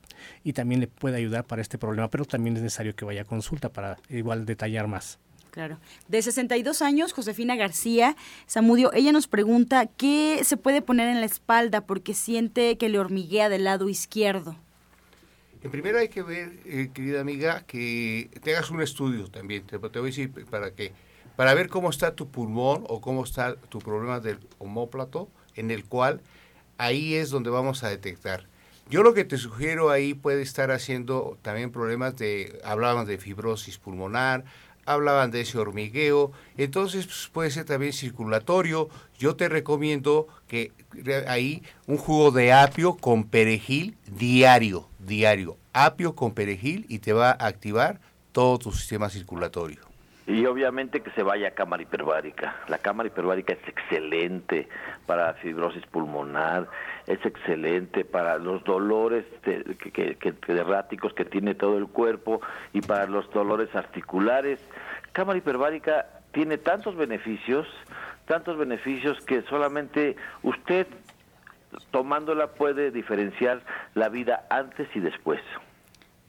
y 0.45 0.53
también 0.53 0.81
le 0.81 0.87
puede 0.87 1.17
ayudar 1.17 1.45
para 1.45 1.63
este 1.63 1.79
problema, 1.79 2.09
pero 2.09 2.25
también 2.25 2.57
es 2.57 2.63
necesario 2.63 2.95
que 2.95 3.05
vaya 3.05 3.23
a 3.23 3.25
consulta 3.25 3.71
para 3.71 3.99
igual 4.09 4.47
detallar 4.47 4.87
más. 4.87 5.19
Claro. 5.51 5.79
De 6.07 6.23
62 6.23 6.81
años, 6.81 7.13
Josefina 7.13 7.57
García 7.57 8.17
Zamudio, 8.49 8.93
ella 8.93 9.11
nos 9.11 9.27
pregunta 9.27 9.87
qué 9.87 10.43
se 10.45 10.57
puede 10.57 10.81
poner 10.81 11.09
en 11.09 11.19
la 11.19 11.27
espalda 11.27 11.81
porque 11.81 12.15
siente 12.15 12.79
que 12.79 12.89
le 12.89 13.01
hormiguea 13.01 13.49
del 13.49 13.65
lado 13.65 13.89
izquierdo. 13.89 14.55
En 15.63 15.71
primero 15.71 15.99
hay 15.99 16.09
que 16.09 16.23
ver, 16.23 16.59
eh, 16.65 16.91
querida 16.95 17.21
amiga, 17.21 17.65
que 17.67 18.31
te 18.43 18.57
hagas 18.57 18.71
un 18.71 18.81
estudio 18.81 19.29
también. 19.29 19.67
Te, 19.67 19.77
voy 19.77 19.91
a 19.95 20.03
decir 20.03 20.33
para 20.47 20.71
qué. 20.71 20.93
Para 21.37 21.53
ver 21.55 21.69
cómo 21.69 21.91
está 21.91 22.15
tu 22.15 22.31
pulmón 22.31 22.85
o 22.89 23.01
cómo 23.01 23.25
está 23.25 23.57
tu 23.57 23.79
problema 23.79 24.21
del 24.21 24.39
homóplato, 24.59 25.29
en 25.55 25.71
el 25.71 25.85
cual 25.85 26.23
ahí 26.79 27.15
es 27.15 27.29
donde 27.29 27.51
vamos 27.51 27.85
a 27.85 27.89
detectar. 27.89 28.47
Yo 28.89 29.03
lo 29.03 29.13
que 29.15 29.25
te 29.25 29.37
sugiero 29.37 29.91
ahí 29.91 30.15
puede 30.15 30.43
estar 30.43 30.71
haciendo 30.71 31.39
también 31.43 31.71
problemas 31.71 32.17
de, 32.17 32.59
hablaban 32.65 33.07
de 33.07 33.19
fibrosis 33.19 33.79
pulmonar, 33.79 34.45
hablaban 34.93 35.31
de 35.31 35.43
ese 35.43 35.59
hormigueo, 35.59 36.33
entonces 36.57 37.07
pues, 37.07 37.31
puede 37.33 37.51
ser 37.51 37.65
también 37.65 37.93
circulatorio. 37.93 38.89
Yo 39.19 39.37
te 39.37 39.49
recomiendo 39.49 40.29
que 40.49 40.73
ahí 41.27 41.63
un 41.87 41.97
jugo 41.97 42.31
de 42.31 42.53
apio 42.53 42.97
con 42.97 43.25
perejil 43.25 43.97
diario, 44.07 44.89
diario, 44.99 45.57
apio 45.73 46.15
con 46.15 46.33
perejil 46.33 46.87
y 46.89 46.99
te 46.99 47.13
va 47.13 47.31
a 47.31 47.47
activar 47.47 48.01
todo 48.33 48.59
tu 48.59 48.73
sistema 48.73 49.09
circulatorio. 49.09 49.91
Y 50.31 50.47
obviamente 50.47 51.01
que 51.01 51.11
se 51.11 51.25
vaya 51.25 51.49
a 51.49 51.51
cámara 51.51 51.83
hiperbárica. 51.83 52.55
La 52.69 52.79
cámara 52.79 53.09
hiperbárica 53.09 53.55
es 53.55 53.67
excelente 53.67 54.69
para 55.05 55.35
fibrosis 55.35 55.85
pulmonar, 55.87 56.69
es 57.09 57.19
excelente 57.27 58.05
para 58.05 58.39
los 58.39 58.63
dolores 58.63 59.25
que, 59.43 60.17
erráticos 60.47 61.15
que 61.15 61.25
tiene 61.25 61.57
todo 61.57 61.79
el 61.79 61.89
cuerpo 61.89 62.41
y 62.73 62.81
para 62.81 63.07
los 63.07 63.29
dolores 63.33 63.75
articulares. 63.75 64.61
Cámara 65.13 65.39
hiperbárica 65.39 66.07
tiene 66.33 66.59
tantos 66.59 66.97
beneficios, 66.97 67.67
tantos 68.27 68.57
beneficios 68.57 69.19
que 69.27 69.43
solamente 69.43 70.17
usted 70.43 70.87
tomándola 71.91 72.49
puede 72.49 72.91
diferenciar 72.91 73.63
la 73.95 74.09
vida 74.09 74.47
antes 74.51 74.89
y 74.95 75.01
después. 75.01 75.41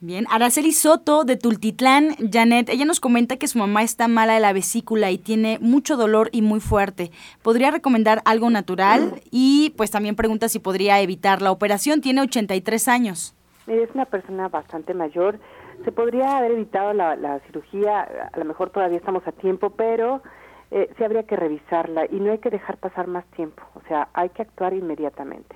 Bien, 0.03 0.25
Araceli 0.31 0.71
Soto 0.71 1.25
de 1.25 1.37
Tultitlán, 1.37 2.15
Janet, 2.31 2.69
ella 2.69 2.85
nos 2.85 2.99
comenta 2.99 3.37
que 3.37 3.47
su 3.47 3.59
mamá 3.59 3.83
está 3.83 4.07
mala 4.07 4.33
de 4.33 4.39
la 4.39 4.51
vesícula 4.51 5.11
y 5.11 5.19
tiene 5.19 5.59
mucho 5.61 5.95
dolor 5.95 6.29
y 6.31 6.41
muy 6.41 6.59
fuerte. 6.59 7.11
¿Podría 7.43 7.69
recomendar 7.69 8.23
algo 8.25 8.49
natural? 8.49 9.21
Y 9.29 9.75
pues 9.77 9.91
también 9.91 10.15
pregunta 10.15 10.49
si 10.49 10.57
podría 10.57 10.99
evitar 11.01 11.43
la 11.43 11.51
operación. 11.51 12.01
Tiene 12.01 12.21
83 12.21 12.87
años. 12.87 13.35
Es 13.67 13.91
una 13.93 14.05
persona 14.05 14.47
bastante 14.47 14.95
mayor. 14.95 15.39
Se 15.83 15.91
podría 15.91 16.37
haber 16.37 16.51
evitado 16.51 16.93
la, 16.93 17.39
cirugía, 17.47 18.29
a 18.31 18.37
lo 18.37 18.45
mejor 18.45 18.69
todavía 18.69 18.97
estamos 18.97 19.27
a 19.27 19.31
tiempo, 19.31 19.71
pero 19.71 20.21
eh, 20.69 20.89
sí 20.97 21.03
habría 21.03 21.23
que 21.23 21.35
revisarla 21.35 22.05
y 22.05 22.19
no 22.19 22.31
hay 22.31 22.37
que 22.39 22.49
dejar 22.49 22.77
pasar 22.77 23.07
más 23.07 23.25
tiempo. 23.31 23.63
O 23.75 23.81
sea, 23.87 24.09
hay 24.13 24.29
que 24.29 24.43
actuar 24.43 24.73
inmediatamente. 24.73 25.55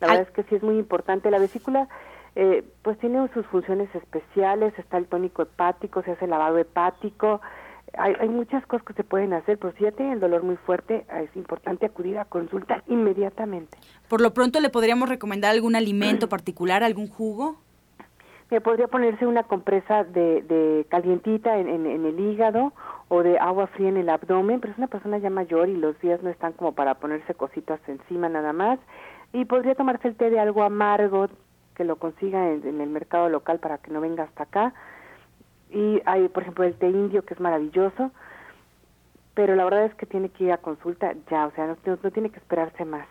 La 0.00 0.08
verdad 0.08 0.22
es 0.22 0.30
que 0.30 0.42
sí 0.44 0.54
es 0.54 0.62
muy 0.62 0.78
importante. 0.78 1.30
La 1.30 1.38
vesícula 1.38 1.88
eh, 2.34 2.64
pues 2.82 2.98
tiene 2.98 3.26
sus 3.34 3.46
funciones 3.46 3.94
especiales, 3.94 4.78
está 4.78 4.98
el 4.98 5.06
tónico 5.06 5.42
hepático, 5.42 6.02
se 6.02 6.12
hace 6.12 6.26
lavado 6.26 6.58
hepático, 6.58 7.40
hay, 7.96 8.14
hay, 8.20 8.28
muchas 8.28 8.66
cosas 8.66 8.86
que 8.86 8.92
se 8.92 9.04
pueden 9.04 9.32
hacer, 9.32 9.58
pero 9.58 9.72
si 9.76 9.84
ya 9.84 9.92
tiene 9.92 10.12
el 10.12 10.20
dolor 10.20 10.42
muy 10.42 10.56
fuerte, 10.56 11.06
es 11.22 11.34
importante 11.34 11.86
acudir 11.86 12.18
a 12.18 12.26
consulta 12.26 12.82
inmediatamente. 12.88 13.78
Por 14.08 14.20
lo 14.20 14.34
pronto, 14.34 14.60
¿le 14.60 14.68
podríamos 14.68 15.08
recomendar 15.08 15.52
algún 15.52 15.76
alimento 15.76 16.28
particular, 16.28 16.82
algún 16.82 17.08
jugo? 17.08 17.56
Me 18.50 18.60
podría 18.60 18.86
ponerse 18.86 19.26
una 19.26 19.42
compresa 19.42 20.04
de, 20.04 20.42
de 20.42 20.86
calientita 20.88 21.58
en, 21.58 21.68
en, 21.68 22.06
el 22.06 22.20
hígado 22.20 22.72
o 23.08 23.22
de 23.22 23.38
agua 23.38 23.66
fría 23.66 23.88
en 23.88 23.96
el 23.96 24.08
abdomen, 24.08 24.60
pero 24.60 24.72
es 24.72 24.78
una 24.78 24.86
persona 24.86 25.18
ya 25.18 25.30
mayor 25.30 25.68
y 25.68 25.76
los 25.76 25.98
días 26.00 26.22
no 26.22 26.30
están 26.30 26.52
como 26.52 26.72
para 26.72 26.94
ponerse 26.94 27.34
cositas 27.34 27.80
encima 27.88 28.28
nada 28.28 28.52
más. 28.52 28.78
Y 29.32 29.46
podría 29.46 29.74
tomarse 29.74 30.06
el 30.06 30.16
té 30.16 30.30
de 30.30 30.38
algo 30.38 30.62
amargo, 30.62 31.28
que 31.74 31.84
lo 31.84 31.96
consiga 31.96 32.50
en, 32.50 32.80
el 32.80 32.88
mercado 32.88 33.28
local 33.28 33.58
para 33.58 33.78
que 33.78 33.90
no 33.90 34.00
venga 34.00 34.24
hasta 34.24 34.44
acá. 34.44 34.74
Y 35.70 36.00
hay, 36.06 36.28
por 36.28 36.42
ejemplo, 36.42 36.64
el 36.64 36.74
té 36.74 36.88
indio, 36.88 37.24
que 37.24 37.34
es 37.34 37.40
maravilloso, 37.40 38.12
pero 39.34 39.54
la 39.56 39.64
verdad 39.64 39.84
es 39.84 39.94
que 39.94 40.06
tiene 40.06 40.30
que 40.30 40.44
ir 40.44 40.52
a 40.52 40.58
consulta 40.58 41.12
ya, 41.30 41.46
o 41.46 41.50
sea, 41.50 41.66
no, 41.66 41.76
no 42.02 42.10
tiene 42.10 42.30
que 42.30 42.38
esperarse 42.38 42.84
más. 42.84 43.06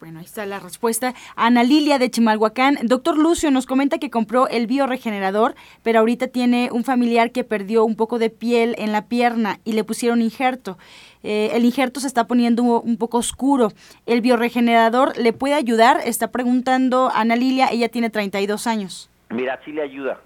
Bueno, 0.00 0.20
ahí 0.20 0.26
está 0.26 0.46
la 0.46 0.60
respuesta. 0.60 1.12
Ana 1.34 1.64
Lilia 1.64 1.98
de 1.98 2.08
Chimalhuacán. 2.08 2.78
Doctor 2.84 3.18
Lucio 3.18 3.50
nos 3.50 3.66
comenta 3.66 3.98
que 3.98 4.10
compró 4.10 4.46
el 4.46 4.68
bioregenerador, 4.68 5.56
pero 5.82 5.98
ahorita 5.98 6.28
tiene 6.28 6.70
un 6.70 6.84
familiar 6.84 7.32
que 7.32 7.42
perdió 7.42 7.84
un 7.84 7.96
poco 7.96 8.20
de 8.20 8.30
piel 8.30 8.76
en 8.78 8.92
la 8.92 9.08
pierna 9.08 9.58
y 9.64 9.72
le 9.72 9.82
pusieron 9.82 10.22
injerto. 10.22 10.78
Eh, 11.24 11.50
el 11.54 11.64
injerto 11.64 11.98
se 11.98 12.06
está 12.06 12.28
poniendo 12.28 12.62
un 12.62 12.96
poco 12.96 13.18
oscuro. 13.18 13.72
¿El 14.06 14.20
bioregenerador 14.20 15.18
le 15.18 15.32
puede 15.32 15.54
ayudar? 15.54 16.00
Está 16.04 16.30
preguntando 16.30 17.10
Ana 17.12 17.34
Lilia, 17.34 17.68
ella 17.72 17.88
tiene 17.88 18.08
32 18.08 18.68
años. 18.68 19.10
Mira, 19.30 19.58
sí 19.64 19.72
le 19.72 19.82
ayuda, 19.82 20.20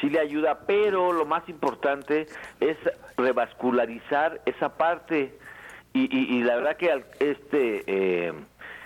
sí 0.00 0.08
le 0.08 0.18
ayuda, 0.18 0.60
pero 0.66 1.12
lo 1.12 1.26
más 1.26 1.46
importante 1.50 2.26
es 2.58 2.78
revascularizar 3.18 4.40
esa 4.46 4.78
parte. 4.78 5.38
Y, 5.92 6.42
la 6.42 6.56
verdad 6.56 6.76
que 6.78 7.04
este... 7.18 7.84
Eh, 7.86 8.32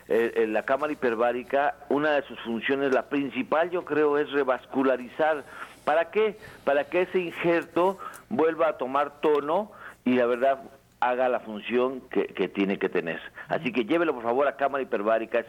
eh, 0.09 0.47
la 0.49 0.65
cámara 0.65 0.93
hiperbárica, 0.93 1.75
una 1.89 2.13
de 2.13 2.23
sus 2.23 2.39
funciones, 2.41 2.93
la 2.93 3.09
principal 3.09 3.71
yo 3.71 3.85
creo, 3.85 4.19
es 4.19 4.31
revascularizar. 4.31 5.45
¿Para 5.85 6.11
qué? 6.11 6.39
Para 6.65 6.85
que 6.85 7.03
ese 7.03 7.21
injerto 7.21 7.99
vuelva 8.29 8.69
a 8.69 8.79
tomar 8.79 9.21
tono 9.21 9.71
y 10.05 10.15
la 10.15 10.27
verdad 10.27 10.63
haga 11.01 11.29
la 11.29 11.41
función 11.41 12.03
que, 12.11 12.49
tiene 12.49 12.79
que 12.79 12.89
tener. 12.89 13.21
Así 13.49 13.73
que 13.73 13.85
llévelo 13.85 14.15
por 14.15 14.23
favor 14.23 14.49
a 14.49 14.57
cámara 14.57 14.83
hiperbárica, 14.83 15.41
es, 15.41 15.47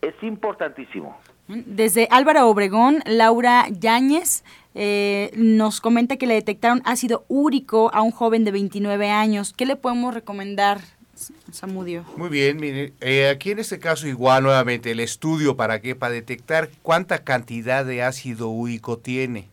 es 0.00 0.22
importantísimo. 0.22 1.18
Desde 1.48 2.06
Álvaro 2.10 2.48
Obregón, 2.48 3.02
Laura 3.04 3.66
Yáñez 3.68 4.44
eh, 4.74 5.30
nos 5.34 5.80
comenta 5.80 6.16
que 6.16 6.26
le 6.26 6.34
detectaron 6.34 6.82
ácido 6.84 7.24
úrico 7.28 7.90
a 7.92 8.02
un 8.02 8.10
joven 8.12 8.44
de 8.44 8.52
29 8.52 9.10
años. 9.10 9.52
¿Qué 9.52 9.66
le 9.66 9.76
podemos 9.76 10.14
recomendar, 10.14 10.78
Samudio. 11.52 12.04
Muy 12.16 12.28
bien, 12.28 12.58
mire, 12.58 12.92
eh, 13.00 13.28
aquí 13.28 13.50
en 13.50 13.58
este 13.58 13.78
caso 13.78 14.06
igual 14.06 14.42
nuevamente 14.42 14.90
el 14.90 15.00
estudio 15.00 15.56
para 15.56 15.80
qué, 15.80 15.94
para 15.94 16.14
detectar 16.14 16.70
cuánta 16.82 17.22
cantidad 17.22 17.84
de 17.84 18.02
ácido 18.02 18.48
úrico 18.48 18.98
tiene. 18.98 19.48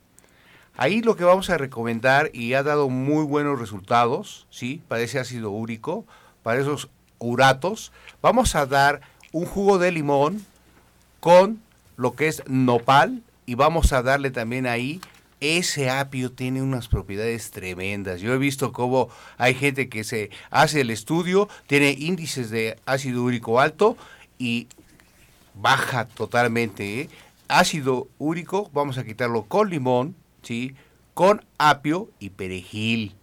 Ahí 0.75 1.01
lo 1.01 1.17
que 1.17 1.25
vamos 1.25 1.49
a 1.49 1.57
recomendar 1.57 2.29
y 2.33 2.53
ha 2.53 2.63
dado 2.63 2.89
muy 2.89 3.25
buenos 3.25 3.59
resultados, 3.59 4.47
¿sí? 4.49 4.81
Para 4.87 5.01
ese 5.01 5.19
ácido 5.19 5.51
úrico, 5.51 6.05
para 6.41 6.61
esos 6.61 6.89
uratos, 7.19 7.91
vamos 8.21 8.55
a 8.55 8.65
dar 8.65 9.01
un 9.33 9.45
jugo 9.45 9.77
de 9.77 9.91
limón 9.91 10.45
con 11.19 11.61
lo 11.97 12.13
que 12.15 12.29
es 12.29 12.43
nopal 12.47 13.21
y 13.45 13.55
vamos 13.55 13.91
a 13.91 14.01
darle 14.01 14.31
también 14.31 14.65
ahí 14.65 15.01
ese 15.39 15.89
apio 15.89 16.31
tiene 16.31 16.61
unas 16.61 16.87
propiedades 16.87 17.51
tremendas. 17.51 18.21
Yo 18.21 18.33
he 18.33 18.37
visto 18.37 18.71
cómo 18.71 19.09
hay 19.37 19.53
gente 19.53 19.89
que 19.89 20.03
se 20.03 20.29
hace 20.49 20.81
el 20.81 20.89
estudio, 20.89 21.47
tiene 21.67 21.91
índices 21.97 22.49
de 22.49 22.77
ácido 22.85 23.23
úrico 23.23 23.59
alto 23.59 23.97
y 24.37 24.67
baja 25.53 26.05
totalmente. 26.05 27.01
¿eh? 27.01 27.09
Ácido 27.47 28.07
úrico, 28.17 28.69
vamos 28.73 28.97
a 28.97 29.03
quitarlo 29.03 29.43
con 29.43 29.69
limón, 29.69 30.15
¿sí? 30.43 30.75
con 31.13 31.45
apio 31.57 32.09
y 32.19 32.29
perejil. 32.29 33.15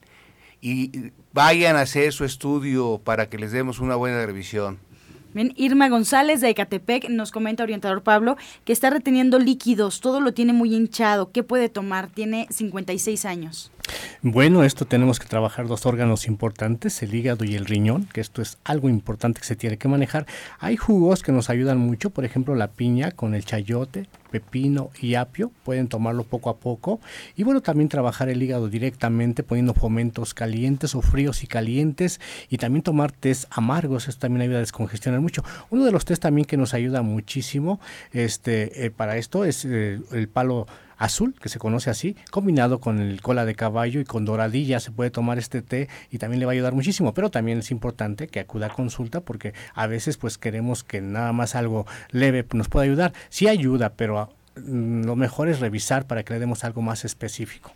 Y 0.60 1.12
vayan 1.32 1.76
a 1.76 1.82
hacer 1.82 2.12
su 2.12 2.24
estudio 2.24 3.00
para 3.04 3.28
que 3.28 3.38
les 3.38 3.52
demos 3.52 3.78
una 3.78 3.94
buena 3.94 4.24
revisión. 4.24 4.78
Irma 5.56 5.88
González 5.88 6.40
de 6.40 6.50
Ecatepec 6.50 7.08
nos 7.08 7.30
comenta, 7.30 7.62
orientador 7.62 8.02
Pablo, 8.02 8.36
que 8.64 8.72
está 8.72 8.90
reteniendo 8.90 9.38
líquidos, 9.38 10.00
todo 10.00 10.20
lo 10.20 10.32
tiene 10.32 10.52
muy 10.52 10.74
hinchado. 10.74 11.30
¿Qué 11.32 11.42
puede 11.42 11.68
tomar? 11.68 12.08
Tiene 12.08 12.46
56 12.50 13.24
años. 13.24 13.70
Bueno, 14.22 14.64
esto 14.64 14.86
tenemos 14.86 15.20
que 15.20 15.28
trabajar 15.28 15.68
dos 15.68 15.86
órganos 15.86 16.26
importantes, 16.26 17.02
el 17.02 17.14
hígado 17.14 17.44
y 17.44 17.54
el 17.54 17.66
riñón, 17.66 18.08
que 18.12 18.20
esto 18.20 18.42
es 18.42 18.58
algo 18.64 18.88
importante 18.88 19.40
que 19.40 19.46
se 19.46 19.56
tiene 19.56 19.78
que 19.78 19.88
manejar. 19.88 20.26
Hay 20.58 20.76
jugos 20.76 21.22
que 21.22 21.32
nos 21.32 21.50
ayudan 21.50 21.78
mucho, 21.78 22.10
por 22.10 22.24
ejemplo 22.24 22.54
la 22.54 22.68
piña 22.68 23.12
con 23.12 23.34
el 23.34 23.44
chayote, 23.44 24.08
pepino 24.30 24.90
y 25.00 25.14
apio, 25.14 25.52
pueden 25.64 25.88
tomarlo 25.88 26.24
poco 26.24 26.50
a 26.50 26.56
poco. 26.56 27.00
Y 27.36 27.44
bueno, 27.44 27.60
también 27.60 27.88
trabajar 27.88 28.28
el 28.28 28.42
hígado 28.42 28.68
directamente 28.68 29.42
poniendo 29.42 29.74
fomentos 29.74 30.34
calientes 30.34 30.94
o 30.94 31.02
fríos 31.02 31.42
y 31.44 31.46
calientes 31.46 32.20
y 32.50 32.58
también 32.58 32.82
tomar 32.82 33.12
test 33.12 33.44
amargos, 33.50 34.08
esto 34.08 34.22
también 34.22 34.42
ayuda 34.42 34.56
a 34.58 34.60
descongestionar 34.60 35.20
mucho. 35.20 35.44
Uno 35.70 35.84
de 35.84 35.92
los 35.92 36.04
test 36.04 36.22
también 36.22 36.46
que 36.46 36.56
nos 36.56 36.74
ayuda 36.74 37.02
muchísimo 37.02 37.80
este, 38.12 38.86
eh, 38.86 38.90
para 38.90 39.16
esto 39.16 39.44
es 39.44 39.64
eh, 39.64 40.00
el 40.12 40.28
palo 40.28 40.66
azul, 40.96 41.34
que 41.40 41.48
se 41.48 41.58
conoce 41.58 41.90
así, 41.90 42.16
combinado 42.30 42.80
con 42.80 42.98
el 43.00 43.20
cola 43.22 43.44
de 43.44 43.54
caballo 43.54 44.00
y 44.00 44.04
con 44.04 44.24
doradilla 44.24 44.80
se 44.80 44.90
puede 44.90 45.10
tomar 45.10 45.38
este 45.38 45.62
té 45.62 45.88
y 46.10 46.18
también 46.18 46.40
le 46.40 46.46
va 46.46 46.52
a 46.52 46.54
ayudar 46.54 46.74
muchísimo, 46.74 47.14
pero 47.14 47.30
también 47.30 47.58
es 47.58 47.70
importante 47.70 48.28
que 48.28 48.40
acuda 48.40 48.66
a 48.66 48.70
consulta 48.70 49.20
porque 49.20 49.52
a 49.74 49.86
veces 49.86 50.16
pues 50.16 50.38
queremos 50.38 50.84
que 50.84 51.00
nada 51.00 51.32
más 51.32 51.54
algo 51.54 51.86
leve 52.10 52.44
nos 52.52 52.68
pueda 52.68 52.84
ayudar. 52.84 53.12
Sí 53.28 53.48
ayuda, 53.48 53.94
pero 53.96 54.30
mm, 54.56 55.04
lo 55.04 55.16
mejor 55.16 55.48
es 55.48 55.60
revisar 55.60 56.06
para 56.06 56.22
que 56.22 56.34
le 56.34 56.40
demos 56.40 56.64
algo 56.64 56.82
más 56.82 57.04
específico. 57.04 57.72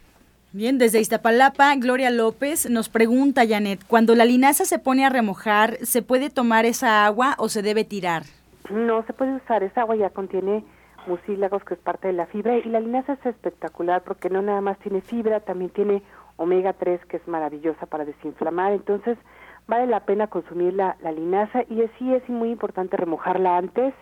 Bien, 0.53 0.79
desde 0.79 0.99
Iztapalapa, 0.99 1.73
Gloria 1.77 2.11
López 2.11 2.69
nos 2.69 2.89
pregunta, 2.89 3.47
Janet, 3.47 3.85
cuando 3.87 4.17
la 4.17 4.25
linaza 4.25 4.65
se 4.65 4.81
pone 4.81 5.07
a 5.07 5.09
remojar, 5.09 5.79
¿se 5.83 6.03
puede 6.03 6.29
tomar 6.29 6.65
esa 6.65 7.07
agua 7.07 7.37
o 7.39 7.49
se 7.49 7.63
debe 7.63 7.85
tirar? 7.85 8.25
No, 8.69 9.05
se 9.07 9.13
puede 9.13 9.33
usar, 9.37 9.63
esa 9.63 9.83
agua 9.83 9.95
ya 9.95 10.11
contiene 10.11 10.65
mucílagos, 11.07 11.65
que 11.65 11.75
es 11.75 11.81
parte 11.81 12.09
de 12.09 12.15
la 12.15 12.27
fibra, 12.27 12.57
y 12.57 12.65
la 12.65 12.81
linaza 12.81 13.15
es 13.15 13.27
espectacular 13.27 14.03
porque 14.03 14.31
no 14.31 14.43
nada 14.43 14.61
más 14.61 14.79
tiene 14.79 15.01
fibra, 15.01 15.41
también 15.41 15.71
tiene 15.71 16.03
omega 16.37 16.73
3, 16.73 17.05
que 17.07 17.19
es 17.19 17.29
maravillosa 17.29 17.87
para 17.87 18.05
desinflamar, 18.05 18.73
entonces 18.73 19.19
vale 19.67 19.87
la 19.87 20.01
pena 20.01 20.29
consumir 20.29 20.75
la, 20.75 20.97
la 21.03 21.13
linaza 21.13 21.63
y 21.69 21.83
sí 21.99 22.15
es 22.15 22.29
muy 22.29 22.51
importante 22.51 22.97
remojarla 22.97 23.57
antes, 23.57 23.95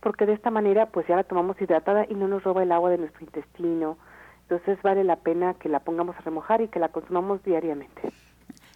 porque 0.00 0.26
de 0.26 0.32
esta 0.32 0.50
manera 0.50 0.86
pues 0.86 1.06
ya 1.06 1.16
la 1.16 1.24
tomamos 1.24 1.60
hidratada 1.60 2.06
y 2.08 2.14
no 2.14 2.28
nos 2.28 2.44
roba 2.44 2.62
el 2.62 2.72
agua 2.72 2.90
de 2.90 2.98
nuestro 2.98 3.24
intestino, 3.24 3.98
entonces 4.42 4.80
vale 4.82 5.04
la 5.04 5.16
pena 5.16 5.54
que 5.54 5.68
la 5.68 5.80
pongamos 5.80 6.16
a 6.16 6.22
remojar 6.22 6.60
y 6.60 6.68
que 6.68 6.80
la 6.80 6.88
consumamos 6.88 7.42
diariamente. 7.44 8.12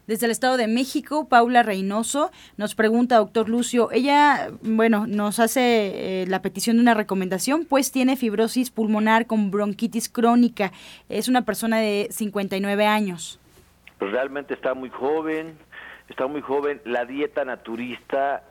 Desde 0.07 0.27
el 0.27 0.33
Estado 0.33 0.59
de 0.59 0.67
México, 0.67 1.29
Paula 1.29 1.63
Reynoso 1.63 2.31
nos 2.59 2.75
pregunta, 2.75 3.17
doctor 3.17 3.49
Lucio, 3.49 3.91
ella, 3.91 4.51
bueno, 4.61 5.07
nos 5.07 5.41
hace 5.41 5.63
eh, 6.23 6.27
la 6.27 6.43
petición 6.43 6.77
de 6.77 6.83
una 6.83 6.93
recomendación, 6.93 7.65
pues 7.65 7.91
tiene 7.91 8.17
fibrosis 8.17 8.71
pulmonar 8.71 9.27
con 9.27 9.51
bronquitis 9.51 10.11
crónica. 10.11 10.73
Es 11.09 11.29
una 11.29 11.47
persona 11.47 11.79
de 11.79 12.09
59 12.11 12.85
años. 12.85 13.41
Pues 13.99 14.13
realmente 14.13 14.53
está 14.53 14.75
muy 14.75 14.91
joven, 14.91 15.57
está 16.11 16.27
muy 16.27 16.43
joven. 16.43 16.83
La 16.85 17.07
dieta 17.07 17.47
naturista 17.47 18.45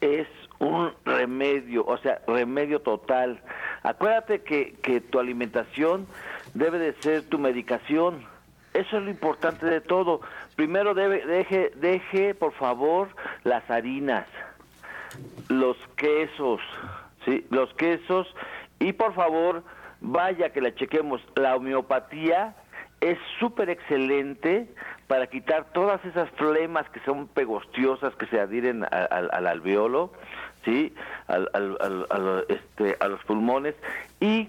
es 0.00 0.28
un 0.60 0.92
remedio, 1.04 1.84
o 1.86 1.98
sea, 1.98 2.20
remedio 2.28 2.82
total. 2.82 3.40
Acuérdate 3.82 4.42
que, 4.42 4.76
que 4.80 5.00
tu 5.00 5.18
alimentación 5.18 6.06
debe 6.54 6.78
de 6.78 6.92
ser 7.00 7.22
tu 7.24 7.40
medicación 7.40 8.29
eso 8.80 8.98
es 8.98 9.04
lo 9.04 9.10
importante 9.10 9.66
de 9.66 9.80
todo. 9.80 10.20
Primero 10.56 10.94
debe, 10.94 11.24
deje, 11.26 11.72
deje 11.76 12.34
por 12.34 12.52
favor 12.52 13.08
las 13.44 13.68
harinas, 13.70 14.26
los 15.48 15.76
quesos, 15.96 16.60
¿sí? 17.24 17.46
Los 17.50 17.72
quesos 17.74 18.26
y 18.78 18.92
por 18.92 19.14
favor 19.14 19.62
vaya 20.00 20.50
que 20.50 20.60
la 20.60 20.74
chequemos. 20.74 21.20
La 21.36 21.56
homeopatía 21.56 22.56
es 23.00 23.18
súper 23.38 23.70
excelente 23.70 24.68
para 25.06 25.26
quitar 25.26 25.72
todas 25.72 26.04
esas 26.04 26.30
flemas 26.30 26.88
que 26.90 27.00
son 27.00 27.26
pegostiosas 27.28 28.14
que 28.16 28.26
se 28.26 28.40
adhieren 28.40 28.84
al, 28.84 29.46
alveolo, 29.46 30.12
¿sí? 30.64 30.94
Al, 31.26 31.48
al, 31.52 32.44
este, 32.48 32.96
a 33.00 33.08
los 33.08 33.22
pulmones 33.24 33.74
y 34.20 34.48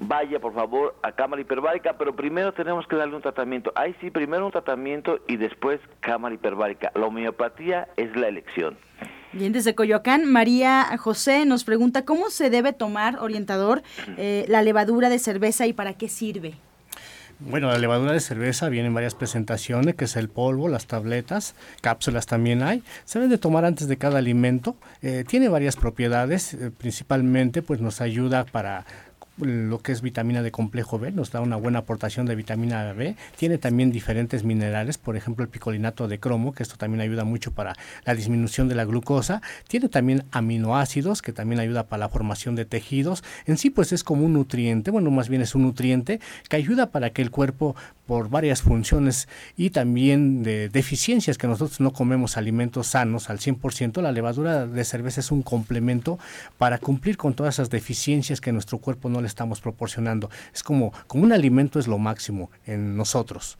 vaya 0.00 0.40
por 0.40 0.54
favor 0.54 0.96
a 1.02 1.12
cámara 1.12 1.42
hiperbárica, 1.42 1.96
pero 1.98 2.14
primero 2.14 2.52
tenemos 2.52 2.86
que 2.86 2.96
darle 2.96 3.16
un 3.16 3.22
tratamiento. 3.22 3.72
Ahí 3.74 3.94
sí, 4.00 4.10
primero 4.10 4.46
un 4.46 4.52
tratamiento 4.52 5.20
y 5.28 5.36
después 5.36 5.80
cámara 6.00 6.34
hiperbárica. 6.34 6.92
La 6.94 7.06
homeopatía 7.06 7.88
es 7.96 8.14
la 8.16 8.28
elección. 8.28 8.76
Bien, 9.32 9.52
desde 9.52 9.74
Coyoacán, 9.74 10.30
María 10.30 10.96
José 10.98 11.46
nos 11.46 11.64
pregunta 11.64 12.04
cómo 12.04 12.28
se 12.28 12.50
debe 12.50 12.74
tomar, 12.74 13.18
orientador, 13.18 13.82
eh, 14.18 14.44
la 14.48 14.60
levadura 14.62 15.08
de 15.08 15.18
cerveza 15.18 15.66
y 15.66 15.72
para 15.72 15.94
qué 15.94 16.08
sirve. 16.08 16.54
Bueno, 17.40 17.68
la 17.68 17.78
levadura 17.78 18.12
de 18.12 18.20
cerveza 18.20 18.68
viene 18.68 18.88
en 18.88 18.94
varias 18.94 19.14
presentaciones, 19.14 19.96
que 19.96 20.04
es 20.04 20.16
el 20.16 20.28
polvo, 20.28 20.68
las 20.68 20.86
tabletas, 20.86 21.56
cápsulas 21.80 22.26
también 22.26 22.62
hay. 22.62 22.84
Se 23.04 23.18
deben 23.18 23.30
de 23.30 23.38
tomar 23.38 23.64
antes 23.64 23.88
de 23.88 23.96
cada 23.96 24.18
alimento. 24.18 24.76
Eh, 25.00 25.24
tiene 25.26 25.48
varias 25.48 25.76
propiedades, 25.76 26.54
eh, 26.54 26.70
principalmente 26.70 27.62
pues 27.62 27.80
nos 27.80 28.00
ayuda 28.00 28.44
para 28.44 28.84
lo 29.38 29.80
que 29.80 29.92
es 29.92 30.02
vitamina 30.02 30.42
de 30.42 30.50
complejo 30.50 30.98
B, 30.98 31.10
nos 31.12 31.30
da 31.30 31.40
una 31.40 31.56
buena 31.56 31.80
aportación 31.80 32.26
de 32.26 32.34
vitamina 32.34 32.92
B. 32.92 33.16
Tiene 33.36 33.58
también 33.58 33.90
diferentes 33.90 34.44
minerales, 34.44 34.98
por 34.98 35.16
ejemplo 35.16 35.42
el 35.42 35.48
picolinato 35.48 36.08
de 36.08 36.18
cromo, 36.18 36.52
que 36.52 36.62
esto 36.62 36.76
también 36.76 37.00
ayuda 37.00 37.24
mucho 37.24 37.52
para 37.52 37.74
la 38.04 38.14
disminución 38.14 38.68
de 38.68 38.74
la 38.74 38.84
glucosa. 38.84 39.40
Tiene 39.68 39.88
también 39.88 40.24
aminoácidos, 40.32 41.22
que 41.22 41.32
también 41.32 41.60
ayuda 41.60 41.84
para 41.84 42.00
la 42.00 42.08
formación 42.08 42.54
de 42.54 42.64
tejidos. 42.64 43.24
En 43.46 43.56
sí, 43.56 43.70
pues 43.70 43.92
es 43.92 44.04
como 44.04 44.26
un 44.26 44.34
nutriente, 44.34 44.90
bueno, 44.90 45.10
más 45.10 45.28
bien 45.28 45.42
es 45.42 45.54
un 45.54 45.62
nutriente 45.62 46.20
que 46.48 46.56
ayuda 46.56 46.90
para 46.90 47.10
que 47.10 47.22
el 47.22 47.30
cuerpo, 47.30 47.74
por 48.06 48.28
varias 48.28 48.60
funciones 48.60 49.28
y 49.56 49.70
también 49.70 50.42
de 50.42 50.68
deficiencias 50.68 51.38
que 51.38 51.46
nosotros 51.46 51.80
no 51.80 51.92
comemos 51.92 52.36
alimentos 52.36 52.88
sanos 52.88 53.30
al 53.30 53.38
100%, 53.38 54.02
la 54.02 54.12
levadura 54.12 54.66
de 54.66 54.84
cerveza 54.84 55.20
es 55.20 55.30
un 55.30 55.42
complemento 55.42 56.18
para 56.58 56.78
cumplir 56.78 57.16
con 57.16 57.32
todas 57.34 57.54
esas 57.54 57.70
deficiencias 57.70 58.40
que 58.40 58.52
nuestro 58.52 58.78
cuerpo 58.78 59.08
no 59.08 59.21
le 59.22 59.28
estamos 59.28 59.60
proporcionando. 59.60 60.30
Es 60.52 60.62
como, 60.62 60.92
como 61.06 61.24
un 61.24 61.32
alimento 61.32 61.78
es 61.78 61.88
lo 61.88 61.98
máximo 61.98 62.50
en 62.66 62.96
nosotros. 62.96 63.58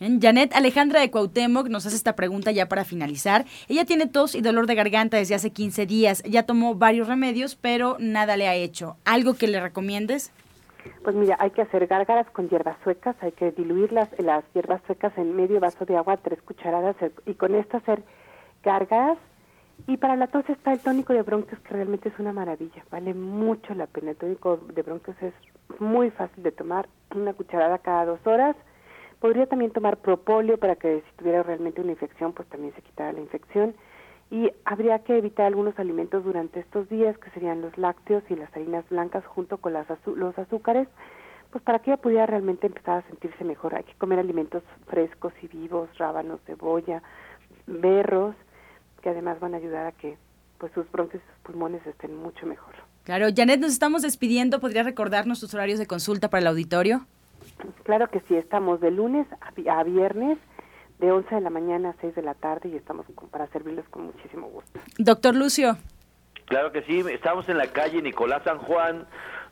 Janet 0.00 0.54
Alejandra 0.54 1.00
de 1.00 1.10
Cuauhtémoc 1.10 1.68
nos 1.68 1.84
hace 1.86 1.96
esta 1.96 2.14
pregunta 2.14 2.52
ya 2.52 2.68
para 2.68 2.84
finalizar. 2.84 3.44
Ella 3.68 3.84
tiene 3.84 4.06
tos 4.06 4.36
y 4.36 4.40
dolor 4.40 4.66
de 4.66 4.76
garganta 4.76 5.16
desde 5.16 5.34
hace 5.34 5.50
15 5.50 5.86
días. 5.86 6.22
Ya 6.22 6.44
tomó 6.44 6.76
varios 6.76 7.08
remedios, 7.08 7.56
pero 7.56 7.96
nada 7.98 8.36
le 8.36 8.46
ha 8.46 8.54
hecho. 8.54 8.96
¿Algo 9.04 9.34
que 9.34 9.48
le 9.48 9.60
recomiendes? 9.60 10.32
Pues 11.02 11.16
mira, 11.16 11.36
hay 11.40 11.50
que 11.50 11.62
hacer 11.62 11.86
gárgaras 11.86 12.30
con 12.30 12.48
hierbas 12.48 12.76
suecas, 12.84 13.16
hay 13.20 13.32
que 13.32 13.50
diluir 13.50 13.92
las, 13.92 14.08
las 14.18 14.44
hierbas 14.54 14.80
suecas 14.86 15.12
en 15.16 15.34
medio 15.34 15.60
vaso 15.60 15.84
de 15.84 15.96
agua, 15.96 16.16
tres 16.16 16.40
cucharadas, 16.42 16.96
y 17.26 17.34
con 17.34 17.54
esto 17.54 17.76
hacer 17.78 18.02
gárgaras 18.62 19.18
y 19.86 19.96
para 19.96 20.16
la 20.16 20.26
tos 20.26 20.48
está 20.50 20.72
el 20.72 20.80
tónico 20.80 21.12
de 21.12 21.22
bronquios, 21.22 21.60
que 21.60 21.74
realmente 21.74 22.08
es 22.08 22.18
una 22.18 22.32
maravilla, 22.32 22.84
vale 22.90 23.14
mucho 23.14 23.74
la 23.74 23.86
pena. 23.86 24.10
El 24.10 24.16
tónico 24.16 24.58
de 24.74 24.82
bronquios 24.82 25.16
es 25.22 25.32
muy 25.80 26.10
fácil 26.10 26.42
de 26.42 26.52
tomar, 26.52 26.88
una 27.14 27.32
cucharada 27.32 27.78
cada 27.78 28.04
dos 28.04 28.20
horas. 28.26 28.56
Podría 29.20 29.46
también 29.46 29.72
tomar 29.72 29.96
propóleo 29.98 30.58
para 30.58 30.76
que 30.76 31.00
si 31.00 31.16
tuviera 31.16 31.42
realmente 31.42 31.80
una 31.80 31.92
infección, 31.92 32.32
pues 32.32 32.48
también 32.48 32.74
se 32.74 32.82
quitara 32.82 33.12
la 33.12 33.20
infección. 33.20 33.74
Y 34.30 34.50
habría 34.64 34.98
que 35.00 35.16
evitar 35.16 35.46
algunos 35.46 35.78
alimentos 35.78 36.22
durante 36.22 36.60
estos 36.60 36.88
días, 36.90 37.16
que 37.18 37.30
serían 37.30 37.62
los 37.62 37.76
lácteos 37.78 38.22
y 38.28 38.36
las 38.36 38.54
harinas 38.54 38.86
blancas 38.90 39.24
junto 39.24 39.56
con 39.56 39.72
las 39.72 39.86
los 40.04 40.38
azúcares, 40.38 40.86
pues 41.50 41.64
para 41.64 41.78
que 41.78 41.90
ella 41.90 42.02
pudiera 42.02 42.26
realmente 42.26 42.66
empezar 42.66 42.98
a 42.98 43.08
sentirse 43.08 43.42
mejor. 43.42 43.74
Hay 43.74 43.84
que 43.84 43.94
comer 43.94 44.18
alimentos 44.18 44.62
frescos 44.86 45.32
y 45.40 45.48
vivos, 45.48 45.88
rábanos, 45.96 46.40
cebolla, 46.44 47.02
berros, 47.66 48.34
que 49.02 49.10
además 49.10 49.40
van 49.40 49.54
a 49.54 49.58
ayudar 49.58 49.86
a 49.86 49.92
que 49.92 50.16
pues 50.58 50.72
sus 50.72 50.90
bronquios 50.90 51.22
y 51.22 51.26
sus 51.32 51.38
pulmones 51.42 51.86
estén 51.86 52.16
mucho 52.16 52.46
mejor. 52.46 52.74
Claro, 53.04 53.28
Janet, 53.34 53.60
nos 53.60 53.72
estamos 53.72 54.02
despidiendo. 54.02 54.60
¿Podría 54.60 54.82
recordarnos 54.82 55.40
tus 55.40 55.54
horarios 55.54 55.78
de 55.78 55.86
consulta 55.86 56.28
para 56.28 56.42
el 56.42 56.46
auditorio? 56.48 57.06
Claro 57.84 58.08
que 58.08 58.20
sí, 58.28 58.34
estamos 58.34 58.80
de 58.80 58.90
lunes 58.90 59.26
a, 59.40 59.82
viernes 59.84 60.38
de 60.98 61.10
11 61.10 61.36
de 61.36 61.40
la 61.40 61.50
mañana 61.50 61.90
a 61.90 61.94
6 62.00 62.14
de 62.14 62.22
la 62.22 62.34
tarde 62.34 62.68
y 62.68 62.76
estamos 62.76 63.06
para 63.30 63.46
servirles 63.48 63.88
con 63.88 64.06
muchísimo 64.06 64.48
gusto. 64.48 64.78
Doctor 64.98 65.34
Lucio. 65.34 65.76
Claro 66.46 66.72
que 66.72 66.82
sí, 66.82 67.02
estamos 67.10 67.48
en 67.48 67.58
la 67.58 67.68
calle 67.68 68.02
Nicolás 68.02 68.42
San 68.44 68.58
Juan, 68.58 69.06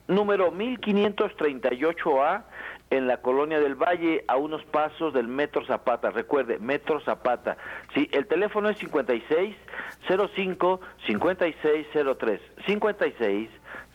número 0.07 0.51
1538A, 0.51 2.43
en 2.89 3.07
la 3.07 3.17
colonia 3.17 3.59
del 3.59 3.75
Valle, 3.75 4.23
a 4.27 4.37
unos 4.37 4.63
pasos 4.65 5.13
del 5.13 5.27
Metro 5.27 5.65
Zapata. 5.65 6.09
Recuerde, 6.09 6.57
Metro 6.59 7.01
Zapata. 7.01 7.57
Sí, 7.93 8.09
el 8.13 8.27
teléfono 8.27 8.69
es 8.69 8.77
56 8.77 9.55
05 10.07 10.79
5603. 11.05 12.41
56 12.65 13.49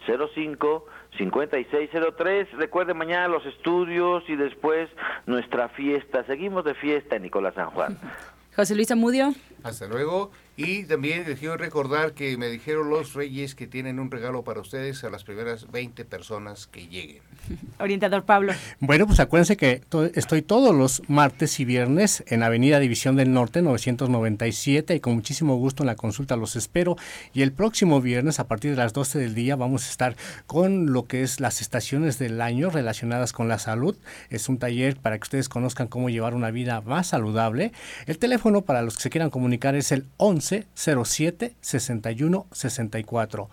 05 0.06 0.86
5603. 1.16 2.52
Recuerde 2.58 2.94
mañana 2.94 3.28
los 3.28 3.46
estudios 3.46 4.24
y 4.28 4.36
después 4.36 4.90
nuestra 5.26 5.68
fiesta. 5.70 6.24
Seguimos 6.24 6.64
de 6.64 6.74
fiesta 6.74 7.16
en 7.16 7.22
Nicolás 7.22 7.54
San 7.54 7.70
Juan. 7.70 7.98
José 8.56 8.74
Luis 8.74 8.90
Amudio. 8.90 9.32
Hasta 9.62 9.86
luego 9.86 10.30
Y 10.54 10.84
también 10.84 11.24
les 11.26 11.38
quiero 11.38 11.56
recordar 11.56 12.12
que 12.12 12.36
me 12.36 12.48
dijeron 12.48 12.90
los 12.90 13.14
reyes 13.14 13.54
que 13.54 13.66
tienen 13.66 13.98
un 13.98 14.10
regalo 14.10 14.44
para 14.44 14.60
ustedes 14.60 15.02
a 15.02 15.08
las 15.08 15.24
primeras 15.24 15.70
20 15.70 16.04
personas 16.04 16.66
que 16.66 16.88
lleguen. 16.88 17.22
Orientador 17.78 18.24
Pablo. 18.24 18.52
Bueno, 18.78 19.06
pues 19.06 19.18
acuérdense 19.18 19.56
que 19.56 19.80
estoy 20.14 20.42
todos 20.42 20.74
los 20.74 21.08
martes 21.08 21.58
y 21.58 21.64
viernes 21.64 22.22
en 22.26 22.42
Avenida 22.42 22.80
División 22.80 23.16
del 23.16 23.32
Norte 23.32 23.62
997 23.62 24.94
y 24.94 25.00
con 25.00 25.14
muchísimo 25.14 25.56
gusto 25.56 25.84
en 25.84 25.86
la 25.86 25.96
consulta 25.96 26.36
los 26.36 26.54
espero. 26.54 26.96
Y 27.32 27.40
el 27.40 27.52
próximo 27.52 28.02
viernes 28.02 28.38
a 28.38 28.46
partir 28.46 28.72
de 28.72 28.76
las 28.76 28.92
12 28.92 29.18
del 29.18 29.34
día 29.34 29.56
vamos 29.56 29.86
a 29.86 29.90
estar 29.90 30.16
con 30.46 30.92
lo 30.92 31.04
que 31.04 31.22
es 31.22 31.40
las 31.40 31.62
estaciones 31.62 32.18
del 32.18 32.42
año 32.42 32.68
relacionadas 32.68 33.32
con 33.32 33.48
la 33.48 33.58
salud. 33.58 33.96
Es 34.28 34.50
un 34.50 34.58
taller 34.58 34.96
para 34.96 35.16
que 35.16 35.22
ustedes 35.22 35.48
conozcan 35.48 35.88
cómo 35.88 36.10
llevar 36.10 36.34
una 36.34 36.50
vida 36.50 36.82
más 36.82 37.06
saludable. 37.06 37.72
El 38.04 38.18
teléfono 38.18 38.60
para 38.60 38.82
los 38.82 38.96
que 38.96 39.04
se 39.04 39.10
quieran 39.10 39.30
comunicar 39.30 39.74
es 39.76 39.92
el 39.92 40.04
11 40.18 40.41
11 40.42 40.66
07 41.04 41.54
61 41.60 42.46
64. 42.50 43.48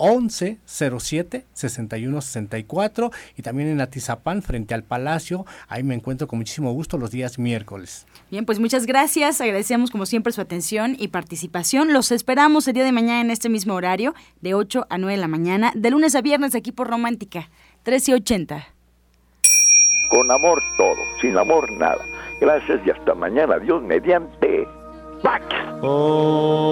11 0.00 0.58
07 0.64 1.44
61 1.52 2.20
64 2.20 3.10
y 3.36 3.42
también 3.42 3.68
en 3.68 3.80
Atizapán 3.80 4.42
frente 4.42 4.74
al 4.74 4.84
Palacio. 4.84 5.44
Ahí 5.66 5.82
me 5.82 5.96
encuentro 5.96 6.28
con 6.28 6.38
muchísimo 6.38 6.72
gusto 6.72 6.98
los 6.98 7.10
días 7.10 7.40
miércoles. 7.40 8.06
Bien, 8.30 8.46
pues 8.46 8.60
muchas 8.60 8.86
gracias. 8.86 9.40
Agradecemos 9.40 9.90
como 9.90 10.06
siempre 10.06 10.32
su 10.32 10.40
atención 10.40 10.94
y 10.96 11.08
participación. 11.08 11.92
Los 11.92 12.12
esperamos 12.12 12.68
el 12.68 12.74
día 12.74 12.84
de 12.84 12.92
mañana 12.92 13.20
en 13.22 13.30
este 13.30 13.48
mismo 13.48 13.74
horario 13.74 14.14
de 14.40 14.54
8 14.54 14.86
a 14.88 14.98
9 14.98 15.14
de 15.14 15.20
la 15.20 15.28
mañana, 15.28 15.72
de 15.74 15.90
lunes 15.90 16.14
a 16.14 16.22
viernes 16.22 16.54
aquí 16.54 16.70
por 16.70 16.88
Romántica 16.88 17.50
13 17.82 18.12
y 18.12 18.14
80. 18.14 18.68
Con 20.10 20.30
amor 20.30 20.62
todo, 20.76 21.00
sin 21.20 21.36
amor 21.36 21.70
nada. 21.72 22.04
Gracias 22.40 22.80
y 22.86 22.90
hasta 22.90 23.14
mañana. 23.14 23.58
Dios 23.58 23.82
mediante. 23.82 24.77
back. 25.22 25.42
Oh. 25.82 26.68